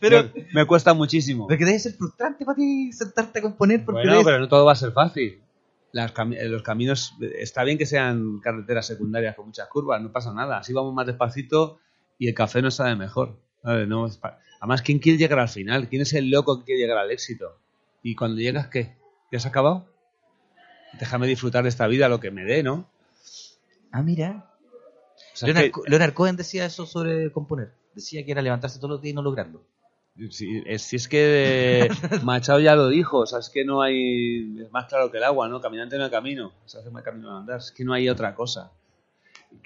pero, 0.00 0.22
me, 0.34 0.46
me 0.52 0.64
cuesta 0.66 0.94
muchísimo. 0.94 1.46
pero 1.46 1.58
que 1.58 1.64
debe 1.64 1.78
ser 1.78 1.92
frustrante 1.94 2.44
para 2.44 2.56
ti 2.56 2.92
sentarte 2.92 3.38
a 3.38 3.42
componer 3.42 3.84
porque 3.84 4.00
Bueno, 4.00 4.12
debes- 4.12 4.24
pero 4.24 4.38
no 4.40 4.48
todo 4.48 4.64
va 4.64 4.72
a 4.72 4.76
ser 4.76 4.92
fácil. 4.92 5.40
Las 5.92 6.12
eh, 6.18 6.48
los 6.48 6.62
caminos, 6.62 7.14
está 7.38 7.64
bien 7.64 7.78
que 7.78 7.86
sean 7.86 8.40
carreteras 8.40 8.86
secundarias 8.86 9.34
con 9.34 9.46
muchas 9.46 9.68
curvas, 9.68 10.02
no 10.02 10.12
pasa 10.12 10.32
nada. 10.34 10.58
Así 10.58 10.72
vamos 10.72 10.92
más 10.94 11.06
despacito 11.06 11.78
y 12.18 12.28
el 12.28 12.34
café 12.34 12.60
nos 12.62 12.74
sabe 12.74 12.94
mejor. 12.96 13.38
No, 13.62 14.08
Además, 14.60 14.82
¿quién 14.82 14.98
quiere 14.98 15.18
llegar 15.18 15.38
al 15.38 15.48
final? 15.48 15.88
¿Quién 15.88 16.02
es 16.02 16.12
el 16.12 16.30
loco 16.30 16.58
que 16.58 16.64
quiere 16.66 16.80
llegar 16.82 16.98
al 16.98 17.10
éxito? 17.10 17.58
Y 18.02 18.14
cuando 18.16 18.40
llegas, 18.40 18.66
¿qué? 18.68 18.96
¿Ya 19.32 19.38
has 19.38 19.46
acabado? 19.46 19.86
Déjame 20.98 21.26
disfrutar 21.26 21.62
de 21.62 21.68
esta 21.68 21.86
vida 21.86 22.08
lo 22.08 22.18
que 22.20 22.30
me 22.30 22.44
dé, 22.44 22.62
¿no? 22.62 22.88
Ah, 23.92 24.02
mira. 24.02 24.50
O 25.32 25.36
sea, 25.36 25.46
Leonard, 25.46 25.64
que- 25.66 25.70
Co- 25.70 25.82
Leonard 25.86 26.12
Cohen 26.14 26.36
decía 26.36 26.64
eso 26.66 26.86
sobre 26.86 27.30
componer. 27.32 27.72
Decía 27.94 28.24
que 28.24 28.32
era 28.32 28.42
levantarse 28.42 28.78
todos 28.78 28.90
los 28.90 29.02
días 29.02 29.12
y 29.12 29.14
no 29.16 29.22
lograrlo. 29.22 29.62
Si 30.30 30.62
es, 30.66 30.82
si 30.82 30.96
es 30.96 31.06
que 31.08 31.88
Machado 32.24 32.60
ya 32.60 32.74
lo 32.74 32.88
dijo, 32.88 33.18
o 33.18 33.26
sea, 33.26 33.38
es 33.38 33.50
que 33.50 33.64
no 33.64 33.82
hay. 33.82 34.58
Es 34.60 34.70
más 34.72 34.86
claro 34.86 35.10
que 35.10 35.18
el 35.18 35.24
agua, 35.24 35.48
¿no? 35.48 35.60
Caminante 35.60 35.96
no 35.96 36.04
hay 36.04 36.10
camino, 36.10 36.52
se 36.66 36.78
hace 36.78 36.90
más 36.90 37.02
camino 37.04 37.36
andar, 37.36 37.58
es 37.58 37.70
que 37.70 37.84
no 37.84 37.92
hay 37.92 38.08
otra 38.08 38.34
cosa. 38.34 38.72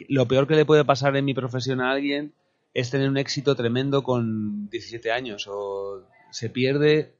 Lo 0.08 0.26
peor 0.28 0.46
que 0.46 0.54
le 0.54 0.64
puede 0.64 0.84
pasar 0.84 1.16
en 1.16 1.24
mi 1.24 1.34
profesión 1.34 1.80
a 1.80 1.90
alguien 1.90 2.32
es 2.74 2.90
tener 2.90 3.08
un 3.08 3.16
éxito 3.16 3.54
tremendo 3.56 4.02
con 4.02 4.68
17 4.70 5.10
años, 5.10 5.46
o 5.48 6.02
se 6.30 6.50
pierde 6.50 7.14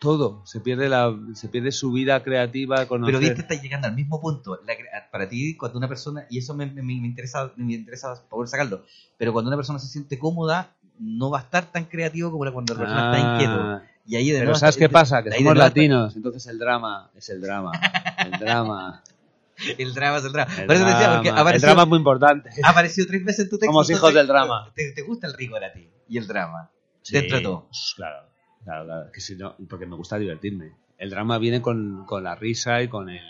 todo, 0.00 0.44
se 0.44 0.60
pierde, 0.60 0.88
la, 0.88 1.16
se 1.34 1.48
pierde 1.48 1.72
su 1.72 1.92
vida 1.92 2.22
creativa. 2.22 2.86
Conocer. 2.86 3.14
Pero 3.14 3.20
viste, 3.20 3.42
estás 3.42 3.62
llegando 3.62 3.86
al 3.88 3.94
mismo 3.94 4.20
punto. 4.20 4.60
La 4.66 4.74
para 5.10 5.28
ti, 5.28 5.56
cuando 5.56 5.78
una 5.78 5.88
persona, 5.88 6.26
y 6.28 6.38
eso 6.38 6.54
me, 6.54 6.66
me- 6.66 6.82
me 6.82 6.92
interesa, 7.06 7.52
me 7.56 7.74
interesa 7.74 8.22
poder 8.28 8.48
sacarlo, 8.48 8.84
pero 9.16 9.32
cuando 9.32 9.48
una 9.48 9.56
persona 9.56 9.78
se 9.78 9.86
siente 9.86 10.18
cómoda, 10.18 10.74
no 10.98 11.30
va 11.30 11.40
a 11.40 11.42
estar 11.42 11.66
tan 11.70 11.84
creativo 11.86 12.30
como 12.30 12.50
cuando 12.52 12.74
la 12.74 12.80
persona 12.80 13.16
está 13.16 13.32
inquieto. 13.32 13.60
Ah, 13.60 13.82
Y 14.06 14.16
ahí 14.16 14.26
de 14.28 14.32
pero 14.34 14.44
nuevo 14.46 14.58
¿sabes 14.58 14.76
qué 14.76 14.88
pasa? 14.88 15.22
Que 15.22 15.30
somos 15.32 15.52
está- 15.52 15.64
latinos, 15.64 16.16
entonces 16.16 16.46
el 16.46 16.58
drama 16.58 17.10
es 17.14 17.28
el 17.30 17.40
drama. 17.40 17.72
El 18.24 18.30
drama. 18.40 19.02
El 19.78 19.94
drama 19.94 20.18
es 20.18 20.24
el 20.24 20.32
drama. 20.32 20.52
El 20.58 20.66
Por 20.66 20.74
eso 20.76 20.84
te 20.84 20.90
decía, 20.90 21.12
porque 21.14 21.30
drama. 21.30 21.50
ha 21.50 21.54
El 21.54 21.60
drama 21.60 21.82
es 21.82 21.88
muy 21.88 21.98
importante. 21.98 22.50
ha 22.64 22.70
aparecido 22.70 23.06
tres 23.06 23.24
veces 23.24 23.44
en 23.44 23.50
tu 23.50 23.56
texto. 23.58 23.72
Somos 23.72 23.90
hijos 23.90 24.12
del 24.14 24.26
drama. 24.26 24.72
Te, 24.74 24.92
te 24.92 25.02
gusta 25.02 25.26
el 25.26 25.34
rigor 25.34 25.62
a 25.64 25.72
ti 25.72 25.88
y 26.08 26.18
el 26.18 26.26
drama. 26.26 26.70
Sí, 27.02 27.14
Dentro 27.14 27.36
de 27.36 27.42
todo. 27.42 27.68
Claro, 27.96 28.26
claro, 28.64 28.84
claro, 28.84 29.12
que 29.12 29.20
si 29.20 29.36
no, 29.36 29.54
porque 29.68 29.86
me 29.86 29.94
gusta 29.96 30.18
divertirme. 30.18 30.72
El 30.98 31.10
drama 31.10 31.38
viene 31.38 31.60
con, 31.60 32.04
con 32.06 32.24
la 32.24 32.34
risa 32.34 32.80
y 32.82 32.88
con 32.88 33.08
el 33.10 33.20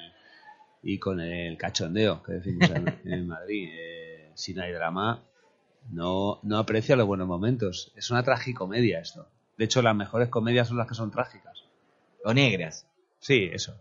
y 0.87 0.99
con 0.99 1.19
el 1.19 1.57
cachondeo 1.57 2.23
que 2.23 2.33
decimos 2.33 2.71
en, 2.71 3.01
en 3.12 3.27
Madrid. 3.27 3.69
Eh, 3.73 4.31
si 4.35 4.53
no 4.55 4.62
hay 4.62 4.73
drama, 4.73 5.23
no, 5.91 6.41
no 6.43 6.59
aprecia 6.59 6.97
los 6.97 7.07
buenos 7.07 7.26
momentos. 7.28 7.93
Es 7.97 8.11
una 8.11 8.22
tragicomedia 8.22 9.01
esto. 9.01 9.28
De 9.57 9.64
hecho, 9.66 9.82
las 9.82 9.95
mejores 9.95 10.28
comedias 10.28 10.68
son 10.68 10.78
las 10.78 10.89
que 10.89 10.95
son 10.95 11.11
trágicas. 11.11 11.64
O 12.24 12.32
negras. 12.35 12.87
Sí, 13.18 13.49
eso. 13.53 13.74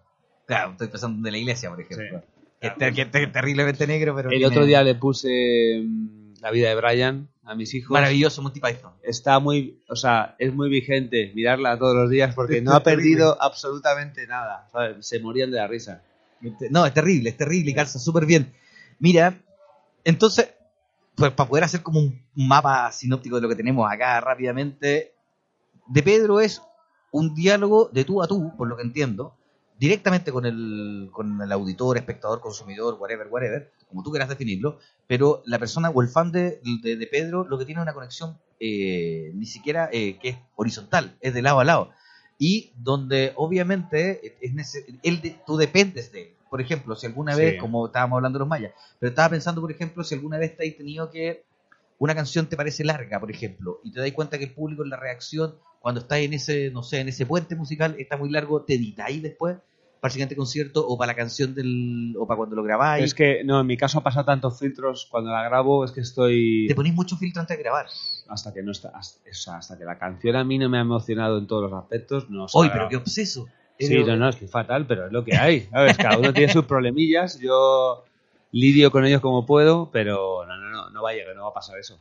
Claro, 0.46 0.72
estoy 0.72 0.88
pensando 0.90 1.18
en 1.18 1.24
de 1.24 1.32
la 1.32 1.38
iglesia, 1.38 1.70
por 1.70 1.82
ejemplo. 1.82 2.20
Sí. 2.20 2.26
Que, 2.62 2.70
ter- 2.72 2.94
que 2.94 3.06
ter- 3.06 3.32
terriblemente 3.32 3.88
negro, 3.88 4.16
pero. 4.16 4.30
El 4.32 4.46
otro 4.46 4.66
día 4.66 4.84
le 4.84 4.96
puse 4.96 5.82
mm, 5.86 6.36
La 6.42 6.52
vida 6.52 6.70
de 6.70 6.76
Brian 6.76 7.28
a 7.44 7.56
mis 7.56 7.74
hijos. 7.74 7.92
Maravilloso 7.92 8.42
Monty 8.42 8.60
Python. 8.60 8.94
Está 9.02 9.40
muy, 9.40 9.82
o 9.90 9.96
sea, 9.96 10.36
es 10.40 10.54
muy 10.54 10.70
vigente 10.70 11.32
mirarla 11.36 11.78
todos 11.78 11.96
los 11.96 12.10
días 12.10 12.34
porque 12.36 12.62
no 12.62 12.74
ha 12.74 12.84
perdido 12.84 13.42
absolutamente 13.42 14.28
nada. 14.28 14.68
¿sabes? 14.72 15.06
Se 15.06 15.20
morían 15.20 15.52
de 15.52 15.58
la 15.58 15.68
risa. 15.68 16.04
No, 16.70 16.86
es 16.86 16.94
terrible, 16.94 17.30
es 17.30 17.38
terrible 17.38 17.72
y 17.72 17.74
calza 17.74 18.00
súper 18.00 18.26
bien. 18.26 18.52
Mira, 19.00 19.40
entonces, 20.04 20.54
pues 21.16 21.32
para 21.32 21.50
poder 21.50 21.64
hacer 21.64 21.82
como 21.84 22.00
un 22.00 22.22
mapa 22.36 22.92
sinóptico 22.92 23.36
de 23.36 23.42
lo 23.44 23.50
que 23.50 23.56
tenemos 23.56 23.90
acá 23.92 24.20
rápidamente, 24.22 25.14
de 25.88 26.04
Pedro 26.04 26.40
es 26.40 26.62
un 27.12 27.36
diálogo 27.36 27.90
de 27.94 28.04
tú 28.06 28.24
a 28.24 28.28
tú, 28.28 28.52
por 28.58 28.68
lo 28.68 28.76
que 28.76 28.84
entiendo, 28.84 29.36
directamente 29.78 30.32
con 30.32 30.46
el, 30.46 31.10
con 31.12 31.42
el 31.42 31.52
auditor, 31.52 31.98
espectador, 31.98 32.40
consumidor, 32.42 32.98
whatever, 33.00 33.28
whatever, 33.30 33.72
como 33.88 34.02
tú 34.02 34.12
quieras 34.12 34.30
definirlo, 34.30 34.80
pero 35.08 35.44
la 35.46 35.60
persona 35.60 35.90
o 35.90 36.02
el 36.02 36.08
fan 36.08 36.32
de, 36.32 36.60
de- 36.82 37.08
Pedro 37.08 37.44
lo 37.48 37.58
que 37.60 37.66
tiene 37.66 37.82
es 37.82 37.84
una 37.84 37.94
conexión 37.94 38.38
eh, 38.60 39.32
ni 39.36 39.46
siquiera 39.46 39.90
eh, 39.92 40.18
que 40.20 40.30
es 40.30 40.38
horizontal, 40.56 41.16
es 41.22 41.34
de 41.34 41.42
lado 41.42 41.60
a 41.60 41.64
lado. 41.66 41.92
Y 42.40 42.72
donde 42.78 43.34
obviamente 43.36 44.36
es 44.42 44.76
él 45.04 45.22
de- 45.22 45.38
tú 45.46 45.58
dependes 45.58 46.12
de 46.12 46.22
él. 46.24 46.36
Por 46.54 46.62
ejemplo, 46.62 46.96
si 46.96 47.08
alguna 47.08 47.34
Sí. 47.34 47.42
vez, 47.42 47.60
como 47.60 47.88
estábamos 47.88 48.18
hablando 48.18 48.38
de 48.38 48.42
los 48.42 48.48
mayas, 48.48 48.74
pero 49.00 49.10
estaba 49.10 49.30
pensando, 49.30 49.60
por 49.60 49.72
ejemplo, 49.72 50.04
si 50.04 50.14
alguna 50.14 50.38
vez 50.38 50.56
te 50.56 50.70
has 50.70 50.78
tenido 50.78 51.10
que 51.10 51.46
una 51.98 52.14
canción 52.14 52.46
te 52.46 52.56
parece 52.56 52.84
larga, 52.84 53.20
por 53.20 53.32
ejemplo, 53.32 53.80
y 53.84 53.92
te 53.92 54.00
das 54.00 54.12
cuenta 54.12 54.38
que 54.38 54.44
el 54.44 54.54
público 54.54 54.84
en 54.84 54.92
la 54.92 54.98
reacción, 54.98 55.56
cuando 55.80 56.02
estás 56.02 56.20
en 56.20 56.32
ese, 56.34 56.70
no 56.70 56.84
sé, 56.84 57.00
en 57.00 57.08
ese 57.08 57.26
puente 57.26 57.56
musical, 57.56 57.96
está 57.98 58.18
muy 58.18 58.30
largo, 58.30 58.62
te 58.62 58.76
editáis 58.76 59.24
después 59.24 59.58
para 60.00 60.10
el 60.10 60.14
siguiente 60.14 60.36
concierto 60.36 60.86
o 60.88 60.96
para 60.96 61.14
la 61.14 61.16
canción 61.16 61.56
del. 61.56 62.14
o 62.20 62.28
para 62.28 62.38
cuando 62.38 62.56
lo 62.56 62.62
grabáis. 62.62 63.04
Es 63.04 63.16
que, 63.16 63.44
no, 63.44 63.62
en 63.62 63.66
mi 63.66 63.76
caso 63.76 64.04
pasa 64.04 64.24
tantos 64.24 64.60
filtros 64.60 65.08
cuando 65.10 65.32
la 65.32 65.42
grabo, 65.44 65.84
es 65.84 65.92
que 65.92 66.02
estoy... 66.02 66.68
Te 66.68 66.76
ponéis 66.76 66.94
mucho 66.94 67.18
filtro 67.18 67.42
antes 67.42 67.58
de 67.58 67.64
grabar. 67.64 67.88
Hasta 68.28 68.54
que 68.54 68.62
no 68.62 68.74
está, 68.74 68.90
hasta, 68.90 69.58
hasta 69.58 69.76
que 69.76 69.86
la 69.86 69.98
canción 69.98 70.36
a 70.36 70.44
mí 70.44 70.60
no 70.60 70.70
me 70.70 70.78
ha 70.78 70.82
emocionado 70.82 71.40
en 71.40 71.48
todos 71.48 71.72
los 71.72 71.82
aspectos, 71.82 72.30
no 72.30 72.46
Hoy, 72.54 72.70
pero 72.72 72.90
qué 72.90 72.98
obseso. 72.98 73.48
Sí, 73.88 74.04
no, 74.04 74.16
no, 74.16 74.30
estoy 74.30 74.48
fatal, 74.48 74.86
pero 74.88 75.08
es 75.08 75.12
lo 75.12 75.24
que 75.24 75.36
hay. 75.36 75.62
¿sabes? 75.72 75.98
Cada 75.98 76.18
uno 76.18 76.34
tiene 76.34 76.52
sus 76.52 76.66
problemillas, 76.66 77.40
yo 77.40 78.04
lidio 78.52 78.92
con 78.92 79.06
ellos 79.06 79.22
como 79.22 79.46
puedo, 79.46 79.90
pero 79.92 80.46
no, 80.46 80.58
no, 80.58 80.70
no, 80.70 80.90
no 80.90 81.04
va 81.04 81.12
a 81.12 81.14
llegar, 81.14 81.36
no 81.36 81.44
va 81.44 81.50
a 81.50 81.54
pasar 81.54 81.80
eso. 81.80 82.00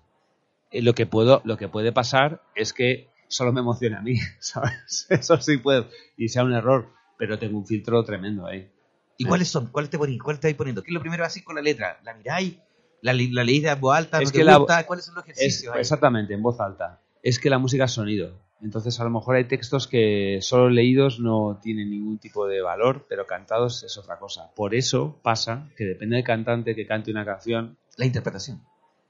Eh, 0.70 0.82
Lo 0.82 0.94
que 0.94 1.06
puedo, 1.06 1.40
lo 1.44 1.56
que 1.56 1.68
puede 1.68 1.92
pasar 1.92 2.42
es 2.54 2.72
que 2.72 3.08
solo 3.28 3.52
me 3.52 3.60
emocione 3.60 3.96
a 3.96 4.00
mí, 4.02 4.16
¿sabes? 4.38 5.06
Eso 5.10 5.40
sí 5.40 5.56
puedo, 5.58 5.88
y 6.16 6.28
sea 6.28 6.44
un 6.44 6.52
error, 6.52 6.88
pero 7.18 7.38
tengo 7.38 7.58
un 7.58 7.66
filtro 7.66 8.04
tremendo 8.04 8.46
ahí. 8.46 8.70
¿Y 9.18 9.24
cuáles 9.24 9.48
son? 9.48 9.66
¿Cuáles 9.68 9.90
te 9.90 9.98
ponéis? 9.98 10.20
¿Cuáles 10.22 10.40
te 10.40 10.48
vais 10.48 10.56
poniendo? 10.56 10.82
¿Qué 10.82 10.90
es 10.90 10.94
lo 10.94 11.00
primero 11.00 11.24
así 11.24 11.42
con 11.42 11.54
la 11.54 11.62
letra? 11.62 12.00
¿La 12.02 12.14
miráis? 12.14 12.56
¿La, 13.02 13.12
la 13.12 13.44
leéis 13.44 13.62
de 13.62 13.74
voz 13.74 13.96
alta? 13.96 14.16
¿No 14.18 14.22
Es 14.24 14.32
te 14.32 14.38
que 14.38 14.44
la-? 14.44 14.84
¿Cuáles 14.86 15.04
son 15.04 15.14
los 15.14 15.24
Es, 15.28 15.38
ejercicios? 15.38 15.76
exactamente, 15.76 16.34
en 16.34 16.42
voz 16.42 16.58
alta. 16.60 17.00
Es 17.22 17.38
que 17.38 17.48
la 17.50 17.58
música 17.58 17.84
es 17.84 17.92
sonido. 17.92 18.40
Entonces, 18.62 19.00
a 19.00 19.04
lo 19.04 19.10
mejor 19.10 19.36
hay 19.36 19.44
textos 19.44 19.88
que 19.88 20.38
solo 20.40 20.70
leídos 20.70 21.18
no 21.18 21.58
tienen 21.60 21.90
ningún 21.90 22.18
tipo 22.18 22.46
de 22.46 22.62
valor, 22.62 23.06
pero 23.08 23.26
cantados 23.26 23.82
es 23.82 23.98
otra 23.98 24.18
cosa. 24.18 24.52
Por 24.54 24.74
eso 24.74 25.18
pasa 25.22 25.68
que 25.76 25.84
depende 25.84 26.16
del 26.16 26.24
cantante 26.24 26.74
que 26.76 26.86
cante 26.86 27.10
una 27.10 27.24
canción, 27.24 27.76
La 27.96 28.06
interpretación. 28.06 28.62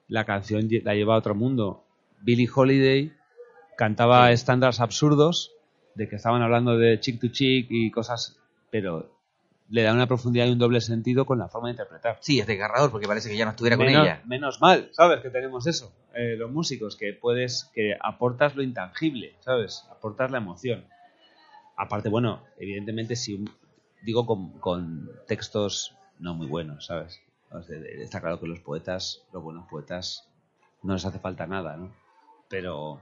la 0.08 0.24
canción 0.24 0.68
la 0.82 0.94
lleva 0.94 1.14
a 1.14 1.18
otro 1.18 1.34
mundo. 1.34 1.84
Billie 2.22 2.48
Holiday 2.52 3.12
cantaba 3.76 4.32
estándares 4.32 4.80
absurdos 4.80 5.52
de 5.94 6.08
que 6.08 6.16
estaban 6.16 6.40
hablando 6.40 6.78
de 6.78 6.98
chick 7.00 7.20
to 7.20 7.28
chick 7.28 7.66
y 7.68 7.90
cosas, 7.90 8.38
pero 8.70 9.21
le 9.72 9.82
da 9.82 9.92
una 9.94 10.06
profundidad 10.06 10.46
y 10.46 10.50
un 10.52 10.58
doble 10.58 10.80
sentido 10.82 11.24
con 11.24 11.38
la 11.38 11.48
forma 11.48 11.68
de 11.68 11.72
interpretar. 11.72 12.18
Sí, 12.20 12.38
es 12.38 12.46
desgarrador 12.46 12.90
porque 12.90 13.08
parece 13.08 13.28
que 13.30 13.36
ya 13.36 13.44
no 13.46 13.52
estuviera 13.52 13.76
con 13.76 13.88
ella. 13.88 14.22
menos 14.26 14.60
mal, 14.60 14.90
¿sabes? 14.92 15.20
Que 15.20 15.30
tenemos 15.30 15.66
eso. 15.66 15.90
eh, 16.14 16.36
los 16.36 16.50
músicos, 16.50 16.94
que 16.94 17.14
puedes, 17.14 17.70
que 17.74 17.96
aportas 17.98 18.54
lo 18.54 18.62
intangible, 18.62 19.34
¿sabes? 19.40 19.86
Aportas 19.90 20.30
la 20.30 20.38
emoción. 20.38 20.84
Aparte, 21.76 22.10
bueno, 22.10 22.42
evidentemente, 22.58 23.16
si 23.16 23.44
digo 24.02 24.26
con, 24.26 24.50
con 24.60 25.10
textos 25.26 25.94
no 26.18 26.34
muy 26.34 26.46
buenos, 26.46 26.84
¿sabes? 26.86 27.20
O 27.50 27.62
sea, 27.62 27.78
de- 27.78 28.02
está 28.02 28.20
claro 28.20 28.38
que 28.38 28.46
los 28.46 28.60
poetas, 28.60 29.22
los 29.32 29.42
buenos 29.42 29.66
poetas, 29.70 30.28
no 30.82 30.92
les 30.92 31.04
hace 31.06 31.18
falta 31.18 31.46
nada, 31.46 31.76
¿no? 31.78 31.90
Pero 32.50 33.00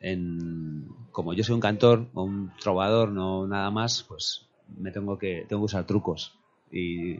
en, 0.00 0.88
como 1.12 1.32
yo 1.34 1.44
soy 1.44 1.54
un 1.54 1.60
cantor 1.60 2.06
o 2.14 2.22
un 2.24 2.52
trovador, 2.60 3.10
no 3.10 3.46
nada 3.46 3.70
más, 3.70 4.02
pues 4.02 4.46
me 4.76 4.90
tengo 4.90 5.18
que, 5.18 5.44
tengo 5.48 5.62
que 5.62 5.66
usar 5.66 5.84
trucos 5.86 6.38
y, 6.70 7.12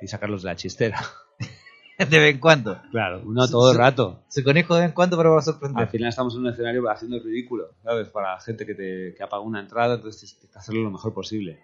y 0.00 0.06
sacarlos 0.08 0.42
de 0.42 0.48
la 0.50 0.56
chistera. 0.56 1.00
De 1.98 2.18
vez 2.18 2.32
en 2.34 2.40
cuando. 2.40 2.80
Claro, 2.90 3.20
no 3.26 3.46
todo 3.46 3.72
el 3.72 3.76
rato. 3.76 4.22
Se 4.28 4.42
conejo 4.42 4.74
de 4.74 4.80
vez 4.80 4.88
en 4.88 4.94
cuando, 4.94 5.18
pero 5.18 5.30
para 5.32 5.42
sorprender. 5.42 5.82
Al 5.82 5.90
final 5.90 6.08
estamos 6.08 6.34
en 6.34 6.40
un 6.40 6.46
escenario 6.46 6.88
haciendo 6.88 7.18
el 7.18 7.22
ridículo, 7.24 7.74
¿sabes? 7.84 8.08
Para 8.08 8.40
gente 8.40 8.64
que, 8.64 8.74
te, 8.74 9.14
que 9.14 9.22
ha 9.22 9.28
pagado 9.28 9.42
una 9.46 9.60
entrada, 9.60 9.96
entonces 9.96 10.30
tienes 10.38 10.50
que 10.50 10.58
hacerlo 10.58 10.82
lo 10.84 10.90
mejor 10.92 11.12
posible. 11.12 11.60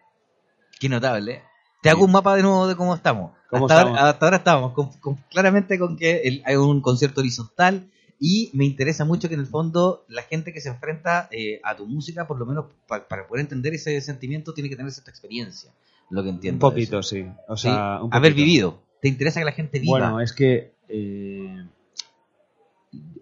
Qué 0.78 0.90
notable. 0.90 1.32
¿eh? 1.36 1.42
Te 1.80 1.88
hago 1.88 2.04
un 2.04 2.12
mapa 2.12 2.36
de 2.36 2.42
nuevo 2.42 2.66
de 2.68 2.76
cómo 2.76 2.94
estamos. 2.94 3.32
¿Cómo 3.48 3.64
hasta, 3.64 3.76
estamos? 3.78 3.98
Ahora, 3.98 4.10
hasta 4.10 4.26
ahora 4.26 4.36
estamos 4.36 4.72
con- 4.74 4.92
con- 5.00 5.16
claramente 5.30 5.78
con 5.78 5.96
que 5.96 6.18
el- 6.24 6.42
hay 6.44 6.56
un 6.56 6.82
concierto 6.82 7.22
horizontal 7.22 7.90
y 8.18 8.50
me 8.54 8.64
interesa 8.64 9.04
mucho 9.04 9.28
que 9.28 9.34
en 9.34 9.40
el 9.40 9.46
fondo 9.46 10.04
la 10.08 10.22
gente 10.22 10.52
que 10.52 10.60
se 10.60 10.68
enfrenta 10.70 11.28
eh, 11.30 11.60
a 11.62 11.76
tu 11.76 11.86
música, 11.86 12.26
por 12.26 12.38
lo 12.38 12.46
menos 12.46 12.66
pa- 12.86 13.06
para 13.06 13.26
poder 13.26 13.42
entender 13.42 13.74
ese 13.74 14.00
sentimiento, 14.00 14.54
tiene 14.54 14.70
que 14.70 14.76
tener 14.76 14.90
cierta 14.92 15.10
experiencia. 15.10 15.70
Lo 16.10 16.22
que 16.22 16.30
entiendo. 16.30 16.56
Un 16.66 16.72
poquito, 16.72 17.00
eso. 17.00 17.08
sí. 17.10 17.26
O 17.48 17.56
Sí, 17.56 17.64
sea, 17.68 18.00
un 18.02 18.14
Haber 18.14 18.32
vivido. 18.34 18.80
Te 19.02 19.08
interesa 19.08 19.40
que 19.40 19.44
la 19.44 19.52
gente 19.52 19.78
viva. 19.78 19.98
Bueno, 19.98 20.20
es 20.20 20.32
que, 20.32 20.72
eh, 20.88 21.66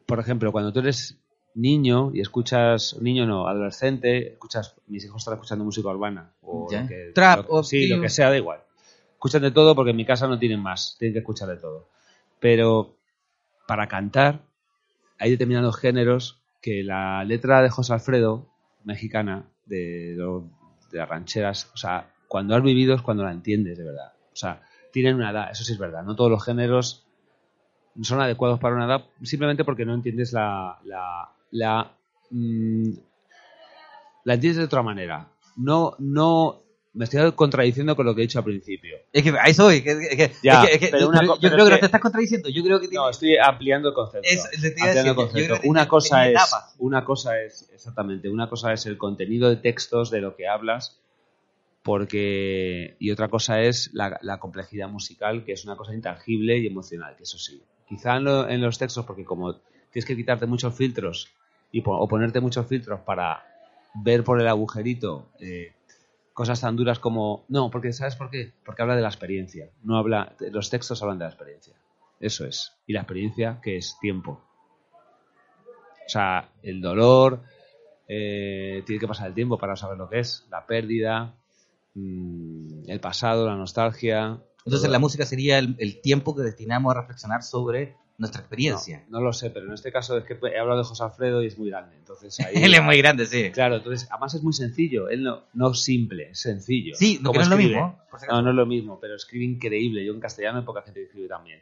por 0.07 0.21
ejemplo, 0.21 0.53
cuando 0.53 0.73
tú 0.73 0.81
eres 0.81 1.17
niño 1.55 2.11
y 2.15 2.21
escuchas, 2.21 2.97
niño 3.01 3.27
no, 3.27 3.49
adolescente, 3.49 4.33
escuchas, 4.33 4.75
mis 4.87 5.05
hijos 5.05 5.23
están 5.23 5.35
escuchando 5.35 5.65
música 5.65 5.89
urbana. 5.89 6.31
O 6.43 6.69
Ya. 6.71 6.83
lo 6.83 6.89
que- 6.89 7.13
Trap, 7.15 7.49
lo- 7.49 7.55
o 7.57 7.65
Sí, 7.65 7.89
lo 7.89 8.01
que 8.01 8.09
sea, 8.09 8.29
da 8.31 8.37
igual. 8.37 8.61
Escuchan 9.15 9.43
de 9.43 9.51
todo 9.51 9.75
porque 9.75 9.91
en 9.93 9.97
mi 9.97 10.05
casa 10.05 10.27
no 10.29 10.39
tienen 10.39 10.61
más, 10.61 10.97
tienen 10.99 11.15
que 11.15 11.21
escuchar 11.21 11.49
de 11.49 11.57
todo. 11.57 11.89
Pero 12.41 12.97
para 13.67 13.89
cantar 13.89 14.43
hay 15.19 15.31
determinados 15.31 15.77
géneros 15.77 16.41
que 16.61 16.83
la 16.83 17.25
letra 17.25 17.63
de 17.63 17.71
José 17.71 17.93
Alfredo, 17.93 18.49
mexicana, 18.85 19.49
de, 19.67 20.17
las 20.93 21.09
rancheras, 21.09 21.71
o 21.75 21.77
sea, 21.77 22.11
cuando 22.29 22.55
has 22.55 22.63
vivido 22.63 22.95
es 22.95 23.03
cuando 23.03 23.25
la 23.25 23.33
entiendes 23.33 23.79
de 23.79 23.85
verdad. 23.85 24.13
O 24.33 24.37
sea, 24.37 24.63
tienen 24.93 25.17
una 25.17 25.31
edad, 25.31 25.51
eso 25.51 25.65
sí 25.65 25.73
es 25.73 25.79
verdad. 25.79 26.03
No 26.05 26.17
todos 26.17 26.31
los 26.31 26.45
géneros 26.45 27.07
son 28.03 28.21
adecuados 28.21 28.59
para 28.59 28.75
una 28.75 28.87
edad 28.87 29.05
simplemente 29.23 29.65
porque 29.65 29.85
no 29.85 29.95
entiendes 29.95 30.33
la. 30.33 30.79
la, 30.85 31.31
la, 31.51 31.93
mm, 32.31 32.91
la 34.25 34.35
entiendes 34.35 34.59
de 34.59 34.65
otra 34.65 34.83
manera. 34.83 35.29
No, 35.57 35.95
no. 35.99 36.64
Me 36.95 37.05
estoy 37.07 37.33
contradiciendo 37.33 37.97
con 37.97 38.07
lo 38.07 38.15
que 38.15 38.21
he 38.23 38.27
dicho 38.27 38.39
al 38.39 38.45
principio. 38.45 38.97
Es 39.13 39.23
que 39.25 39.31
a 39.31 39.45
eso 39.47 39.65
voy. 39.65 39.83
que- 39.83 40.31
Ya, 40.43 40.63
es 40.63 40.69
que- 40.69 40.75
es 40.75 40.81
que- 40.81 40.89
pero 40.93 41.09
una 41.09 41.23
yo 41.25 41.51
creo 41.51 41.65
que 41.67 41.71
no 41.73 41.79
te 41.81 41.87
estás 41.87 42.01
contradiciendo. 42.01 42.49
Yo 42.49 42.63
creo 42.63 42.79
que 42.81 42.87
tiene- 42.89 43.03
No, 43.05 43.11
estoy 43.11 43.37
ampliando 43.37 43.89
el 43.89 43.95
concepto. 43.95 44.29
Es- 44.29 44.45
Ampliando 44.45 45.11
el 45.11 45.17
concepto. 45.17 45.55
una 45.65 45.89
cosa 45.89 46.29
es. 46.29 46.35
Una 46.79 47.05
cosa 47.05 47.41
es, 47.43 47.69
exactamente, 47.75 48.29
una 48.29 48.49
cosa 48.49 48.73
es 48.73 48.87
el 48.87 48.97
contenido 48.97 49.49
de 49.51 49.57
textos 49.57 50.11
de 50.11 50.21
lo 50.21 50.37
que 50.37 50.47
hablas. 50.47 51.01
Porque. 51.83 52.97
Y 52.99 53.11
otra 53.11 53.29
cosa 53.29 53.61
es 53.61 53.91
la, 53.93 54.19
la 54.23 54.39
complejidad 54.39 54.89
musical, 54.89 55.45
que 55.45 55.53
es 55.53 55.65
una 55.65 55.77
cosa 55.77 55.93
intangible 55.95 56.57
y 56.59 56.67
emocional, 56.67 57.15
que 57.17 57.25
eso 57.25 57.39
sí. 57.39 57.63
Quizá 57.89 58.17
en, 58.17 58.25
lo- 58.25 58.49
en 58.49 58.63
los 58.63 58.79
textos, 58.79 59.05
porque 59.05 59.25
como 59.25 59.57
tienes 59.93 60.07
que 60.07 60.17
quitarte 60.17 60.47
muchos 60.47 60.75
filtros 60.75 61.29
y 61.73 61.83
o 61.85 62.09
ponerte 62.09 62.41
muchos 62.41 62.67
filtros 62.67 63.01
para 63.01 63.45
ver 64.03 64.25
por 64.25 64.41
el 64.41 64.49
agujerito 64.49 65.29
eh, 65.41 65.73
cosas 66.35 66.61
tan 66.61 66.77
duras 66.77 66.99
como 66.99 67.47
no 67.49 67.71
porque 67.71 67.93
sabes 67.93 68.17
por 68.17 68.29
qué 68.29 68.53
porque 68.65 68.83
habla 68.83 68.97
de 68.97 69.03
la 69.03 69.09
experiencia 69.09 69.71
no 69.85 69.97
habla 69.97 70.35
los 70.51 70.69
textos 70.69 71.01
hablan 71.03 71.19
de 71.19 71.25
la 71.25 71.31
experiencia. 71.31 71.75
Eso 72.21 72.47
es. 72.47 72.73
Y 72.87 72.93
la 72.93 73.01
experiencia 73.01 73.61
que 73.63 73.77
es 73.77 73.97
tiempo. 74.01 74.41
O 76.07 76.09
sea 76.09 76.51
el 76.63 76.81
dolor 76.81 77.43
eh, 78.09 78.83
tiene 78.85 79.01
que 79.01 79.09
pasar 79.09 79.29
el 79.29 79.35
tiempo 79.35 79.59
para 79.59 79.77
saber 79.77 79.97
lo 79.97 80.09
que 80.09 80.19
es. 80.19 80.47
La 80.51 80.67
pérdida 80.67 81.35
mm, 81.95 82.89
el 82.89 83.01
pasado 83.01 83.47
la 83.47 83.57
nostalgia. 83.57 84.43
Entonces 84.67 84.91
la 84.91 84.99
música 84.99 85.25
sería 85.25 85.59
el, 85.59 85.77
el 85.79 86.01
tiempo 86.01 86.35
que 86.35 86.43
destinamos 86.43 86.95
a 86.95 87.01
reflexionar 87.01 87.43
sobre 87.43 87.97
nuestra 88.17 88.41
experiencia. 88.41 89.05
No, 89.09 89.19
no 89.19 89.25
lo 89.25 89.33
sé, 89.33 89.51
pero 89.51 89.67
en 89.67 89.73
este 89.73 89.91
caso 89.91 90.17
es 90.17 90.25
que 90.25 90.35
he 90.35 90.59
hablado 90.59 90.79
de 90.79 90.85
José 90.85 91.03
Alfredo 91.03 91.43
y 91.43 91.47
es 91.47 91.59
muy 91.59 91.71
grande. 91.71 91.97
Entonces 91.97 92.39
ahí, 92.41 92.55
Él 92.63 92.75
es 92.75 92.83
muy 92.83 92.99
grande, 92.99 93.27
sí. 93.27 93.51
Claro, 93.51 93.77
entonces 93.77 94.09
además 94.11 94.35
es 94.35 94.43
muy 94.43 94.53
sencillo. 94.53 95.09
Él 95.09 95.23
no, 95.23 95.45
no 95.53 95.75
simple, 95.75 96.31
es 96.31 96.41
sencillo. 96.41 96.95
Sí, 96.97 97.19
no, 97.21 97.31
Como 97.31 97.33
que 97.33 97.39
no 97.39 97.43
es 97.45 97.51
lo 97.51 97.57
mismo. 97.57 97.99
No, 98.29 98.43
no 98.43 98.51
es 98.51 98.57
lo 98.57 98.67
mismo, 98.67 98.99
pero 99.01 99.17
escribe 99.17 99.45
increíble. 99.45 100.05
Yo 100.05 100.13
en 100.13 100.21
castellano 100.21 100.59
hay 100.59 100.65
poca 100.65 100.83
gente 100.83 101.01
que 101.01 101.07
escribe 101.07 101.29
también. 101.29 101.61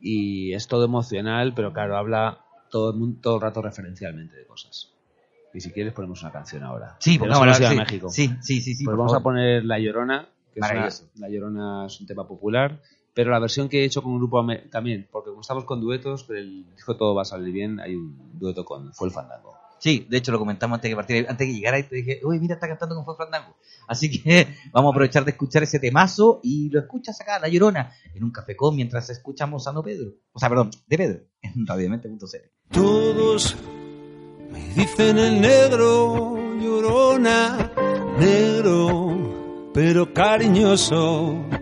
Y 0.00 0.52
es 0.52 0.66
todo 0.66 0.84
emocional, 0.84 1.54
pero 1.54 1.72
claro, 1.72 1.96
habla 1.96 2.44
todo 2.70 2.90
el, 2.90 2.96
mundo, 2.96 3.18
todo 3.22 3.36
el 3.36 3.42
rato 3.42 3.62
referencialmente 3.62 4.36
de 4.36 4.44
cosas. 4.44 4.92
Y 5.54 5.60
si 5.60 5.70
quieres 5.70 5.92
ponemos 5.92 6.22
una 6.22 6.32
canción 6.32 6.62
ahora. 6.64 6.96
Sí, 6.98 7.12
Que 7.12 7.20
porque 7.20 7.34
vamos 7.34 7.60
a 7.60 7.70
a 7.70 7.74
México. 7.74 8.08
sí, 8.08 8.30
sí, 8.40 8.60
sí, 8.60 8.74
sí, 8.74 8.84
Pues 8.84 8.96
vamos 8.96 9.14
a 9.14 9.20
poner 9.20 9.64
La 9.64 9.78
Llorona, 9.78 10.28
que 10.52 10.60
es 10.60 10.70
una-. 10.70 11.26
La 11.26 11.28
Llorona 11.28 11.86
es 11.86 12.00
un 12.00 12.06
tema 12.06 12.26
popular, 12.26 12.80
pero 13.14 13.30
la 13.30 13.38
versión 13.38 13.68
que 13.68 13.82
he 13.82 13.84
hecho 13.84 14.02
con 14.02 14.12
un 14.12 14.18
grupo 14.18 14.44
también, 14.70 15.08
porque 15.10 15.30
como 15.30 15.42
estamos 15.42 15.64
con 15.64 15.80
duetos, 15.80 16.24
pero 16.24 16.40
el 16.40 16.66
disco 16.74 16.96
todo 16.96 17.14
va 17.14 17.22
a 17.22 17.26
salir 17.26 17.52
bien, 17.52 17.80
hay 17.80 17.94
un 17.94 18.38
dueto 18.38 18.64
con 18.64 18.92
Fue 18.94 19.08
el 19.08 19.14
Fandango. 19.14 19.54
Sí, 19.78 20.06
de 20.08 20.18
hecho 20.18 20.30
lo 20.30 20.38
comentamos 20.38 20.76
antes 20.76 20.84
de 20.84 20.92
que 20.92 20.96
partiera, 20.96 21.30
antes 21.30 21.44
de 21.44 21.52
que 21.52 21.58
llegara 21.58 21.76
y 21.76 21.82
te 21.82 21.96
dije, 21.96 22.20
uy, 22.22 22.38
mira, 22.38 22.54
está 22.54 22.68
cantando 22.68 22.94
con 22.94 23.04
Fue 23.04 23.16
Fandango. 23.16 23.56
Así 23.88 24.10
que 24.10 24.46
vamos 24.72 24.90
a 24.90 24.92
aprovechar 24.92 25.24
de 25.24 25.32
escuchar 25.32 25.64
ese 25.64 25.80
temazo 25.80 26.38
y 26.42 26.70
lo 26.70 26.78
escuchas 26.78 27.20
acá, 27.20 27.40
La 27.40 27.48
Llorona, 27.48 27.92
en 28.14 28.22
un 28.22 28.30
cafecón 28.30 28.76
mientras 28.76 29.10
escuchamos 29.10 29.66
a 29.66 29.72
No 29.72 29.82
Pedro. 29.82 30.12
O 30.32 30.38
sea, 30.38 30.48
perdón, 30.48 30.70
de 30.86 30.96
Pedro, 30.96 31.20
en 31.42 31.66
radiomente.cl. 31.66 32.36
Todos 32.70 33.56
me 34.52 34.68
dicen 34.74 35.18
el 35.18 35.40
negro, 35.40 36.36
llorona, 36.60 37.72
negro, 38.20 39.70
pero 39.74 40.14
cariñoso. 40.14 41.61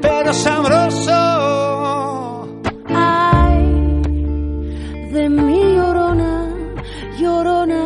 pero 0.00 0.32
sabroso. 0.32 1.20
Ay, 2.88 4.02
de 5.12 5.28
mi 5.28 5.74
llorona, 5.76 6.32
llorona, 7.18 7.82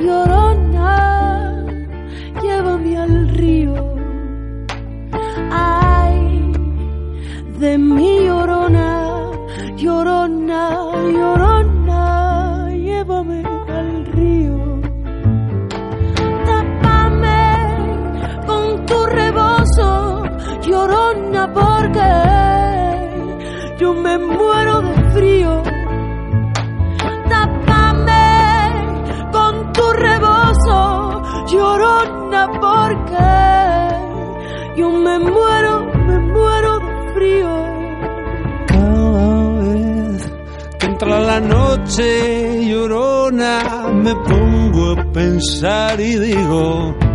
llorona, 0.00 1.64
llévame 2.42 2.96
al 2.98 3.28
río. 3.28 3.74
Ay, 5.50 6.52
de 7.58 7.78
mi 7.78 8.24
llorona, 8.26 8.88
llorona, 9.76 10.62
llorona, 11.16 11.51
porque 21.54 22.10
yo 23.78 23.94
me 23.94 24.18
muero 24.18 24.82
de 24.82 25.10
frío. 25.12 25.62
Tápame 27.28 28.26
con 29.32 29.72
tu 29.72 29.92
rebozo, 29.92 31.22
llorona, 31.46 32.42
porque 32.60 33.30
yo 34.76 34.90
me 34.90 35.18
muero, 35.18 35.74
me 36.06 36.18
muero 36.18 36.78
de 36.80 37.12
frío. 37.14 37.52
Cada 38.66 39.60
vez 39.60 40.32
que 40.78 40.86
entra 40.86 41.20
la 41.20 41.40
noche 41.40 42.66
llorona, 42.66 43.90
me 43.92 44.14
pongo 44.14 44.92
a 44.92 45.04
pensar 45.12 46.00
y 46.00 46.16
digo. 46.18 47.11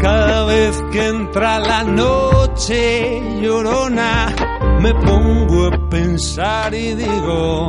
Cada 0.00 0.44
vez 0.44 0.82
que 0.92 1.06
entra 1.08 1.58
la 1.58 1.84
noche 1.84 3.20
llorona, 3.40 4.34
me 4.80 4.94
pongo 4.94 5.66
a 5.66 5.88
pensar 5.90 6.74
y 6.74 6.94
digo. 6.94 7.66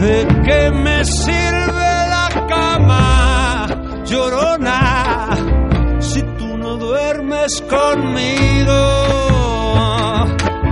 ¿De 0.00 0.26
qué 0.44 0.70
me 0.70 1.04
sirve 1.04 1.90
la 2.14 2.46
cama, 2.48 3.66
llorona? 4.04 5.56
si 6.00 6.22
tú 6.22 6.56
no 6.56 6.76
duermes 6.76 7.62
conmigo? 7.62 8.78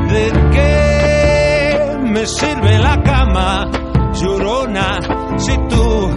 ¿De 0.09 0.33
qué 0.53 1.99
me 2.03 2.27
sirve 2.27 2.79
la 2.79 3.03
cama, 3.03 3.71
llorona, 4.13 5.01
si 5.39 5.57
tú 5.69 6.11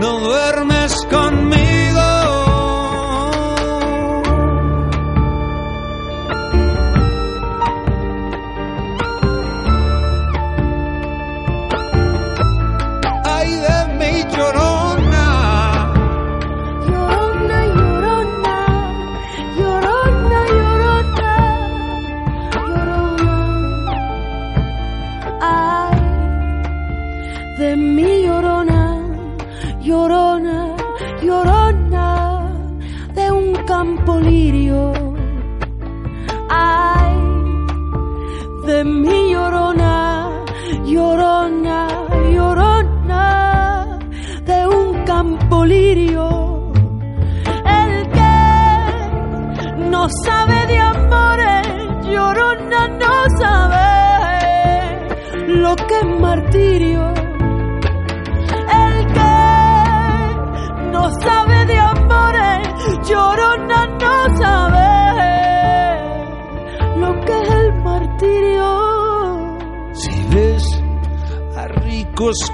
no 0.00 0.20
duermes 0.20 0.94
conmigo? 1.10 2.19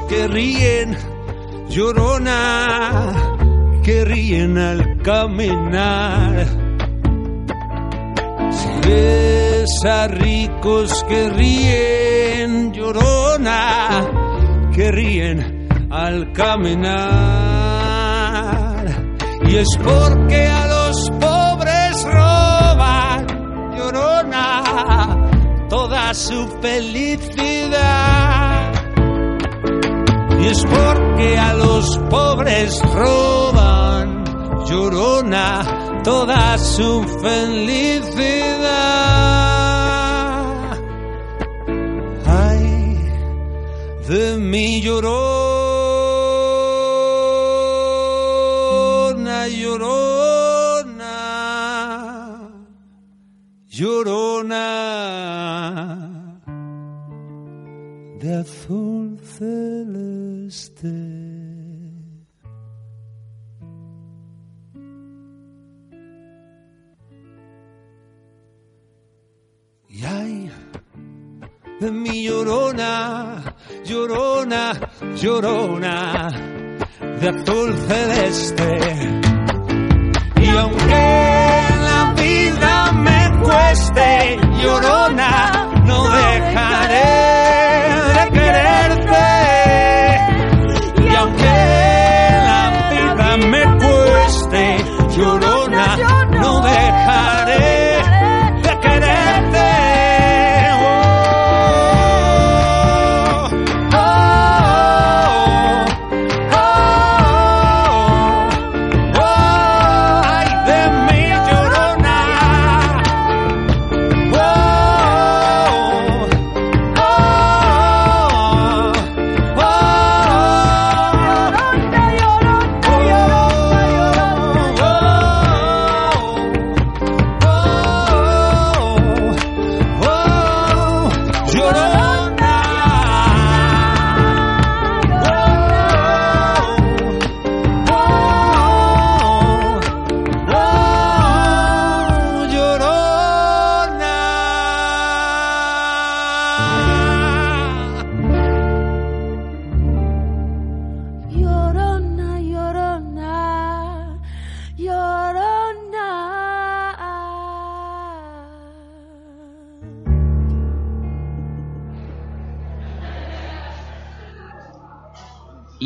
Que 0.08 0.26
ríen, 0.26 0.96
llorona, 1.68 3.12
que 3.84 4.04
ríen 4.06 4.56
al 4.56 5.02
caminar. 5.02 6.46
Si 8.50 8.88
ves 8.88 9.84
a 9.84 10.08
ricos 10.08 11.04
que 11.04 11.28
ríen, 11.28 12.72
llorona, 12.72 14.08
que 14.74 14.90
ríen 14.90 15.68
al 15.90 16.32
caminar. 16.32 16.96
Y 19.46 19.56
es 19.56 19.68
porque 19.84 20.46
a 20.46 20.66
los 20.68 21.10
pobres 21.20 22.02
roban, 22.02 23.26
llorona, 23.76 25.28
toda 25.68 26.14
su 26.14 26.48
felicidad. 26.62 27.95
Es 30.50 30.64
porque 30.64 31.36
a 31.36 31.54
los 31.54 31.98
pobres 32.08 32.80
roban, 32.94 34.24
llorona, 34.64 36.02
toda 36.04 36.56
su 36.58 37.02
felicidad. 37.20 38.76
Ay, 42.26 42.96
de 44.06 44.36
mi 44.36 44.80
llorona, 44.82 45.08
llorona, 49.48 51.16
llorona 53.68 54.85
de 71.80 71.90
mi 71.90 72.24
llorona, 72.24 73.42
llorona, 73.84 74.72
llorona, 75.20 76.30
de 77.20 77.28
azul 77.28 77.74
celeste. 77.88 78.78
Y 80.40 80.48
aunque 80.48 81.06
la 81.88 82.14
vida 82.16 82.92
me 82.92 83.38
cueste, 83.42 84.38
llorona, 84.62 85.82
no 85.84 86.08
dejaré 86.08 87.25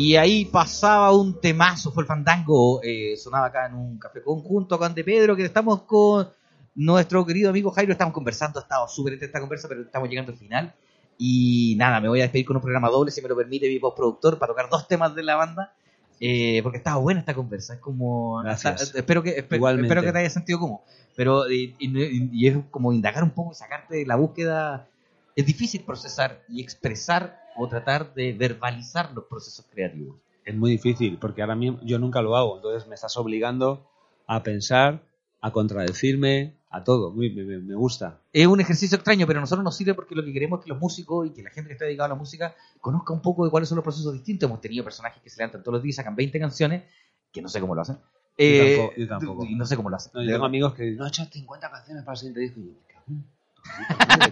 Y 0.01 0.15
ahí 0.15 0.45
pasaba 0.45 1.15
un 1.15 1.39
temazo, 1.39 1.91
fue 1.91 2.01
el 2.03 2.07
fandango, 2.07 2.81
eh, 2.81 3.15
sonaba 3.17 3.45
acá 3.47 3.67
en 3.67 3.75
un 3.75 3.99
café 3.99 4.23
conjunto 4.23 4.79
con 4.79 4.95
De 4.95 5.03
Pedro, 5.03 5.35
que 5.35 5.45
estamos 5.45 5.83
con 5.83 6.27
nuestro 6.73 7.23
querido 7.23 7.51
amigo 7.51 7.69
Jairo, 7.69 7.91
estamos 7.91 8.11
conversando, 8.13 8.59
ha 8.59 8.63
estado 8.63 8.87
súper 8.87 9.13
esta 9.21 9.39
conversa, 9.39 9.67
pero 9.67 9.81
estamos 9.83 10.09
llegando 10.09 10.31
al 10.31 10.37
final. 10.39 10.73
Y 11.19 11.75
nada, 11.77 11.99
me 11.99 12.07
voy 12.09 12.19
a 12.19 12.23
despedir 12.23 12.47
con 12.47 12.55
un 12.55 12.63
programa 12.63 12.89
doble, 12.89 13.11
si 13.11 13.21
me 13.21 13.29
lo 13.29 13.35
permite 13.35 13.67
mi 13.69 13.77
postproductor, 13.77 14.39
para 14.39 14.53
tocar 14.53 14.69
dos 14.71 14.87
temas 14.87 15.13
de 15.13 15.21
la 15.21 15.35
banda, 15.35 15.75
eh, 16.19 16.61
porque 16.63 16.79
estaba 16.79 16.97
buena 16.97 17.19
esta 17.19 17.35
conversa, 17.35 17.75
es 17.75 17.79
como... 17.79 18.41
Gracias. 18.41 18.81
está- 18.81 18.97
espero, 18.97 19.21
que, 19.21 19.29
espero 19.37 20.01
que 20.01 20.11
te 20.11 20.17
haya 20.17 20.29
sentido 20.31 20.59
como... 20.59 20.83
Pero 21.15 21.47
y, 21.51 21.75
y- 21.77 22.29
y 22.33 22.47
es 22.47 22.57
como 22.71 22.91
indagar 22.91 23.23
un 23.23 23.29
poco 23.31 23.51
y 23.51 23.55
sacarte 23.55 23.97
de 23.97 24.05
la 24.07 24.15
búsqueda... 24.15 24.87
Es 25.35 25.45
difícil 25.45 25.81
procesar 25.83 26.41
y 26.49 26.61
expresar 26.61 27.40
o 27.55 27.67
tratar 27.67 28.13
de 28.13 28.33
verbalizar 28.33 29.11
los 29.13 29.25
procesos 29.25 29.65
creativos. 29.71 30.17
Es 30.45 30.55
muy 30.55 30.71
difícil, 30.71 31.17
porque 31.19 31.41
ahora 31.41 31.55
mismo 31.55 31.79
yo 31.83 31.99
nunca 31.99 32.21
lo 32.21 32.35
hago, 32.35 32.55
entonces 32.57 32.87
me 32.87 32.95
estás 32.95 33.15
obligando 33.17 33.87
a 34.27 34.41
pensar, 34.43 35.01
a 35.41 35.51
contradecirme, 35.51 36.55
a 36.69 36.83
todo. 36.83 37.11
Muy- 37.11 37.29
me, 37.31 37.57
me- 37.59 37.75
gusta. 37.75 38.19
Es 38.31 38.47
un 38.47 38.61
ejercicio 38.61 38.95
extraño, 38.95 39.27
pero 39.27 39.39
a 39.39 39.41
nosotros 39.41 39.63
nos 39.63 39.75
sirve 39.75 39.93
porque 39.93 40.15
lo 40.15 40.23
que 40.23 40.31
queremos 40.31 40.59
es 40.59 40.63
que 40.65 40.69
los 40.69 40.79
músicos 40.79 41.27
y 41.27 41.31
que 41.31 41.43
la 41.43 41.49
gente 41.49 41.67
que 41.67 41.73
está 41.73 41.85
dedicada 41.85 42.05
a 42.05 42.09
la 42.09 42.15
música 42.15 42.55
conozca 42.79 43.11
un 43.13 43.21
poco 43.21 43.43
de 43.45 43.51
cuáles 43.51 43.67
son 43.69 43.75
los 43.75 43.83
procesos 43.83 44.13
distintos. 44.13 44.47
Hemos 44.49 44.61
tenido 44.61 44.83
personajes 44.83 45.21
que 45.21 45.29
se 45.29 45.37
levantan 45.37 45.61
todos 45.63 45.73
los 45.73 45.83
días 45.83 45.95
y 45.95 45.97
sacan 45.97 46.15
20 46.15 46.39
canciones, 46.39 46.83
que 47.31 47.41
no 47.41 47.49
sé 47.49 47.59
cómo 47.59 47.75
lo 47.75 47.81
hacen. 47.81 47.97
Eh, 48.37 48.75
tampoco, 48.75 48.93
yo 48.97 49.07
tampoco. 49.07 49.45
Y 49.45 49.55
no 49.55 49.65
sé 49.65 49.75
cómo 49.75 49.89
lo 49.89 49.97
hacen. 49.97 50.11
No, 50.15 50.23
yo 50.23 50.31
tengo 50.31 50.45
amigos 50.45 50.73
que 50.73 50.83
dicen, 50.83 50.97
no, 50.99 51.05
he 51.05 51.09
hecho 51.09 51.25
50 51.25 51.69
canciones 51.69 52.03
para 52.05 52.13
el 52.13 52.17
siguiente 52.17 52.39
disco. 52.39 52.59
Y 52.61 52.65
yo, 52.67 52.73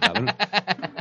cabrón. 0.00 0.26
¿Sabes? 0.28 0.99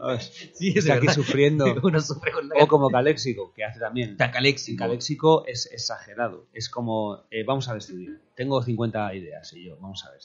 Sí, 0.54 0.70
es 0.70 0.76
Estoy 0.76 0.90
aquí 0.92 1.08
sufriendo. 1.08 1.64
Uno 1.82 2.00
sufre 2.00 2.32
con 2.32 2.48
la 2.48 2.56
O 2.62 2.66
como 2.66 2.90
Caléxico, 2.90 3.52
que 3.54 3.64
hace 3.64 3.80
también. 3.80 4.16
Tan 4.16 4.30
caléxico. 4.30 4.78
Caléxico 4.78 5.44
es 5.46 5.70
exagerado. 5.72 6.46
Es 6.52 6.68
como, 6.68 7.24
eh, 7.30 7.44
vamos 7.44 7.68
a 7.68 7.76
estudiar. 7.76 8.16
Tengo 8.34 8.62
50 8.62 9.14
ideas 9.14 9.52
y 9.52 9.66
yo, 9.66 9.76
vamos 9.80 10.04
a 10.06 10.10
ver. 10.10 10.20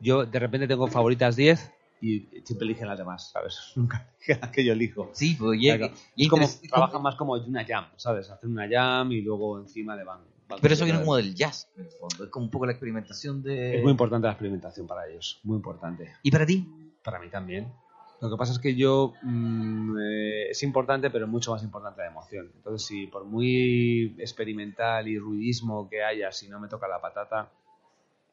Yo 0.00 0.24
de 0.24 0.38
repente 0.38 0.66
tengo 0.66 0.86
favoritas 0.88 1.36
10 1.36 1.72
y 2.00 2.28
siempre 2.44 2.66
eligen 2.66 2.88
las 2.88 2.98
demás, 2.98 3.30
¿sabes? 3.32 3.72
Nunca 3.76 4.12
eligen 4.18 4.50
que 4.50 4.64
yo 4.64 4.72
elijo. 4.72 5.10
Sí, 5.12 5.36
pues 5.38 5.58
y, 5.60 5.66
Claro. 5.66 5.92
y 6.16 6.24
es 6.24 6.28
como, 6.30 6.48
trabajan 6.68 7.02
más 7.02 7.14
como 7.16 7.32
una 7.34 7.64
jam, 7.64 7.86
¿sabes? 7.96 8.30
Hacen 8.30 8.50
una 8.50 8.68
jam 8.68 9.10
y 9.12 9.22
luego 9.22 9.58
encima 9.58 9.96
le 9.96 10.04
van. 10.04 10.20
van 10.48 10.60
Pero 10.60 10.74
eso 10.74 10.84
viene 10.84 11.00
como 11.00 11.16
del 11.16 11.34
jazz, 11.34 11.70
en 11.76 11.84
el 11.84 11.90
fondo. 11.90 12.24
Es 12.24 12.30
como 12.30 12.46
un 12.46 12.50
poco 12.50 12.66
la 12.66 12.72
experimentación 12.72 13.42
de... 13.42 13.76
Es 13.76 13.82
muy 13.82 13.92
importante 13.92 14.26
la 14.26 14.32
experimentación 14.32 14.86
para 14.86 15.08
ellos, 15.08 15.40
muy 15.44 15.56
importante. 15.56 16.12
¿Y 16.22 16.30
para 16.30 16.44
ti? 16.46 16.68
Para 17.02 17.18
mí 17.18 17.28
también. 17.30 17.72
Lo 18.20 18.30
que 18.30 18.36
pasa 18.36 18.52
es 18.52 18.58
que 18.58 18.74
yo 18.74 19.12
mm, 19.22 19.98
eh, 19.98 20.50
es 20.50 20.62
importante, 20.62 21.10
pero 21.10 21.26
mucho 21.26 21.52
más 21.52 21.62
importante 21.62 22.00
la 22.00 22.08
emoción. 22.08 22.50
Entonces, 22.56 22.86
si 22.86 23.06
por 23.06 23.24
muy 23.24 24.14
experimental 24.18 25.08
y 25.08 25.18
ruidismo 25.18 25.88
que 25.90 26.02
haya, 26.02 26.32
si 26.32 26.48
no 26.48 26.58
me 26.60 26.68
toca 26.68 26.88
la 26.88 27.00
patata, 27.00 27.50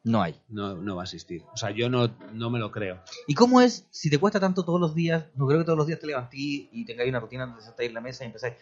No 0.04 0.22
hay. 0.22 0.40
no, 0.50 0.76
no 0.76 0.96
va 0.96 1.02
a 1.02 1.06
existir. 1.06 1.44
O 1.54 1.58
sea, 1.58 1.72
yo 1.72 1.90
no, 1.90 2.08
no 2.34 2.50
me 2.50 2.60
lo 2.60 2.72
creo. 2.72 3.02
¿Y 3.28 3.34
cómo 3.34 3.60
es, 3.60 3.86
si 3.92 4.10
te 4.10 4.18
cuesta 4.18 4.40
tanto 4.40 4.64
todos 4.64 4.80
los 4.80 4.96
días, 4.96 5.26
no 5.36 5.46
creo 5.48 5.60
que 5.60 5.66
todos 5.66 5.78
los 5.78 5.88
días 5.88 6.00
te 6.00 6.08
levantís 6.08 6.70
y 6.72 6.86
tengáis 6.86 7.10
una 7.10 7.20
rutina 7.20 7.46
donde 7.46 7.62
sentáis 7.62 7.90
en 7.90 7.96
la 7.96 8.02
mesa 8.02 8.24
y 8.24 8.28
empezáis 8.28 8.56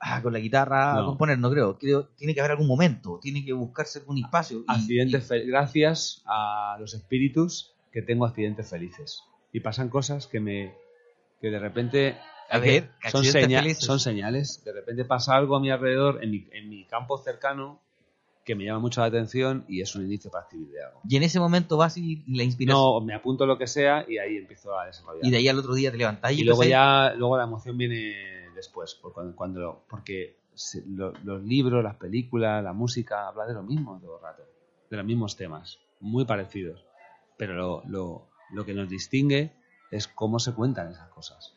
ah, 0.00 0.20
con 0.22 0.32
la 0.34 0.38
guitarra 0.38 0.92
a 0.92 1.00
No. 1.00 1.06
componer? 1.06 1.38
No 1.38 1.50
creo. 1.50 1.78
creo. 1.78 2.08
Tiene 2.16 2.34
que 2.34 2.40
haber 2.40 2.50
algún 2.52 2.66
momento, 2.68 3.18
tiene 3.22 3.42
que 3.44 3.52
buscarse 3.54 4.00
algún 4.00 4.18
espacio. 4.18 4.64
Accidentes 4.68 5.30
y- 5.30 5.46
gracias 5.46 6.22
a 6.26 6.76
los 6.78 6.92
espíritus 6.92 7.74
que 7.90 8.02
tengo 8.02 8.26
accidentes 8.26 8.68
felices. 8.68 9.22
Y 9.54 9.60
pasan 9.60 9.88
cosas 9.88 10.26
que 10.26 10.40
me 10.40 10.74
que 11.40 11.48
de 11.50 11.58
repente 11.58 12.18
A 12.50 12.58
ver, 12.58 12.90
son, 13.10 13.20
accidentes 13.20 13.32
seña- 13.32 13.60
felices. 13.62 13.84
son 13.84 14.00
señales. 14.00 14.62
De 14.64 14.72
repente 14.72 15.04
pasa 15.06 15.34
algo 15.36 15.56
a 15.56 15.60
mi 15.60 15.70
alrededor, 15.70 16.22
en 16.22 16.30
mi, 16.30 16.46
en 16.52 16.68
mi 16.68 16.84
campo 16.86 17.16
cercano, 17.18 17.80
que 18.44 18.54
me 18.54 18.64
llama 18.64 18.80
mucho 18.80 19.00
la 19.00 19.06
atención 19.06 19.64
y 19.68 19.80
es 19.80 19.94
un 19.94 20.04
inicio 20.04 20.30
para 20.30 20.44
escribir 20.44 20.68
de 20.70 20.84
algo. 20.84 21.00
Y 21.08 21.16
en 21.16 21.22
ese 21.22 21.38
momento 21.40 21.76
vas 21.76 21.96
y 21.96 22.22
la 22.28 22.42
inspiración. 22.42 22.82
No, 22.82 23.00
me 23.00 23.14
apunto 23.14 23.46
lo 23.46 23.56
que 23.56 23.66
sea 23.66 24.04
y 24.08 24.18
ahí 24.18 24.36
empiezo 24.36 24.78
a 24.78 24.86
desarrollar. 24.86 25.24
y 25.24 25.30
de 25.30 25.36
ahí 25.38 25.48
al 25.48 25.58
otro 25.58 25.72
día 25.74 25.90
te 25.90 25.96
levantás 25.98 26.32
y, 26.32 26.40
Y 26.40 26.44
luego 26.44 26.62
ya 26.64 27.14
luego 27.14 27.38
la 27.38 27.44
emoción 27.44 27.78
viene 27.78 28.50
después, 28.54 28.96
cuando, 28.96 29.34
cuando 29.36 29.60
lo- 29.60 29.82
porque 29.88 30.36
los 31.24 31.42
libros, 31.44 31.82
las 31.82 31.96
películas, 31.96 32.62
la 32.62 32.72
música 32.72 33.28
habla 33.28 33.46
de 33.46 33.54
lo 33.54 33.62
mismo 33.62 33.98
todo 34.00 34.16
el 34.16 34.22
rato, 34.22 34.42
de 34.90 34.96
los 34.96 35.06
mismos 35.06 35.36
temas, 35.36 35.78
muy 36.00 36.24
parecidos, 36.24 36.84
pero 37.36 37.54
lo, 37.54 37.82
lo, 37.86 38.28
lo 38.50 38.64
que 38.64 38.74
nos 38.74 38.88
distingue 38.88 39.52
es 39.90 40.08
cómo 40.08 40.38
se 40.38 40.52
cuentan 40.52 40.90
esas 40.90 41.08
cosas. 41.08 41.54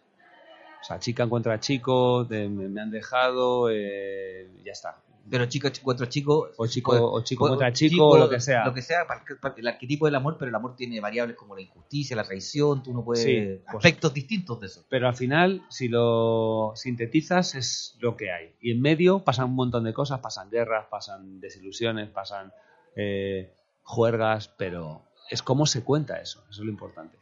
O 0.82 0.84
sea, 0.84 1.00
chica 1.00 1.24
encuentra 1.24 1.60
chico, 1.60 2.24
de- 2.24 2.48
me, 2.50 2.70
me 2.70 2.82
han 2.82 2.92
dejado, 2.92 3.70
eh, 3.72 4.50
ya 4.64 4.72
está. 4.72 5.02
Pero 5.30 5.46
chico 5.48 5.68
encuentra 5.68 6.08
chico. 6.08 6.52
O 6.58 6.68
chico, 6.68 6.92
pues, 6.92 7.02
o 7.04 7.22
chico 7.22 7.40
pues, 7.42 7.52
encuentra 7.52 7.74
chico, 7.74 8.08
o 8.08 8.18
lo 8.18 8.30
que 8.30 8.40
sea. 8.40 8.64
Lo 8.66 8.74
que 8.74 8.82
sea, 8.82 9.06
para- 9.06 9.26
para 9.42 9.56
el 9.58 9.68
arquetipo 9.68 10.06
del 10.06 10.16
amor, 10.16 10.38
pero 10.40 10.48
el 10.48 10.56
amor 10.56 10.78
tiene 10.78 11.02
variables 11.02 11.36
como 11.36 11.54
la 11.56 11.62
injusticia, 11.62 12.16
la 12.16 12.24
traición, 12.24 12.82
tú 12.82 12.94
no 12.94 13.04
puedes. 13.04 13.24
Sí, 13.26 13.60
pues- 13.66 13.76
aspectos 13.76 14.14
distintos 14.14 14.62
de 14.62 14.68
eso. 14.68 14.86
Pero 14.88 15.08
al 15.10 15.16
final, 15.16 15.64
si 15.70 15.90
lo 15.90 16.72
sintetizas, 16.76 17.56
es 17.56 17.98
lo 18.00 18.16
que 18.16 18.32
hay. 18.32 18.56
Y 18.62 18.72
en 18.72 18.80
medio 18.80 19.20
pasan 19.26 19.46
un 19.48 19.56
montón 19.56 19.84
de 19.84 19.94
cosas, 19.94 20.20
pasan 20.22 20.50
guerras, 20.50 20.86
pasan 20.90 21.42
desilusiones, 21.42 22.10
pasan 22.10 22.54
eh, 22.96 23.54
juergas, 23.84 24.48
pero 24.58 25.02
es 25.30 25.42
cómo 25.42 25.66
se 25.66 25.84
cuenta 25.84 26.20
eso, 26.20 26.44
eso 26.50 26.62
es 26.62 26.66
lo 26.66 26.72
importante. 26.72 27.18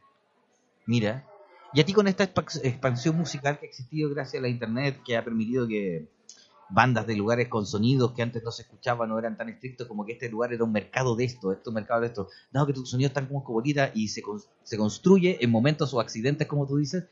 Mira. 0.85 1.27
Y 1.73 1.81
a 1.81 1.85
ti 1.85 1.91
con 1.91 2.07
esta 2.07 2.23
expa- 2.23 2.61
expansión 2.63 3.17
musical 3.17 3.59
que 3.59 3.65
ha 3.65 3.69
existido 3.69 4.09
gracias 4.09 4.39
a 4.39 4.43
la 4.43 4.47
internet, 4.47 5.01
que 5.05 5.17
ha 5.17 5.23
permitido 5.23 5.67
que 5.67 6.07
bandas 6.69 7.05
de 7.05 7.15
lugares 7.15 7.47
con 7.47 7.65
sonidos 7.65 8.13
que 8.13 8.21
antes 8.21 8.43
no 8.43 8.51
se 8.51 8.63
escuchaban, 8.63 9.09
no 9.09 9.19
eran 9.19 9.37
tan 9.37 9.49
estrictos, 9.49 9.87
como 9.87 10.05
que 10.05 10.13
este 10.13 10.29
lugar 10.29 10.53
era 10.53 10.63
un 10.63 10.71
mercado 10.71 11.15
de 11.15 11.25
esto, 11.25 11.51
esto 11.51 11.61
es 11.63 11.67
un 11.67 11.73
mercado 11.73 12.01
de 12.01 12.07
esto. 12.07 12.29
Dado 12.51 12.67
que 12.67 12.73
tus 12.73 12.89
sonidos 12.89 13.09
están 13.09 13.27
como 13.27 13.43
bonitas 13.43 13.91
y 13.93 14.07
se, 14.07 14.23
se 14.63 14.77
construye 14.77 15.37
en 15.43 15.51
momentos 15.51 15.93
o 15.93 15.99
accidentes, 15.99 16.47
como 16.47 16.65
tú 16.65 16.77
dices, 16.77 17.05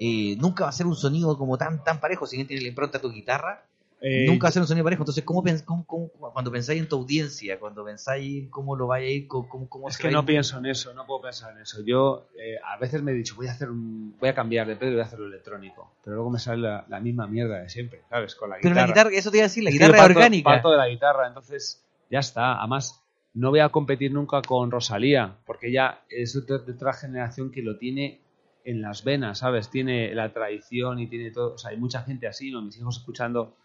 eh, 0.00 0.36
nunca 0.38 0.64
va 0.64 0.70
a 0.70 0.72
ser 0.72 0.86
un 0.86 0.96
sonido 0.96 1.38
como 1.38 1.56
tan 1.56 1.84
tan 1.84 2.00
parejo, 2.00 2.26
si 2.26 2.36
bien 2.36 2.48
tiene 2.48 2.62
la 2.62 2.68
impronta 2.68 2.98
de 2.98 3.02
tu 3.02 3.12
guitarra, 3.12 3.66
Eh, 4.04 4.26
nunca 4.26 4.50
ser 4.50 4.62
un 4.62 4.66
sonido 4.66 4.82
parejo. 4.82 5.02
Entonces, 5.02 5.22
¿cómo, 5.22 5.44
pens- 5.44 5.64
cómo- 5.64 5.86
cómo- 5.86 6.10
cuando 6.32 6.50
pensáis 6.50 6.80
en 6.80 6.88
tu 6.88 6.96
audiencia, 6.96 7.60
cuando 7.60 7.84
pensáis 7.84 8.42
en 8.44 8.50
cómo 8.50 8.74
lo 8.74 8.88
vaya 8.88 9.06
a 9.06 9.10
ir, 9.10 9.28
cómo, 9.28 9.48
cómo, 9.48 9.68
cómo 9.68 9.88
Es 9.88 9.94
se 9.94 10.02
que 10.02 10.10
no 10.10 10.20
ir? 10.20 10.26
pienso 10.26 10.58
en 10.58 10.66
eso, 10.66 10.92
no 10.92 11.06
puedo 11.06 11.22
pensar 11.22 11.52
en 11.54 11.62
eso. 11.62 11.84
Yo 11.86 12.26
eh, 12.36 12.56
a 12.64 12.76
veces 12.78 13.00
me 13.02 13.12
he 13.12 13.14
dicho, 13.14 13.36
voy 13.36 13.46
a 13.46 13.52
hacer 13.52 13.70
un, 13.70 14.16
voy 14.18 14.28
a 14.28 14.34
cambiar 14.34 14.66
de 14.66 14.74
Pedro 14.74 14.90
y 14.90 14.94
voy 14.94 15.02
a 15.02 15.06
hacerlo 15.06 15.26
electrónico. 15.28 15.92
Pero 16.04 16.16
luego 16.16 16.30
me 16.30 16.40
sale 16.40 16.62
la, 16.62 16.84
la 16.88 16.98
misma 16.98 17.28
mierda 17.28 17.60
de 17.60 17.68
siempre, 17.68 18.02
¿sabes? 18.10 18.34
Con 18.34 18.50
la 18.50 18.56
Pero 18.56 18.70
guitarra. 18.70 18.80
la 18.80 18.86
guitarra, 18.92 19.10
eso 19.16 19.30
te 19.30 19.36
iba 19.36 19.44
a 19.44 19.48
decir, 19.48 19.62
la 19.62 19.70
Es 19.70 19.74
guitarra 19.74 19.98
parto- 19.98 20.16
orgánica. 20.18 20.50
Parto 20.50 20.70
de 20.72 20.76
la 20.78 20.88
guitarra, 20.88 21.28
entonces 21.28 21.84
ya 22.10 22.18
está. 22.18 22.58
Además, 22.58 23.00
no 23.34 23.50
voy 23.50 23.60
a 23.60 23.68
competir 23.68 24.12
nunca 24.12 24.42
con 24.42 24.70
Rosalía, 24.72 25.36
porque 25.46 25.68
ella 25.68 26.00
es 26.08 26.34
otra, 26.36 26.58
de 26.58 26.72
otra 26.72 26.92
generación 26.92 27.52
que 27.52 27.62
lo 27.62 27.78
tiene 27.78 28.20
en 28.64 28.82
las 28.82 29.04
venas, 29.04 29.38
¿sabes? 29.38 29.70
Tiene 29.70 30.12
la 30.14 30.32
tradición 30.32 30.98
y 30.98 31.06
tiene 31.06 31.30
todo. 31.30 31.54
O 31.54 31.58
sea, 31.58 31.70
hay 31.70 31.76
mucha 31.76 32.02
gente 32.02 32.26
así, 32.26 32.50
¿no? 32.50 32.62
Mis 32.62 32.76
hijos 32.78 32.96
escuchando 32.98 33.56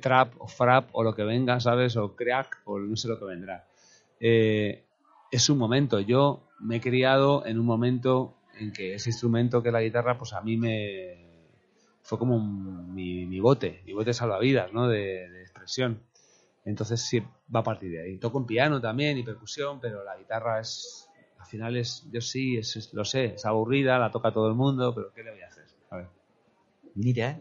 trap 0.00 0.34
o 0.38 0.48
frap 0.48 0.88
o 0.92 1.02
lo 1.02 1.14
que 1.14 1.24
venga, 1.24 1.60
¿sabes? 1.60 1.96
O 1.96 2.14
crack 2.16 2.62
o 2.64 2.78
no 2.78 2.96
sé 2.96 3.08
lo 3.08 3.18
que 3.18 3.24
vendrá. 3.24 3.66
Eh, 4.20 4.84
es 5.30 5.48
un 5.48 5.58
momento. 5.58 6.00
Yo 6.00 6.48
me 6.60 6.76
he 6.76 6.80
criado 6.80 7.44
en 7.46 7.58
un 7.58 7.66
momento 7.66 8.36
en 8.58 8.72
que 8.72 8.94
ese 8.94 9.10
instrumento 9.10 9.62
que 9.62 9.68
es 9.68 9.72
la 9.72 9.82
guitarra, 9.82 10.16
pues 10.16 10.32
a 10.32 10.40
mí 10.40 10.56
me 10.56 11.24
fue 12.02 12.18
como 12.18 12.36
un- 12.36 12.94
mi, 12.94 13.26
mi 13.26 13.40
bote, 13.40 13.82
mi 13.86 13.92
bote 13.92 14.12
salvavidas, 14.12 14.72
¿no? 14.72 14.88
De, 14.88 15.42
expresión. 15.42 16.00
Entonces 16.64 17.00
sí, 17.00 17.20
va 17.54 17.60
a 17.60 17.62
partir 17.62 17.90
de 17.90 18.02
ahí. 18.02 18.18
Toco 18.18 18.38
en 18.38 18.46
piano 18.46 18.80
también 18.80 19.16
y 19.18 19.22
percusión, 19.22 19.80
pero 19.80 20.04
la 20.04 20.16
guitarra 20.16 20.60
es, 20.60 21.08
al 21.38 21.46
final 21.46 21.76
es, 21.76 22.06
yo 22.10 22.20
sí, 22.20 22.60
lo 22.92 23.04
sé, 23.04 23.34
es 23.34 23.46
aburrida, 23.46 23.98
la 23.98 24.10
toca 24.10 24.32
todo 24.32 24.48
el 24.48 24.54
mundo, 24.54 24.94
pero 24.94 25.12
¿qué 25.14 25.22
le 25.22 25.30
voy 25.30 25.42
a 25.42 25.48
hacer? 25.48 25.64
A 25.90 25.96
ver. 25.96 26.06
Mira, 26.94 27.38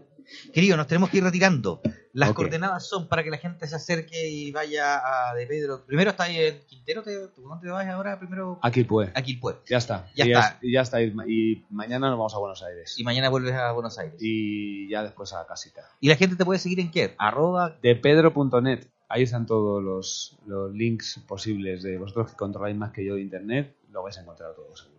querido, 0.54 0.78
nos 0.78 0.88
tenemos 0.88 1.10
que 1.10 1.18
ir 1.18 1.24
retirando. 1.24 1.82
Las 2.14 2.34
coordenadas 2.34 2.88
son 2.88 3.08
para 3.08 3.24
que 3.24 3.32
la 3.32 3.38
gente 3.38 3.68
se 3.68 3.76
acerque 3.76 4.30
y 4.30 4.52
vaya 4.52 5.02
a 5.04 5.34
De 5.34 5.48
Pedro. 5.48 5.84
Primero 5.86 6.12
está 6.12 6.26
ahí 6.26 6.38
en 6.38 6.60
Quintero, 6.68 7.02
¿te, 7.02 7.28
¿tú 7.30 7.42
dónde 7.42 7.66
te 7.66 7.72
vas 7.72 7.88
ahora? 7.88 8.20
Primero 8.20 8.60
Aquí 8.62 8.84
pues. 8.84 9.10
aquí 9.16 9.34
pues. 9.36 9.56
Ya 9.68 9.78
está. 9.78 10.08
Ya 10.16 10.26
y, 10.26 10.32
está. 10.32 10.60
ya 10.62 10.82
está. 10.82 11.02
Y, 11.02 11.66
mañana 11.72 12.10
nos 12.10 12.20
vamos 12.20 12.36
a 12.36 12.38
Buenos 12.38 12.62
Aires. 12.62 12.96
Y 13.00 13.04
mañana 13.04 13.30
vuelves 13.30 13.54
a 13.54 13.72
Buenos 13.72 13.98
Aires. 13.98 14.16
Y 14.20 14.88
ya 14.90 15.02
después 15.02 15.34
a 15.34 15.40
la 15.40 15.48
casita. 15.48 15.82
Y 16.00 16.08
la 16.08 16.16
gente 16.16 16.36
te 16.36 16.46
puede 16.46 16.60
seguir 16.60 16.80
en 16.80 16.92
qué? 16.92 17.16
Arroba. 17.18 17.78
De 17.82 17.96
pedro.net. 17.96 18.86
Ahí 19.10 19.24
están 19.24 19.48
todos 19.48 19.84
los, 19.84 20.38
los 20.46 20.72
links 20.72 21.20
posibles 21.28 21.82
de 21.82 21.98
vosotros 21.98 22.32
que 22.32 22.38
controláis 22.38 22.78
más 22.78 22.92
que 22.92 23.04
yo 23.04 23.16
de 23.16 23.22
internet. 23.22 23.76
Lo 23.90 24.04
vais 24.04 24.18
a 24.18 24.22
encontrar 24.22 24.54
todo 24.54 24.76
seguro. 24.76 24.94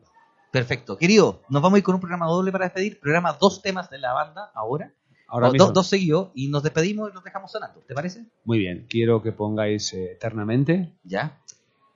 Perfecto. 0.55 0.97
Querido, 0.97 1.43
nos 1.49 1.62
vamos 1.62 1.77
a 1.77 1.79
ir 1.79 1.85
con 1.85 1.97
un 1.97 2.01
programa 2.01 2.27
doble 2.27 2.53
para 2.53 2.67
despedir. 2.67 3.01
Programa 3.01 3.33
dos 3.33 3.61
temas 3.61 3.91
de 3.91 3.99
la 3.99 4.12
banda 4.12 4.53
ahora. 4.55 4.93
Ahora 5.27 5.49
O 5.49 5.53
mismo. 5.53 5.66
do- 5.68 5.72
dos 5.72 5.87
seguidos 5.89 6.31
y 6.35 6.49
nos 6.49 6.62
despedimos 6.62 7.11
y 7.11 7.14
nos 7.14 7.25
dejamos 7.25 7.51
sonando. 7.51 7.81
¿Te 7.87 7.95
parece? 7.95 8.25
Muy 8.45 8.59
bien. 8.59 8.87
Quiero 8.89 9.22
que 9.22 9.33
pongáis 9.33 9.93
eh, 9.95 10.12
eternamente. 10.12 10.93
Ya. 11.05 11.39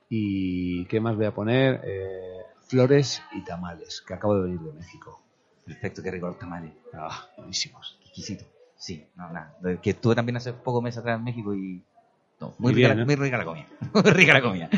¿Y 0.09 0.85
qué 0.85 0.99
más 0.99 1.15
voy 1.15 1.25
a 1.25 1.33
poner? 1.33 1.81
Eh, 1.85 2.37
flores 2.67 3.21
y 3.33 3.43
tamales, 3.43 4.01
que 4.07 4.13
acabo 4.13 4.35
de 4.35 4.43
venir 4.43 4.59
de 4.59 4.73
México. 4.73 5.21
Perfecto, 5.65 6.01
qué 6.01 6.11
rico 6.11 6.27
los 6.27 6.39
tamales. 6.39 6.71
Ah, 6.93 7.27
buenísimos. 7.37 7.97
Exquisito. 8.05 8.45
Sí, 8.75 9.05
no, 9.15 9.29
nada. 9.29 9.55
Que 9.81 9.91
estuve 9.91 10.15
también 10.15 10.37
hace 10.37 10.53
pocos 10.53 10.81
meses 10.81 10.99
atrás 10.99 11.17
en 11.19 11.23
México 11.25 11.53
y. 11.53 11.83
no, 12.39 12.47
muy, 12.57 12.71
Muy 12.71 12.73
rica, 12.73 12.87
bien, 12.89 12.99
¿eh? 13.01 13.05
muy 13.05 13.15
rica 13.15 13.37
la 13.37 13.45
comida. 13.45 13.65
Muy 13.93 14.03
rica 14.03 14.33
la 14.33 14.41
comida. 14.41 14.69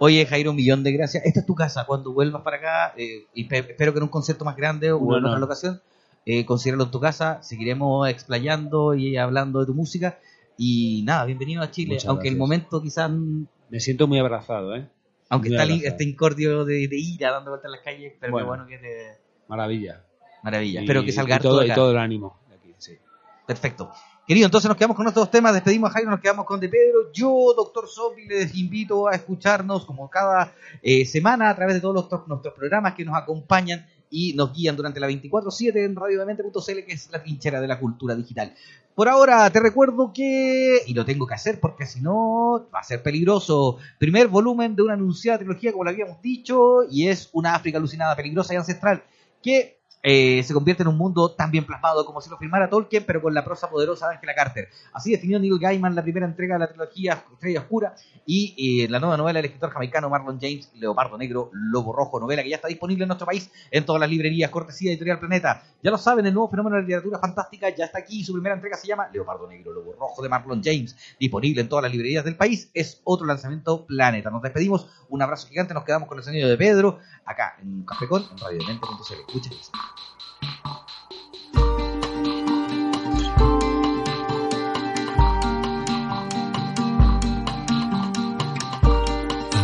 Oye, 0.00 0.26
Jairo, 0.26 0.50
un 0.50 0.56
millón 0.56 0.82
de 0.82 0.92
gracias. 0.92 1.24
Esta 1.24 1.40
es 1.40 1.46
tu 1.46 1.54
casa. 1.54 1.84
Cuando 1.86 2.12
vuelvas 2.12 2.42
para 2.42 2.56
acá, 2.56 2.94
eh, 2.96 3.26
y 3.34 3.44
pe- 3.44 3.58
espero 3.58 3.92
que 3.92 3.98
en 3.98 4.04
un 4.04 4.08
concierto 4.08 4.44
más 4.44 4.56
grande 4.56 4.90
o 4.92 5.16
en 5.18 5.24
otra 5.24 5.38
locación, 5.38 5.80
eh, 6.26 6.44
considéralo 6.44 6.84
en 6.84 6.90
tu 6.90 7.00
casa. 7.00 7.42
Seguiremos 7.42 8.08
explayando 8.08 8.94
y 8.94 9.16
hablando 9.16 9.60
de 9.60 9.66
tu 9.66 9.74
música. 9.74 10.18
Y 10.56 11.02
nada, 11.04 11.24
bienvenido 11.24 11.62
a 11.62 11.70
Chile. 11.70 11.94
Muchas 11.94 12.08
aunque 12.08 12.28
el 12.28 12.36
momento 12.36 12.82
quizás. 12.82 13.10
Me 13.10 13.80
siento 13.80 14.06
muy 14.06 14.18
abrazado, 14.18 14.74
¿eh? 14.76 14.88
Aunque 15.28 15.48
Muy 15.50 15.58
está 15.58 15.72
este 15.88 16.04
incordio 16.04 16.64
de, 16.64 16.88
de 16.88 16.98
ira 16.98 17.30
dando 17.30 17.50
vueltas 17.52 17.68
en 17.68 17.72
las 17.72 17.80
calles, 17.82 18.14
pero 18.20 18.32
Bueno. 18.32 18.48
bueno 18.48 18.66
que 18.66 18.78
te. 18.78 19.18
Maravilla. 19.48 20.04
Maravilla. 20.42 20.80
Y- 20.80 20.84
Espero 20.84 21.04
que 21.04 21.12
salga 21.12 21.36
y 21.36 21.38
todo, 21.38 21.60
de 21.60 21.68
y 21.68 21.72
todo 21.74 21.92
el 21.92 21.98
ánimo 21.98 22.40
de 22.48 22.54
aquí, 22.56 22.74
sí. 22.78 22.98
Perfecto. 23.46 23.90
Querido, 24.26 24.46
entonces 24.46 24.68
nos 24.68 24.76
quedamos 24.76 24.96
con 24.96 25.04
nuestros 25.04 25.28
temas, 25.30 25.52
despedimos 25.54 25.90
a 25.90 25.92
Jairo, 25.94 26.10
nos 26.10 26.20
quedamos 26.20 26.46
con 26.46 26.60
De 26.60 26.68
Pedro. 26.68 27.10
Yo, 27.12 27.52
Doctor 27.56 27.88
Zombie, 27.88 28.26
les 28.28 28.54
invito 28.54 29.08
a 29.08 29.14
escucharnos 29.14 29.84
como 29.84 30.08
cada 30.08 30.52
eh, 30.82 31.04
semana 31.04 31.50
a 31.50 31.56
través 31.56 31.74
de 31.74 31.80
todos 31.80 31.94
los, 32.10 32.28
nuestros 32.28 32.54
programas 32.54 32.94
que 32.94 33.04
nos 33.04 33.16
acompañan 33.16 33.86
y 34.10 34.34
nos 34.34 34.52
guían 34.52 34.76
durante 34.76 35.00
la 35.00 35.08
24-7 35.08 35.84
en 35.84 35.96
radiodemente.cl, 35.96 36.84
que 36.86 36.92
es 36.92 37.10
la 37.10 37.22
trinchera 37.22 37.60
de 37.60 37.68
la 37.68 37.78
cultura 37.78 38.14
digital. 38.14 38.52
Por 38.94 39.08
ahora 39.08 39.48
te 39.50 39.60
recuerdo 39.60 40.12
que, 40.12 40.82
y 40.86 40.92
lo 40.92 41.04
tengo 41.04 41.26
que 41.26 41.34
hacer 41.34 41.58
porque 41.60 41.86
si 41.86 42.00
no 42.00 42.68
va 42.74 42.80
a 42.80 42.84
ser 42.84 43.02
peligroso, 43.02 43.78
primer 43.98 44.28
volumen 44.28 44.76
de 44.76 44.82
una 44.82 44.94
anunciada 44.94 45.38
trilogía, 45.38 45.72
como 45.72 45.84
lo 45.84 45.90
habíamos 45.90 46.20
dicho, 46.20 46.82
y 46.90 47.08
es 47.08 47.30
una 47.32 47.54
África 47.54 47.78
alucinada, 47.78 48.16
peligrosa 48.16 48.52
y 48.52 48.56
ancestral, 48.56 49.02
que 49.42 49.79
eh, 50.02 50.42
se 50.44 50.54
convierte 50.54 50.82
en 50.82 50.88
un 50.88 50.96
mundo 50.96 51.32
tan 51.32 51.50
bien 51.50 51.66
plasmado 51.66 52.04
como 52.06 52.20
si 52.20 52.30
lo 52.30 52.38
filmara 52.38 52.70
Tolkien, 52.70 53.04
pero 53.06 53.20
con 53.20 53.34
la 53.34 53.44
prosa 53.44 53.68
poderosa 53.68 54.08
de 54.08 54.14
Angela 54.14 54.34
Carter. 54.34 54.68
Así 54.92 55.10
definió 55.10 55.38
Neil 55.38 55.58
Gaiman 55.58 55.94
la 55.94 56.02
primera 56.02 56.26
entrega 56.26 56.54
de 56.54 56.60
la 56.60 56.68
trilogía 56.68 57.24
Estrella 57.32 57.60
Oscura 57.60 57.94
y 58.24 58.84
eh, 58.84 58.88
la 58.88 58.98
nueva 58.98 59.16
novela 59.16 59.38
del 59.38 59.46
escritor 59.46 59.70
jamaicano 59.70 60.08
Marlon 60.08 60.38
James, 60.40 60.70
Leopardo 60.74 61.18
Negro, 61.18 61.50
Lobo 61.52 61.92
Rojo, 61.92 62.18
novela 62.18 62.42
que 62.42 62.50
ya 62.50 62.56
está 62.56 62.68
disponible 62.68 63.04
en 63.04 63.08
nuestro 63.08 63.26
país 63.26 63.50
en 63.70 63.84
todas 63.84 64.00
las 64.00 64.10
librerías, 64.10 64.50
cortesía 64.50 64.90
editorial 64.90 65.18
Planeta. 65.18 65.62
Ya 65.82 65.90
lo 65.90 65.98
saben, 65.98 66.26
el 66.26 66.34
nuevo 66.34 66.48
fenómeno 66.48 66.76
de 66.76 66.82
la 66.82 66.86
literatura 66.86 67.18
fantástica 67.18 67.68
ya 67.70 67.86
está 67.86 67.98
aquí. 67.98 68.24
Su 68.24 68.32
primera 68.32 68.54
entrega 68.54 68.76
se 68.76 68.86
llama 68.86 69.08
Leopardo 69.12 69.48
Negro, 69.48 69.72
Lobo 69.72 69.92
Rojo 69.92 70.22
de 70.22 70.28
Marlon 70.28 70.62
James, 70.62 70.96
disponible 71.18 71.60
en 71.60 71.68
todas 71.68 71.82
las 71.82 71.92
librerías 71.92 72.24
del 72.24 72.36
país. 72.36 72.70
Es 72.74 73.00
otro 73.04 73.26
lanzamiento 73.26 73.86
Planeta. 73.86 74.30
Nos 74.30 74.42
despedimos, 74.42 74.88
un 75.08 75.22
abrazo 75.22 75.48
gigante, 75.48 75.74
nos 75.74 75.84
quedamos 75.84 76.08
con 76.08 76.18
el 76.18 76.24
sonido 76.24 76.48
de 76.48 76.56
Pedro 76.56 76.98
acá 77.24 77.56
en 77.60 77.80
en 77.80 78.38
radiodemente.cl. 78.38 79.34
Muchas 79.34 79.50
gracias. 79.50 79.89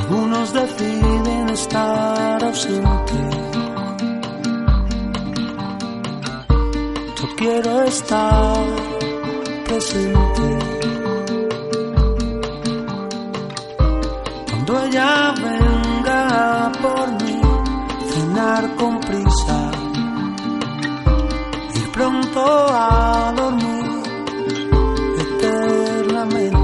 Algunos 0.00 0.52
deciden 0.52 1.48
estar 1.50 2.44
ausentes. 2.44 3.36
Yo 7.20 7.26
quiero 7.36 7.82
estar 7.84 8.64
presente. 9.66 10.58
Cuando 14.48 14.84
ella 14.84 15.34
venga 15.36 16.72
por 16.82 17.10
mí, 17.22 17.40
cenar 18.10 18.76
con 18.76 19.00
prisa, 19.00 19.65
a 22.38 23.32
dormir 23.34 24.02
eternamente. 25.18 26.56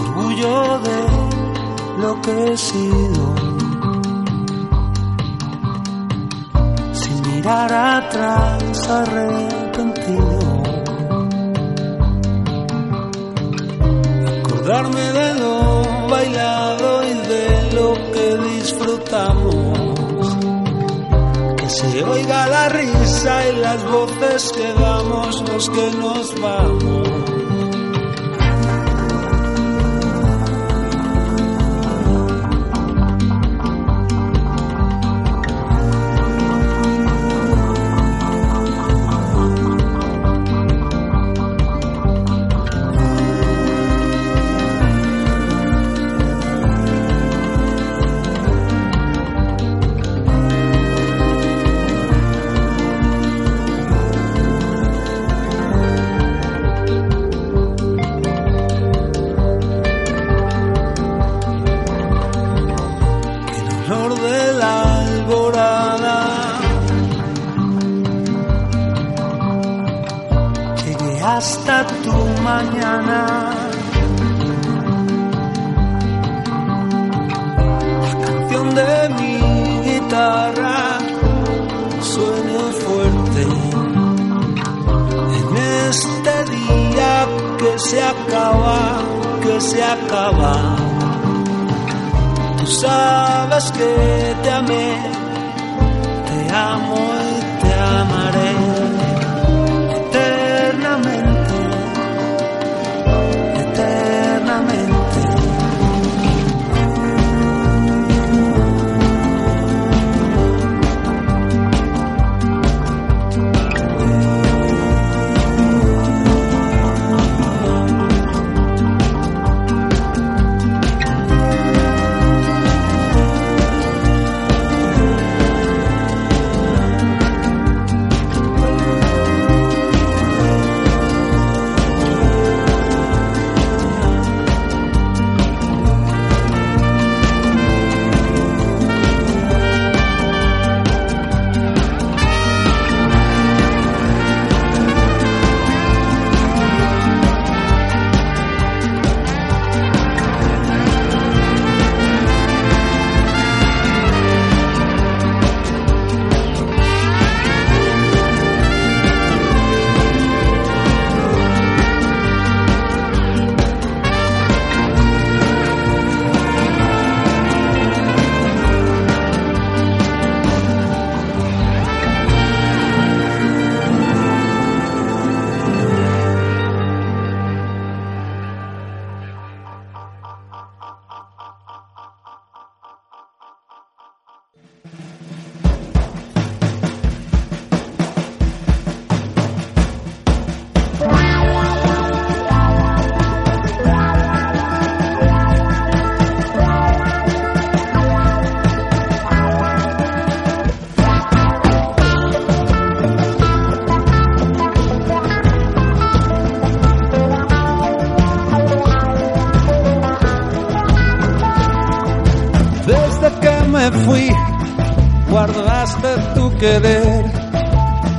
orgullo 0.00 0.78
de 0.80 2.02
lo 2.02 2.20
que 2.22 2.52
he 2.52 2.56
sido, 2.56 3.27
mirar 7.48 7.72
atrás 7.72 8.90
arrepentido, 8.90 10.38
acordarme 14.36 15.00
de 15.00 15.34
lo 15.34 16.08
bailado 16.10 17.04
y 17.04 17.14
de 17.14 17.72
lo 17.72 17.94
que 18.12 18.36
disfrutamos, 18.52 20.36
que 21.56 21.70
se 21.70 22.04
oiga 22.04 22.46
la 22.48 22.68
risa 22.68 23.48
y 23.48 23.56
las 23.56 23.84
voces 23.84 24.52
que 24.52 24.72
damos 24.74 25.40
los 25.48 25.70
que 25.70 25.90
nos 25.96 26.40
vamos. 26.40 26.97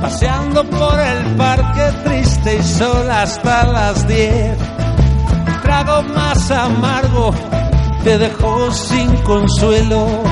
Paseando 0.00 0.64
por 0.64 0.98
el 0.98 1.36
parque 1.36 1.92
triste 2.04 2.56
y 2.56 2.62
sola 2.62 3.22
hasta 3.22 3.66
las 3.66 4.08
diez. 4.08 4.56
Trago 5.62 6.02
más 6.14 6.50
amargo 6.50 7.34
te 8.02 8.16
dejó 8.16 8.72
sin 8.72 9.14
consuelo. 9.24 10.22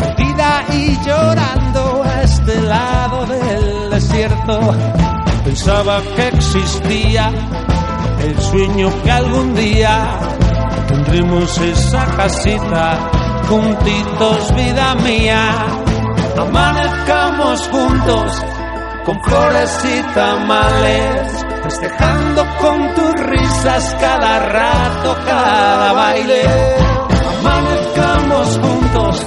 Perdida 0.00 0.64
y 0.72 0.98
llorando 1.04 2.02
a 2.02 2.22
este 2.22 2.60
lado 2.62 3.26
del 3.26 3.90
desierto. 3.90 4.60
Pensaba 5.44 6.02
que 6.16 6.28
existía 6.28 7.30
el 8.22 8.40
sueño 8.40 8.90
que 9.04 9.10
algún 9.12 9.54
día 9.54 10.18
tendremos 10.88 11.58
esa 11.58 12.06
casita 12.06 12.98
juntitos, 13.48 14.54
vida 14.56 14.94
mía. 14.96 15.75
Amanezcamos 16.38 17.68
juntos 17.68 18.44
con 19.06 19.22
flores 19.22 19.84
y 19.84 20.02
tamales, 20.14 21.46
festejando 21.62 22.44
con 22.60 22.94
tus 22.94 23.14
risas 23.26 23.96
cada 23.98 24.38
rato, 24.40 25.16
cada 25.24 25.92
baile. 25.92 26.42
Amanezcamos 27.40 28.58
juntos 28.58 29.26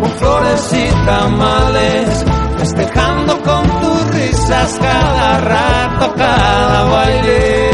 con 0.00 0.10
flores 0.12 0.72
y 0.72 1.06
tamales, 1.06 2.24
festejando 2.58 3.42
con 3.42 3.62
tus 3.80 4.14
risas 4.14 4.78
cada 4.80 5.40
rato, 5.40 6.14
cada 6.16 6.84
baile. 6.84 7.69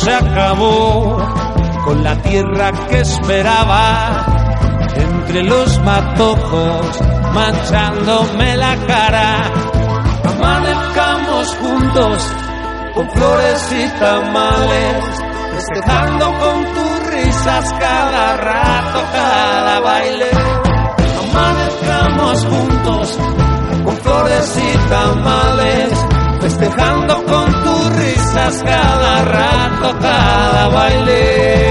Se 0.00 0.14
acabó 0.14 1.18
con 1.84 2.02
la 2.02 2.16
tierra 2.22 2.72
que 2.88 3.00
esperaba 3.00 4.24
entre 4.94 5.42
los 5.42 5.78
matojos 5.80 7.00
manchándome 7.34 8.56
la 8.56 8.76
cara. 8.86 9.50
Amanezcamos 10.24 11.54
juntos 11.56 12.28
con 12.94 13.10
flores 13.10 13.72
y 13.72 13.98
tamales, 14.00 15.04
festejando 15.54 16.24
con 16.38 16.64
tus 16.74 17.12
risas 17.12 17.72
cada 17.78 18.36
rato, 18.38 19.00
cada 19.12 19.80
baile. 19.80 20.30
Amanezcamos 21.30 22.46
juntos 22.46 23.18
con 23.84 23.96
flores 23.98 24.58
y 24.58 24.88
tamales, 24.88 26.06
festejando 26.40 27.22
con 27.24 27.52
tus 27.52 27.59
risas 28.30 28.62
cada 28.62 29.24
rato, 29.24 29.98
cada 30.00 30.68
baile. 30.68 31.70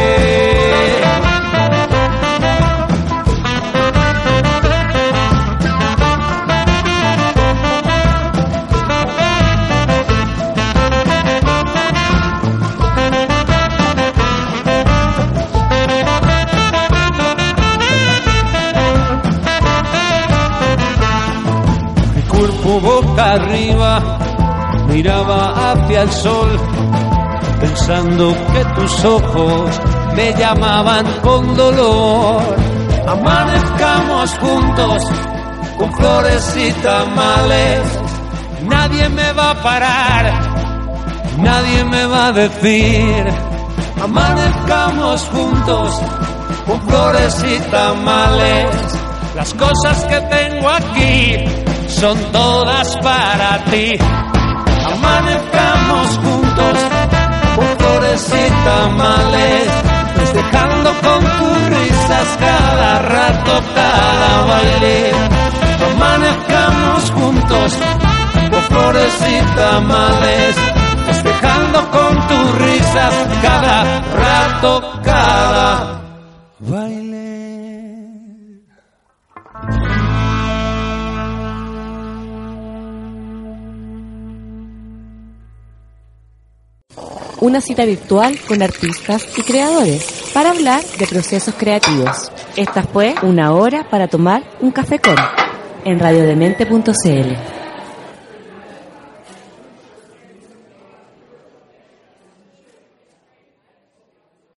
Boca 22.82 23.34
arriba 23.34 24.20
miraba 24.90 25.72
hacia 25.72 26.02
el 26.02 26.12
sol, 26.12 26.60
pensando 27.60 28.36
que 28.54 28.66
tus 28.76 29.06
ojos 29.06 29.80
me 30.16 30.34
llamaban 30.34 31.06
con 31.22 31.56
dolor. 31.56 32.42
Amanezcamos 33.08 34.38
juntos 34.40 35.04
con 35.78 35.94
flores 35.94 36.56
y 36.58 36.72
tamales, 36.84 37.82
nadie 38.64 39.10
me 39.10 39.32
va 39.34 39.52
a 39.52 39.64
parar, 39.64 40.34
nadie 41.38 41.84
me 41.86 42.06
va 42.06 42.28
a 42.28 42.32
decir. 42.32 43.26
Amanezcamos 44.04 45.22
juntos 45.34 46.02
con 46.66 46.82
flores 46.88 47.44
y 47.44 47.60
tamales, 47.72 48.76
las 49.36 49.54
cosas 49.54 50.06
que 50.06 50.20
tengo 50.22 50.70
aquí 50.70 51.38
son 51.88 52.18
todas 52.32 52.96
para 52.98 53.64
ti. 53.66 53.98
Amanezcamos 55.00 56.18
juntos 56.18 56.78
con 57.56 57.68
flores 57.78 58.34
y 58.34 58.66
tamales, 58.66 59.70
festejando 60.16 60.89
con 61.02 61.22
tus 61.22 61.70
risas 61.70 62.28
cada 62.39 63.00
rato, 63.00 63.52
cada 63.76 64.45
baile. 64.45 65.12
Amanezcamos 65.93 67.12
juntos 67.12 67.74
con 68.52 68.62
flores 68.64 69.14
y 69.30 69.56
tamales, 69.56 70.56
festejando 71.06 71.91
con 71.91 72.28
tus 72.28 72.56
risas 72.56 73.14
cada 73.41 74.02
rato, 74.02 75.00
cada 75.04 76.09
Una 87.42 87.62
cita 87.62 87.86
virtual 87.86 88.38
con 88.48 88.62
artistas 88.62 89.26
y 89.38 89.44
creadores 89.44 90.30
para 90.34 90.52
hablar 90.52 90.84
de 90.84 91.08
procesos 91.08 91.56
creativos. 91.58 92.32
Esta 92.58 92.84
fue 92.84 93.16
una 93.22 93.54
hora 93.54 93.90
para 93.90 94.10
tomar 94.10 94.44
un 94.60 94.72
café 94.72 95.00
con 95.00 95.16
en 95.86 96.00
radiodemente.cl. 96.00 97.59